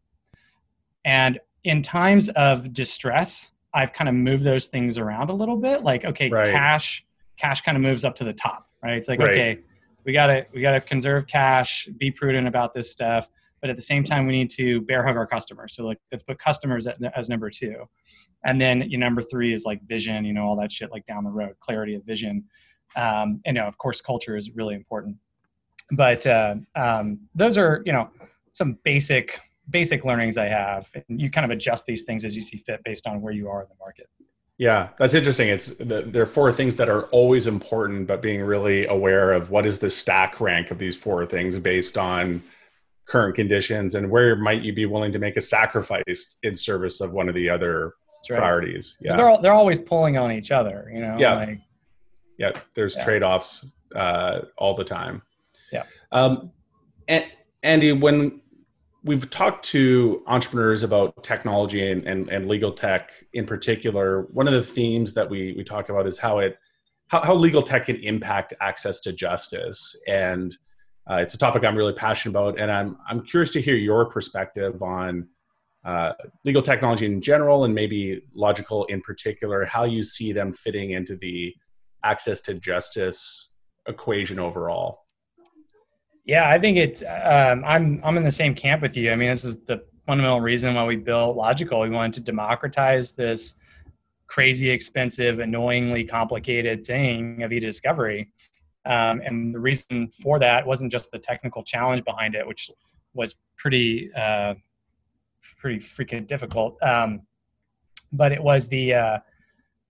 And 1.05 1.40
in 1.64 1.82
times 1.82 2.28
of 2.30 2.72
distress, 2.72 3.53
I've 3.74 3.92
kind 3.92 4.09
of 4.09 4.14
moved 4.14 4.44
those 4.44 4.66
things 4.66 4.98
around 4.98 5.30
a 5.30 5.34
little 5.34 5.57
bit. 5.57 5.82
Like, 5.82 6.05
okay, 6.05 6.28
right. 6.28 6.50
cash, 6.50 7.05
cash 7.36 7.62
kind 7.62 7.76
of 7.76 7.82
moves 7.82 8.05
up 8.05 8.14
to 8.16 8.24
the 8.24 8.32
top 8.32 8.68
right? 8.83 8.97
It's 8.97 9.09
like, 9.09 9.20
right. 9.20 9.30
okay, 9.30 9.59
we 10.05 10.12
gotta 10.12 10.47
we 10.55 10.61
gotta 10.61 10.80
conserve 10.80 11.26
cash, 11.26 11.89
be 11.99 12.11
prudent 12.11 12.49
about 12.49 12.74
this 12.74 12.91
stuff, 12.91 13.28
but 13.61 13.70
at 13.70 13.76
the 13.76 13.83
same 13.83 14.03
time, 14.05 14.26
we 14.26 14.33
need 14.33 14.51
to 14.51 14.80
bear 14.83 15.07
hug 15.07 15.16
our 15.16 15.26
customers. 15.26 15.74
So 15.74 15.85
like, 15.85 15.99
let's 16.11 16.24
put 16.24 16.39
customers 16.39 16.87
at, 16.87 16.99
as 17.16 17.28
number 17.28 17.49
two, 17.51 17.85
and 18.45 18.61
then 18.61 18.83
you 18.83 18.99
know, 18.99 19.07
number 19.07 19.22
three 19.22 19.53
is 19.53 19.64
like 19.64 19.80
vision, 19.87 20.24
you 20.24 20.33
know, 20.33 20.45
all 20.45 20.57
that 20.57 20.72
shit 20.72 20.91
like 20.91 21.07
down 21.07 21.24
the 21.24 21.30
road, 21.30 21.55
clarity 21.61 21.95
of 21.95 22.05
vision. 22.05 22.45
Um, 22.97 23.41
and 23.47 23.57
you 23.57 23.62
know, 23.62 23.68
of 23.68 23.78
course, 23.78 24.01
culture 24.01 24.37
is 24.37 24.51
really 24.53 24.74
important. 24.74 25.16
But 25.93 26.26
uh, 26.26 26.57
um, 26.74 27.20
those 27.35 27.57
are 27.57 27.83
you 27.87 27.93
know 27.93 28.11
some 28.51 28.78
basic 28.85 29.41
basic 29.70 30.05
learnings 30.05 30.37
I 30.37 30.47
have, 30.47 30.91
and 30.95 31.20
you 31.20 31.30
kind 31.30 31.45
of 31.45 31.51
adjust 31.51 31.87
these 31.87 32.03
things 32.03 32.24
as 32.24 32.35
you 32.35 32.43
see 32.43 32.59
fit 32.59 32.83
based 32.85 33.07
on 33.07 33.20
where 33.20 33.33
you 33.33 33.49
are 33.49 33.62
in 33.62 33.68
the 33.68 33.76
market. 33.78 34.09
Yeah, 34.62 34.90
that's 34.96 35.14
interesting. 35.14 35.48
It's 35.48 35.74
there 35.80 36.22
are 36.22 36.24
four 36.24 36.52
things 36.52 36.76
that 36.76 36.88
are 36.88 37.06
always 37.06 37.48
important, 37.48 38.06
but 38.06 38.22
being 38.22 38.40
really 38.40 38.86
aware 38.86 39.32
of 39.32 39.50
what 39.50 39.66
is 39.66 39.80
the 39.80 39.90
stack 39.90 40.40
rank 40.40 40.70
of 40.70 40.78
these 40.78 40.94
four 40.94 41.26
things 41.26 41.58
based 41.58 41.98
on 41.98 42.44
current 43.06 43.34
conditions 43.34 43.96
and 43.96 44.08
where 44.08 44.36
might 44.36 44.62
you 44.62 44.72
be 44.72 44.86
willing 44.86 45.10
to 45.10 45.18
make 45.18 45.36
a 45.36 45.40
sacrifice 45.40 46.38
in 46.44 46.54
service 46.54 47.00
of 47.00 47.12
one 47.12 47.28
of 47.28 47.34
the 47.34 47.50
other 47.50 47.94
right. 48.30 48.38
priorities. 48.38 48.98
Yeah, 49.00 49.16
they're 49.16 49.36
they're 49.42 49.52
always 49.52 49.80
pulling 49.80 50.16
on 50.16 50.30
each 50.30 50.52
other. 50.52 50.88
You 50.94 51.00
know. 51.00 51.16
Yeah. 51.18 51.34
Like, 51.34 51.58
yeah. 52.38 52.52
There's 52.74 52.94
yeah. 52.94 53.04
trade 53.04 53.24
offs 53.24 53.72
uh, 53.96 54.42
all 54.56 54.74
the 54.74 54.84
time. 54.84 55.22
Yeah. 55.72 55.82
Um, 56.12 56.52
and 57.08 57.24
Andy, 57.64 57.90
when 57.90 58.41
we've 59.05 59.28
talked 59.30 59.64
to 59.66 60.22
entrepreneurs 60.26 60.82
about 60.82 61.22
technology 61.24 61.90
and, 61.90 62.07
and, 62.07 62.28
and, 62.28 62.48
legal 62.48 62.72
tech 62.72 63.11
in 63.32 63.46
particular, 63.46 64.22
one 64.32 64.46
of 64.46 64.55
the 64.55 64.62
themes 64.62 65.14
that 65.14 65.28
we, 65.28 65.55
we 65.57 65.64
talk 65.64 65.88
about 65.88 66.07
is 66.07 66.18
how 66.18 66.38
it 66.38 66.59
how, 67.09 67.20
how 67.20 67.34
legal 67.34 67.62
tech 67.62 67.86
can 67.86 67.96
impact 67.96 68.55
access 68.61 69.00
to 69.00 69.12
justice. 69.12 69.94
And 70.09 70.57
uh, 71.09 71.16
it's 71.16 71.34
a 71.34 71.38
topic 71.38 71.62
I'm 71.64 71.76
really 71.76 71.92
passionate 71.92 72.32
about. 72.32 72.59
And 72.59 72.70
I'm, 72.70 72.96
I'm 73.09 73.22
curious 73.22 73.50
to 73.50 73.61
hear 73.61 73.74
your 73.74 74.09
perspective 74.09 74.82
on 74.82 75.28
uh, 75.84 76.12
legal 76.44 76.62
technology 76.62 77.07
in 77.07 77.20
general 77.20 77.64
and 77.64 77.74
maybe 77.74 78.22
Logikcull 78.36 78.88
in 78.88 79.03
particular, 79.03 79.64
how 79.66 79.84
you 79.84 80.03
see 80.03 80.32
them 80.32 80.53
fitting 80.53 80.90
into 80.90 81.16
the 81.16 81.55
access 82.05 82.40
to 82.42 82.55
justice 82.55 83.57
equation 83.86 84.38
overall. 84.38 85.01
Yeah, 86.25 86.49
I 86.49 86.59
think 86.59 86.77
it's. 86.77 87.03
Um, 87.03 87.64
I'm 87.64 88.01
I'm 88.05 88.16
in 88.16 88.25
the 88.25 88.31
same 88.31 88.55
camp 88.55 88.83
with 88.83 88.97
you. 88.97 89.11
I 89.11 89.16
mean, 89.16 89.29
this 89.29 89.45
is 89.45 89.59
the 89.59 89.83
fundamental 90.07 90.41
reason 90.41 90.75
why 90.75 90.85
we 90.85 90.97
built 90.97 91.37
Logikcull. 91.37 91.83
We 91.83 91.91
wanted 91.91 92.14
to 92.14 92.20
democratize 92.20 93.12
this 93.12 93.55
crazy 94.29 94.70
expensive, 94.70 95.41
annoyingly 95.41 96.05
complicated 96.05 96.87
thing 96.87 97.43
of 97.43 97.53
e-discovery. 97.53 98.31
Um, 98.87 99.20
and 99.25 99.55
the 99.55 99.59
reason 99.61 100.11
for 100.23 100.39
that 100.39 100.66
wasn't 100.66 100.91
just 100.91 101.11
the 101.11 101.18
technical 101.18 101.62
challenge 101.62 102.03
behind 102.05 102.35
it, 102.35 102.47
which 102.47 102.70
was 103.14 103.35
pretty 103.57 104.11
uh, 104.16 104.55
pretty 105.59 105.79
freaking 105.79 106.27
difficult, 106.27 106.83
um, 106.83 107.23
but 108.12 108.33
it 108.33 108.43
was 108.43 108.68
the 108.68 108.95
uh, 108.95 109.18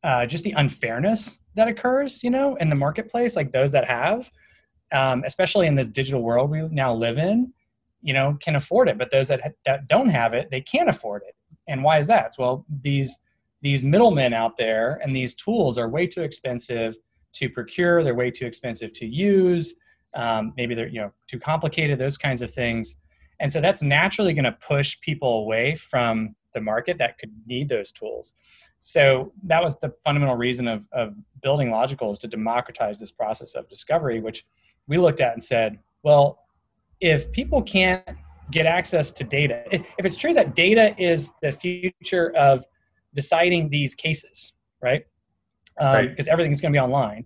uh, 0.04 0.26
just 0.26 0.44
the 0.44 0.52
unfairness 0.52 1.38
that 1.54 1.68
occurs, 1.68 2.22
you 2.24 2.30
know, 2.30 2.56
in 2.56 2.68
the 2.68 2.74
marketplace, 2.74 3.36
like 3.36 3.52
those 3.52 3.72
that 3.72 3.86
have 3.86 4.30
um, 4.92 5.22
especially 5.26 5.66
in 5.66 5.74
this 5.74 5.88
digital 5.88 6.22
world 6.22 6.50
we 6.50 6.62
now 6.68 6.94
live 6.94 7.18
in, 7.18 7.52
you 8.02 8.12
know, 8.12 8.36
can 8.40 8.56
afford 8.56 8.88
it. 8.88 8.98
But 8.98 9.10
those 9.10 9.28
that 9.28 9.54
that 9.66 9.88
don't 9.88 10.08
have 10.08 10.34
it, 10.34 10.50
they 10.50 10.60
can't 10.60 10.88
afford 10.88 11.22
it. 11.26 11.34
And 11.68 11.82
why 11.82 11.98
is 11.98 12.06
that? 12.08 12.34
Well, 12.38 12.64
these 12.82 13.18
these 13.62 13.84
middlemen 13.84 14.34
out 14.34 14.56
there 14.56 15.00
and 15.02 15.14
these 15.14 15.34
tools 15.34 15.78
are 15.78 15.88
way 15.88 16.06
too 16.06 16.22
expensive 16.22 16.96
to 17.34 17.48
procure. 17.48 18.02
They're 18.02 18.14
way 18.14 18.30
too 18.30 18.46
expensive 18.46 18.92
to 18.94 19.06
use. 19.06 19.74
Um, 20.14 20.52
maybe 20.56 20.74
they're 20.74 20.88
you 20.88 21.00
know 21.00 21.12
too 21.26 21.38
complicated. 21.38 21.98
Those 21.98 22.18
kinds 22.18 22.42
of 22.42 22.52
things. 22.52 22.96
And 23.40 23.52
so 23.52 23.60
that's 23.60 23.82
naturally 23.82 24.34
going 24.34 24.44
to 24.44 24.52
push 24.52 25.00
people 25.00 25.40
away 25.40 25.74
from 25.74 26.36
the 26.54 26.60
market 26.60 26.98
that 26.98 27.18
could 27.18 27.32
need 27.46 27.68
those 27.68 27.90
tools. 27.90 28.34
So 28.78 29.32
that 29.44 29.62
was 29.62 29.78
the 29.78 29.92
fundamental 30.04 30.36
reason 30.36 30.68
of, 30.68 30.84
of 30.92 31.14
building 31.42 31.68
Logikcull 31.68 32.12
is 32.12 32.18
to 32.20 32.28
democratize 32.28 32.98
this 32.98 33.12
process 33.12 33.54
of 33.54 33.68
discovery, 33.68 34.20
which 34.20 34.44
we 34.88 34.98
looked 34.98 35.20
at 35.20 35.32
and 35.32 35.42
said, 35.42 35.78
well, 36.02 36.40
if 37.00 37.30
people 37.32 37.62
can't 37.62 38.04
get 38.50 38.66
access 38.66 39.12
to 39.12 39.24
data, 39.24 39.64
if 39.72 40.04
it's 40.04 40.16
true 40.16 40.34
that 40.34 40.54
data 40.54 40.94
is 40.98 41.30
the 41.42 41.52
future 41.52 42.34
of 42.36 42.64
deciding 43.14 43.68
these 43.68 43.94
cases, 43.94 44.52
right? 44.82 45.04
Because 45.76 45.98
um, 45.98 46.06
right. 46.06 46.28
everything's 46.28 46.60
going 46.60 46.72
to 46.72 46.76
be 46.76 46.80
online, 46.80 47.24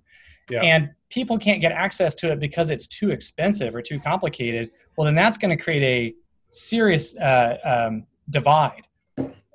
yeah. 0.51 0.61
and 0.61 0.91
people 1.11 1.39
can't 1.39 1.61
get 1.61 1.73
access 1.73 2.15
to 2.17 2.33
it 2.33 2.41
because 2.41 2.71
it's 2.71 2.87
too 2.87 3.11
expensive 3.11 3.75
or 3.75 3.83
too 3.83 3.99
complicated. 4.01 4.71
Well, 4.97 5.05
then 5.05 5.15
that's 5.15 5.37
going 5.37 5.57
to 5.57 5.63
create 5.63 5.83
a 5.83 6.15
serious 6.51 7.17
uh, 7.17 7.57
um, 7.65 8.07
divide 8.31 8.83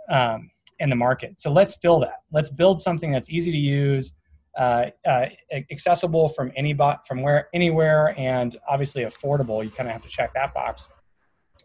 um, 0.09 0.51
in 0.79 0.89
the 0.89 0.95
market. 0.95 1.39
So 1.39 1.51
let's 1.51 1.75
fill 1.75 1.99
that. 2.01 2.23
Let's 2.31 2.49
build 2.49 2.79
something 2.79 3.11
that's 3.11 3.29
easy 3.29 3.51
to 3.51 3.57
use, 3.57 4.13
uh, 4.57 4.87
uh, 5.05 5.25
accessible 5.71 6.27
from 6.29 6.51
any 6.55 6.73
bot 6.73 7.07
from 7.07 7.21
where 7.21 7.47
anywhere 7.53 8.13
and 8.19 8.57
obviously 8.67 9.03
affordable. 9.03 9.63
You 9.63 9.69
kind 9.69 9.87
of 9.87 9.93
have 9.93 10.03
to 10.03 10.09
check 10.09 10.33
that 10.33 10.53
box. 10.53 10.87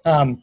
Um, 0.05 0.43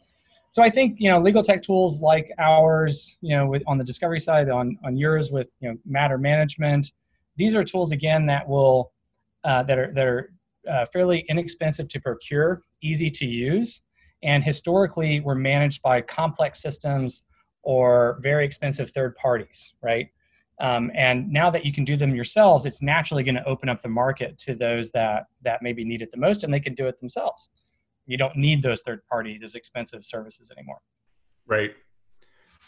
so 0.50 0.62
I 0.62 0.70
think 0.70 0.96
you 1.00 1.10
know 1.10 1.20
legal 1.20 1.42
tech 1.42 1.62
tools 1.62 2.00
like 2.00 2.30
ours, 2.38 3.16
you 3.20 3.36
know, 3.36 3.46
with 3.46 3.62
on 3.66 3.78
the 3.78 3.84
discovery 3.84 4.20
side, 4.20 4.48
on 4.50 4.78
on 4.84 4.96
yours 4.96 5.30
with 5.30 5.54
you 5.60 5.70
know 5.70 5.76
matter 5.84 6.18
management, 6.18 6.92
these 7.36 7.54
are 7.54 7.64
tools 7.64 7.92
again 7.92 8.26
that 8.26 8.48
will 8.48 8.92
uh, 9.44 9.62
that 9.64 9.78
are 9.78 9.92
that 9.94 10.06
are 10.06 10.32
uh, 10.70 10.86
fairly 10.92 11.24
inexpensive 11.28 11.88
to 11.88 12.00
procure, 12.00 12.62
easy 12.82 13.10
to 13.10 13.26
use, 13.26 13.82
and 14.22 14.44
historically 14.44 15.20
were 15.20 15.34
managed 15.34 15.82
by 15.82 16.00
complex 16.00 16.60
systems 16.62 17.24
or 17.62 18.18
very 18.22 18.44
expensive 18.44 18.90
third 18.90 19.16
parties, 19.16 19.72
right? 19.82 20.08
Um, 20.60 20.90
and 20.94 21.30
now 21.32 21.50
that 21.50 21.64
you 21.64 21.72
can 21.72 21.84
do 21.84 21.96
them 21.96 22.14
yourselves, 22.14 22.64
it's 22.64 22.80
naturally 22.80 23.24
going 23.24 23.34
to 23.34 23.44
open 23.44 23.68
up 23.68 23.82
the 23.82 23.88
market 23.88 24.38
to 24.38 24.54
those 24.54 24.90
that 24.92 25.26
that 25.42 25.62
maybe 25.62 25.84
need 25.84 26.02
it 26.02 26.10
the 26.12 26.16
most, 26.16 26.44
and 26.44 26.52
they 26.52 26.60
can 26.60 26.74
do 26.74 26.86
it 26.86 27.00
themselves. 27.00 27.50
You 28.06 28.16
don't 28.16 28.36
need 28.36 28.62
those 28.62 28.82
third 28.82 29.00
party, 29.06 29.38
those 29.38 29.54
expensive 29.54 30.04
services 30.04 30.50
anymore. 30.56 30.78
Right. 31.46 31.74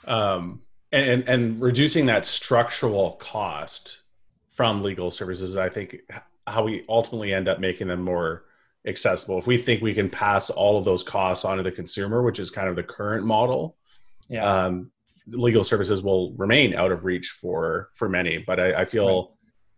Um, 0.07 0.62
and 0.93 1.28
and 1.28 1.61
reducing 1.61 2.07
that 2.07 2.26
structural 2.26 3.12
cost 3.12 3.99
from 4.49 4.82
legal 4.82 5.11
services, 5.11 5.57
I 5.57 5.68
think, 5.68 5.99
how 6.47 6.64
we 6.64 6.84
ultimately 6.89 7.32
end 7.32 7.49
up 7.49 7.61
making 7.61 7.89
them 7.89 8.03
more 8.03 8.45
accessible. 8.87 9.39
If 9.39 9.47
we 9.47 9.59
think 9.59 9.82
we 9.82 9.95
can 9.95 10.09
pass 10.09 10.49
all 10.49 10.78
of 10.78 10.84
those 10.84 11.03
costs 11.03 11.45
onto 11.45 11.62
the 11.62 11.72
consumer, 11.72 12.22
which 12.22 12.39
is 12.39 12.51
kind 12.51 12.68
of 12.68 12.76
the 12.76 12.82
current 12.82 13.26
model, 13.26 13.76
yeah. 14.28 14.64
Um, 14.64 14.91
legal 15.29 15.64
services 15.64 16.03
will 16.03 16.33
remain 16.35 16.74
out 16.74 16.93
of 16.93 17.05
reach 17.05 17.29
for 17.29 17.89
for 17.93 18.09
many. 18.09 18.39
But 18.39 18.61
I, 18.61 18.83
I 18.83 18.85
feel 18.85 19.16
right. 19.16 19.31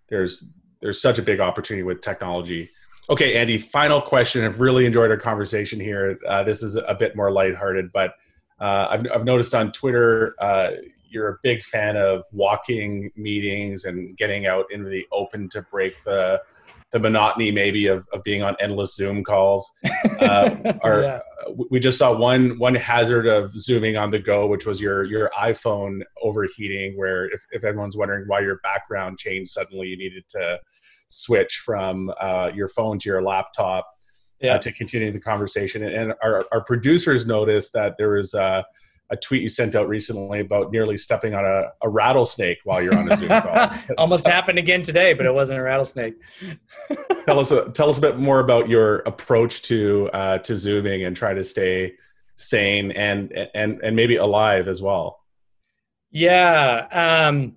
there's 0.09 0.53
there's 0.81 1.01
such 1.01 1.19
a 1.19 1.23
big 1.23 1.41
opportunity 1.41 1.83
with 1.83 2.01
technology. 2.01 2.71
Okay, 3.11 3.37
Andy. 3.37 3.57
Final 3.59 4.03
question. 4.03 4.45
I've 4.45 4.61
really 4.61 4.85
enjoyed 4.85 5.11
our 5.11 5.17
conversation 5.17 5.81
here. 5.81 6.19
Uh, 6.27 6.43
this 6.43 6.63
is 6.63 6.77
a 6.77 6.95
bit 6.95 7.17
more 7.17 7.31
lighthearted, 7.31 7.91
but 7.93 8.15
uh, 8.61 8.89
I've 8.91 9.07
I've 9.13 9.25
noticed 9.25 9.55
on 9.55 9.73
Twitter 9.73 10.35
uh, 10.39 10.71
you're 11.09 11.29
a 11.29 11.39
big 11.43 11.63
fan 11.63 11.97
of 11.97 12.23
walking 12.33 13.11
meetings 13.17 13.85
and 13.85 14.17
getting 14.17 14.47
out 14.47 14.67
into 14.71 14.89
the 14.89 15.07
open 15.11 15.49
to 15.51 15.63
break 15.63 16.03
the 16.05 16.41
the 16.91 16.99
monotony 16.99 17.51
maybe 17.51 17.86
of, 17.86 18.07
of 18.12 18.22
being 18.22 18.43
on 18.43 18.57
endless 18.61 18.95
Zoom 18.95 19.24
calls. 19.24 19.70
Uh, 20.20 20.72
are, 20.82 21.03
yeah. 21.03 21.20
We 21.70 21.78
just 21.78 21.97
saw 21.97 22.12
one 22.12 22.59
one 22.59 22.74
hazard 22.74 23.28
of 23.28 23.57
zooming 23.57 23.97
on 23.97 24.11
the 24.11 24.18
go, 24.18 24.49
which 24.49 24.66
was 24.66 24.80
your 24.80 25.05
your 25.05 25.30
iPhone 25.39 26.03
overheating. 26.20 26.99
Where 26.99 27.26
if, 27.26 27.47
if 27.53 27.62
everyone's 27.62 27.97
wondering 27.97 28.24
why 28.26 28.41
your 28.41 28.59
background 28.64 29.18
changed 29.18 29.53
suddenly, 29.53 29.86
you 29.86 29.97
needed 29.97 30.24
to 30.30 30.59
switch 31.07 31.62
from 31.64 32.12
uh, 32.20 32.51
your 32.53 32.66
phone 32.66 32.99
to 32.99 33.09
your 33.09 33.22
laptop 33.22 33.86
uh, 34.43 34.47
yeah. 34.47 34.55
uh, 34.57 34.59
to 34.59 34.72
continue 34.72 35.12
the 35.12 35.20
conversation. 35.20 35.84
And 35.84 36.14
our, 36.20 36.45
our 36.51 36.64
producers 36.64 37.26
noticed 37.26 37.72
that 37.74 37.95
there 37.97 38.11
was. 38.11 38.34
A 39.11 39.17
tweet 39.17 39.43
you 39.43 39.49
sent 39.49 39.75
out 39.75 39.89
recently 39.89 40.41
about 40.41 40.71
nearly 40.71 40.97
stepping 40.97 41.35
on 41.35 41.45
a, 41.45 41.65
a 41.83 41.89
rattlesnake 41.89 42.59
while 42.65 42.83
you're 42.83 42.95
on 42.95 43.11
a 43.11 43.17
Zoom 43.17 43.29
call. 43.29 43.71
Almost 43.99 44.27
happened 44.27 44.59
again 44.59 44.83
today, 44.83 45.15
but 45.15 45.25
it 45.25 45.33
wasn't 45.33 45.59
a 45.59 45.63
rattlesnake. 45.63 46.15
tell 47.27 47.39
us 47.39 47.51
a, 47.51 47.71
tell 47.71 47.89
us 47.89 47.99
a 47.99 48.01
bit 48.03 48.19
more 48.19 48.41
about 48.41 48.69
your 48.69 48.97
approach 49.01 49.63
to 49.63 50.11
uh, 50.13 50.39
to 50.39 50.55
zooming 50.57 51.05
and 51.05 51.17
try 51.17 51.33
to 51.33 51.43
stay 51.43 51.95
sane 52.35 52.93
and 52.93 53.33
and 53.55 53.81
and 53.83 53.97
maybe 53.97 54.17
alive 54.17 54.69
as 54.69 54.83
well. 54.83 55.21
Yeah. 56.11 56.87
Um, 56.91 57.57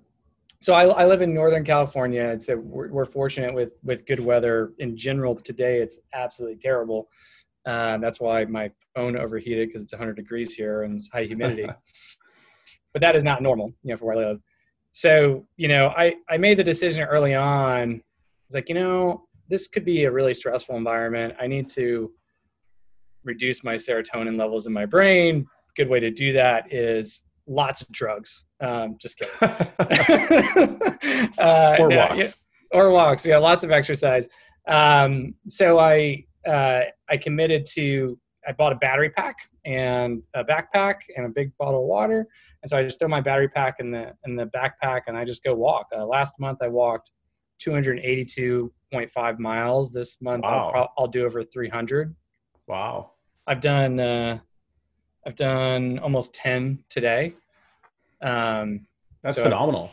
so 0.60 0.74
I, 0.74 0.84
I, 0.84 1.06
live 1.06 1.22
in 1.22 1.34
Northern 1.34 1.64
California, 1.64 2.22
and 2.22 2.40
so 2.40 2.56
we're, 2.56 2.88
we're 2.88 3.04
fortunate 3.04 3.52
with 3.52 3.72
with 3.82 4.06
good 4.06 4.20
weather 4.20 4.72
in 4.78 4.96
general. 4.96 5.34
Today 5.34 5.78
it's 5.80 5.98
absolutely 6.14 6.58
terrible. 6.58 7.08
Um, 7.64 8.00
that's 8.00 8.20
why 8.20 8.44
my 8.44 8.70
phone 8.94 9.16
overheated 9.16 9.68
because 9.68 9.82
it's 9.82 9.92
100 9.92 10.14
degrees 10.14 10.52
here 10.52 10.82
and 10.82 10.98
it's 10.98 11.08
high 11.08 11.24
humidity. 11.24 11.66
but 12.92 13.00
that 13.00 13.16
is 13.16 13.24
not 13.24 13.42
normal, 13.42 13.72
you 13.82 13.90
know, 13.90 13.96
for 13.96 14.06
where 14.06 14.16
I 14.16 14.28
live. 14.28 14.40
So, 14.90 15.46
you 15.56 15.68
know, 15.68 15.88
I, 15.96 16.14
I 16.28 16.36
made 16.36 16.58
the 16.58 16.64
decision 16.64 17.02
early 17.02 17.34
on. 17.34 18.02
It's 18.46 18.54
like, 18.54 18.68
you 18.68 18.74
know, 18.74 19.24
this 19.48 19.66
could 19.66 19.84
be 19.84 20.04
a 20.04 20.10
really 20.10 20.34
stressful 20.34 20.76
environment. 20.76 21.34
I 21.40 21.46
need 21.46 21.68
to 21.70 22.12
reduce 23.24 23.64
my 23.64 23.76
serotonin 23.76 24.38
levels 24.38 24.66
in 24.66 24.72
my 24.72 24.84
brain. 24.84 25.46
Good 25.76 25.88
way 25.88 26.00
to 26.00 26.10
do 26.10 26.32
that 26.34 26.72
is 26.72 27.22
lots 27.46 27.80
of 27.80 27.90
drugs. 27.90 28.44
Um, 28.60 28.96
just 29.00 29.18
kidding. 29.18 29.34
uh, 31.38 31.76
or 31.78 31.90
walks. 31.90 32.44
or 32.72 32.90
walks. 32.90 33.26
Yeah, 33.26 33.38
lots 33.38 33.64
of 33.64 33.70
exercise. 33.70 34.28
Um, 34.68 35.34
so 35.48 35.78
I 35.78 36.24
uh, 36.46 36.82
I 37.08 37.16
committed 37.16 37.66
to. 37.74 38.18
I 38.46 38.52
bought 38.52 38.72
a 38.72 38.76
battery 38.76 39.10
pack 39.10 39.36
and 39.64 40.20
a 40.34 40.42
backpack 40.42 40.96
and 41.16 41.26
a 41.26 41.28
big 41.28 41.52
bottle 41.58 41.82
of 41.82 41.86
water, 41.86 42.26
and 42.62 42.70
so 42.70 42.76
I 42.76 42.82
just 42.82 42.98
throw 42.98 43.08
my 43.08 43.20
battery 43.20 43.48
pack 43.48 43.76
in 43.78 43.90
the 43.90 44.12
in 44.26 44.36
the 44.36 44.46
backpack 44.46 45.02
and 45.06 45.16
I 45.16 45.24
just 45.24 45.44
go 45.44 45.54
walk. 45.54 45.86
Uh, 45.96 46.04
last 46.04 46.40
month 46.40 46.58
I 46.62 46.68
walked 46.68 47.10
282.5 47.64 49.38
miles. 49.38 49.90
This 49.90 50.20
month 50.20 50.42
wow. 50.42 50.72
I'll, 50.74 50.92
I'll 50.98 51.08
do 51.08 51.24
over 51.24 51.42
300. 51.42 52.14
Wow. 52.66 53.12
I've 53.46 53.60
done 53.60 54.00
uh, 54.00 54.38
I've 55.26 55.36
done 55.36 55.98
almost 56.00 56.34
10 56.34 56.84
today. 56.88 57.34
Um, 58.22 58.86
That's 59.22 59.36
so 59.36 59.44
phenomenal. 59.44 59.90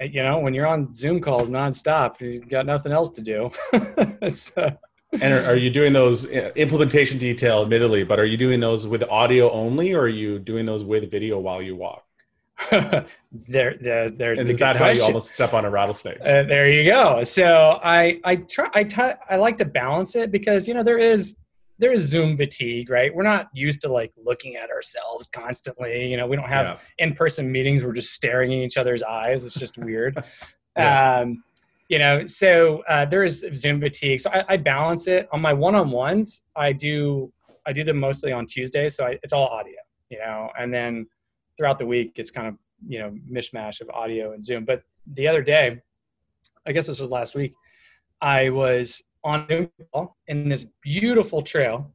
You 0.00 0.22
know, 0.22 0.38
when 0.38 0.54
you're 0.54 0.66
on 0.66 0.94
Zoom 0.94 1.20
calls 1.20 1.50
nonstop, 1.50 2.20
you've 2.20 2.48
got 2.48 2.66
nothing 2.66 2.92
else 2.92 3.10
to 3.10 3.20
do. 3.20 3.50
uh, 3.72 4.70
and 5.12 5.32
are, 5.32 5.44
are, 5.46 5.56
you 5.56 5.70
doing 5.70 5.92
those 5.92 6.26
uh, 6.26 6.50
implementation 6.54 7.18
detail, 7.18 7.62
admittedly, 7.62 8.04
but 8.04 8.18
are 8.18 8.24
you 8.24 8.36
doing 8.36 8.60
those 8.60 8.86
with 8.86 9.02
audio 9.04 9.50
only, 9.50 9.94
or 9.94 10.02
are 10.02 10.08
you 10.08 10.38
doing 10.38 10.66
those 10.66 10.84
with 10.84 11.10
video 11.10 11.38
while 11.38 11.62
you 11.62 11.76
walk? 11.76 12.04
there, 12.70 13.76
there, 13.80 14.10
there's. 14.10 14.40
And 14.40 14.48
is 14.48 14.58
that 14.58 14.76
question. 14.76 14.96
how 14.96 15.00
you 15.00 15.02
almost 15.02 15.28
step 15.28 15.54
on 15.54 15.64
a 15.64 15.70
rattlesnake? 15.70 16.18
Uh, 16.20 16.42
there 16.42 16.70
you 16.70 16.84
go. 16.84 17.22
So 17.22 17.78
I, 17.82 18.20
I 18.24 18.36
try, 18.36 18.68
I, 18.74 18.84
t- 18.84 19.12
I 19.30 19.36
like 19.36 19.56
to 19.58 19.64
balance 19.64 20.16
it 20.16 20.32
because 20.32 20.66
you 20.66 20.74
know 20.74 20.82
there 20.82 20.98
is 20.98 21.36
there 21.78 21.92
is 21.92 22.02
Zoom 22.02 22.36
fatigue, 22.36 22.90
right? 22.90 23.14
We're 23.14 23.22
not 23.22 23.48
used 23.52 23.80
to 23.82 23.88
like 23.92 24.12
looking 24.22 24.56
at 24.56 24.70
ourselves 24.70 25.28
constantly. 25.28 26.06
You 26.06 26.16
know, 26.16 26.26
we 26.26 26.36
don't 26.36 26.48
have 26.48 26.66
yeah. 26.98 27.04
in-person 27.06 27.50
meetings. 27.50 27.84
We're 27.84 27.92
just 27.92 28.12
staring 28.12 28.52
in 28.52 28.58
each 28.58 28.76
other's 28.76 29.02
eyes. 29.02 29.44
It's 29.44 29.54
just 29.54 29.78
weird. 29.78 30.22
yeah. 30.76 31.20
um, 31.20 31.44
you 31.88 31.98
know, 31.98 32.26
so 32.26 32.82
uh, 32.88 33.06
there 33.06 33.24
is 33.24 33.46
Zoom 33.54 33.80
fatigue. 33.80 34.20
So 34.20 34.30
I, 34.30 34.44
I, 34.48 34.56
balance 34.58 35.06
it 35.06 35.26
on 35.32 35.40
my 35.40 35.54
one-on-ones. 35.54 36.42
I 36.54 36.72
do 36.72 37.32
I 37.66 37.72
do 37.72 37.82
them 37.82 37.98
mostly 37.98 38.32
on 38.32 38.46
Tuesdays, 38.46 38.94
so 38.94 39.04
I, 39.04 39.18
it's 39.22 39.32
all 39.32 39.46
audio. 39.46 39.76
You 40.10 40.18
know, 40.18 40.50
and 40.58 40.72
then 40.72 41.06
throughout 41.56 41.78
the 41.78 41.86
week 41.86 42.12
it's 42.16 42.30
kind 42.30 42.46
of 42.46 42.54
you 42.86 42.98
know 42.98 43.14
mishmash 43.30 43.80
of 43.80 43.88
audio 43.90 44.32
and 44.32 44.44
Zoom. 44.44 44.64
But 44.64 44.82
the 45.14 45.26
other 45.26 45.42
day, 45.42 45.80
I 46.66 46.72
guess 46.72 46.86
this 46.86 47.00
was 47.00 47.10
last 47.10 47.34
week, 47.34 47.54
I 48.20 48.50
was 48.50 49.02
on 49.24 49.68
in 50.26 50.48
this 50.48 50.66
beautiful 50.82 51.42
trail. 51.42 51.92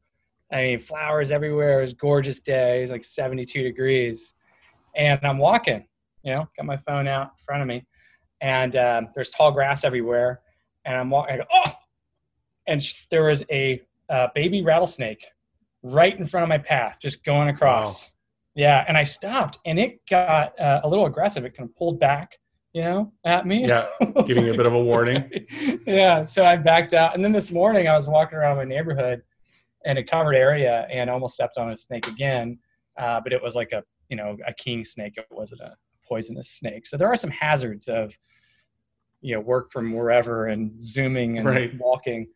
I 0.51 0.61
mean, 0.63 0.79
flowers 0.79 1.31
everywhere. 1.31 1.79
It 1.79 1.81
was 1.81 1.93
gorgeous 1.93 2.39
day. 2.39 2.79
It 2.79 2.81
was 2.81 2.91
like 2.91 3.03
72 3.03 3.63
degrees. 3.63 4.33
And 4.95 5.19
I'm 5.23 5.39
walking, 5.39 5.87
you 6.23 6.33
know, 6.33 6.47
got 6.55 6.67
my 6.67 6.77
phone 6.77 7.07
out 7.07 7.31
in 7.39 7.45
front 7.45 7.63
of 7.63 7.67
me. 7.67 7.85
And 8.43 8.75
um, 8.75 9.07
there's 9.15 9.29
tall 9.29 9.51
grass 9.51 9.83
everywhere. 9.83 10.41
And 10.85 10.95
I'm 10.97 11.09
walking, 11.09 11.37
go, 11.37 11.43
oh! 11.51 11.71
And 12.67 12.83
sh- 12.83 13.05
there 13.09 13.23
was 13.23 13.43
a 13.49 13.81
uh, 14.09 14.27
baby 14.35 14.61
rattlesnake 14.61 15.25
right 15.81 16.17
in 16.17 16.27
front 16.27 16.43
of 16.43 16.49
my 16.49 16.57
path, 16.57 16.99
just 17.01 17.23
going 17.23 17.49
across. 17.49 18.05
Wow. 18.05 18.09
Yeah. 18.55 18.85
And 18.87 18.97
I 18.97 19.03
stopped 19.03 19.59
and 19.65 19.79
it 19.79 20.01
got 20.09 20.59
uh, 20.59 20.81
a 20.83 20.87
little 20.87 21.05
aggressive. 21.05 21.45
It 21.45 21.57
kind 21.57 21.67
of 21.67 21.75
pulled 21.75 21.99
back 21.99 22.37
you 22.73 22.81
know, 22.81 23.13
at 23.23 23.45
me. 23.45 23.67
Yeah, 23.67 23.87
giving 24.25 24.45
like, 24.45 24.55
a 24.55 24.57
bit 24.57 24.65
of 24.65 24.73
a 24.73 24.83
warning. 24.83 25.29
yeah, 25.85 26.25
so 26.25 26.43
I 26.43 26.55
backed 26.55 26.93
out, 26.93 27.13
and 27.13 27.23
then 27.23 27.31
this 27.31 27.51
morning 27.51 27.87
I 27.87 27.93
was 27.93 28.07
walking 28.07 28.37
around 28.37 28.57
my 28.57 28.63
neighborhood 28.63 29.21
in 29.85 29.97
a 29.97 30.03
covered 30.03 30.33
area 30.33 30.87
and 30.91 31.07
almost 31.07 31.35
stepped 31.35 31.57
on 31.57 31.71
a 31.71 31.77
snake 31.77 32.07
again, 32.07 32.57
uh, 32.97 33.21
but 33.23 33.31
it 33.31 33.41
was 33.41 33.53
like 33.55 33.71
a 33.73 33.83
you 34.09 34.17
know 34.17 34.35
a 34.47 34.53
king 34.55 34.83
snake. 34.83 35.13
It 35.17 35.27
wasn't 35.29 35.61
a 35.61 35.75
poisonous 36.07 36.49
snake. 36.49 36.87
So 36.87 36.97
there 36.97 37.07
are 37.07 37.15
some 37.15 37.29
hazards 37.29 37.87
of 37.87 38.17
you 39.23 39.33
know 39.33 39.41
work 39.41 39.71
from 39.71 39.93
wherever 39.93 40.47
and 40.47 40.77
zooming 40.77 41.37
and 41.37 41.47
right. 41.47 41.77
walking. 41.79 42.27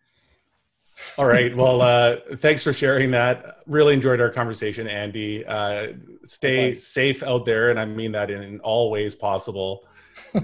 All 1.20 1.28
right. 1.28 1.56
Well, 1.56 1.82
uh, 1.84 2.16
thanks 2.38 2.64
for 2.64 2.74
sharing 2.74 3.12
that. 3.12 3.60
Really 3.68 3.94
enjoyed 3.94 4.20
our 4.20 4.32
conversation, 4.32 4.88
Andy. 4.88 5.46
Uh, 5.46 5.94
stay 6.24 6.72
safe 6.72 7.22
out 7.22 7.46
there, 7.46 7.70
and 7.70 7.80
I 7.80 7.86
mean 7.86 8.12
that 8.14 8.32
in 8.32 8.60
all 8.62 8.90
ways 8.90 9.14
possible 9.14 9.84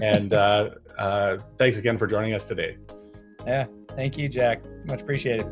and 0.02 0.32
uh, 0.32 0.70
uh, 0.98 1.38
thanks 1.58 1.78
again 1.78 1.96
for 1.96 2.06
joining 2.06 2.34
us 2.34 2.44
today. 2.44 2.76
Yeah, 3.46 3.66
thank 3.96 4.16
you, 4.16 4.28
Jack. 4.28 4.62
Much 4.84 5.02
appreciated. 5.02 5.46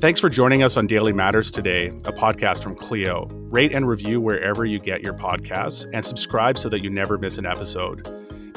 Thanks 0.00 0.18
for 0.18 0.30
joining 0.30 0.62
us 0.62 0.78
on 0.78 0.86
Daily 0.86 1.12
Matters 1.12 1.50
today, 1.50 1.88
a 1.88 2.12
podcast 2.12 2.62
from 2.62 2.74
Clio. 2.74 3.26
Rate 3.50 3.72
and 3.72 3.86
review 3.86 4.20
wherever 4.20 4.64
you 4.64 4.78
get 4.78 5.02
your 5.02 5.12
podcasts 5.12 5.86
and 5.92 6.04
subscribe 6.04 6.56
so 6.56 6.70
that 6.70 6.82
you 6.82 6.88
never 6.88 7.18
miss 7.18 7.36
an 7.36 7.44
episode. 7.44 8.08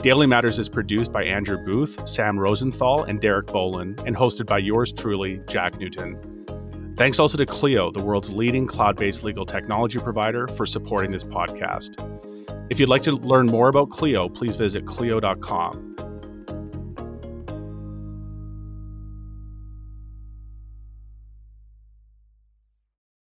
Daily 0.03 0.27
Matters 0.27 0.59
is 0.59 0.67
produced 0.67 1.13
by 1.13 1.23
Andrew 1.23 1.57
Booth, 1.57 1.97
Sam 2.09 2.37
Rosenthal, 2.37 3.05
and 3.05 3.21
Derek 3.21 3.47
Bolin, 3.47 3.97
and 4.05 4.17
hosted 4.17 4.45
by 4.45 4.57
yours 4.57 4.91
truly, 4.91 5.39
Jack 5.47 5.79
Newton. 5.79 6.19
Thanks 6.97 7.19
also 7.19 7.37
to 7.37 7.45
Clio, 7.45 7.89
the 7.89 8.01
world's 8.01 8.29
leading 8.29 8.67
cloud 8.67 8.97
based 8.97 9.23
legal 9.23 9.45
technology 9.45 9.99
provider, 9.99 10.45
for 10.49 10.65
supporting 10.65 11.11
this 11.11 11.23
podcast. 11.23 11.95
If 12.69 12.81
you'd 12.81 12.89
like 12.89 13.03
to 13.03 13.13
learn 13.13 13.47
more 13.47 13.69
about 13.69 13.91
Clio, 13.91 14.27
please 14.27 14.57
visit 14.57 14.85
Clio.com. 14.85 15.92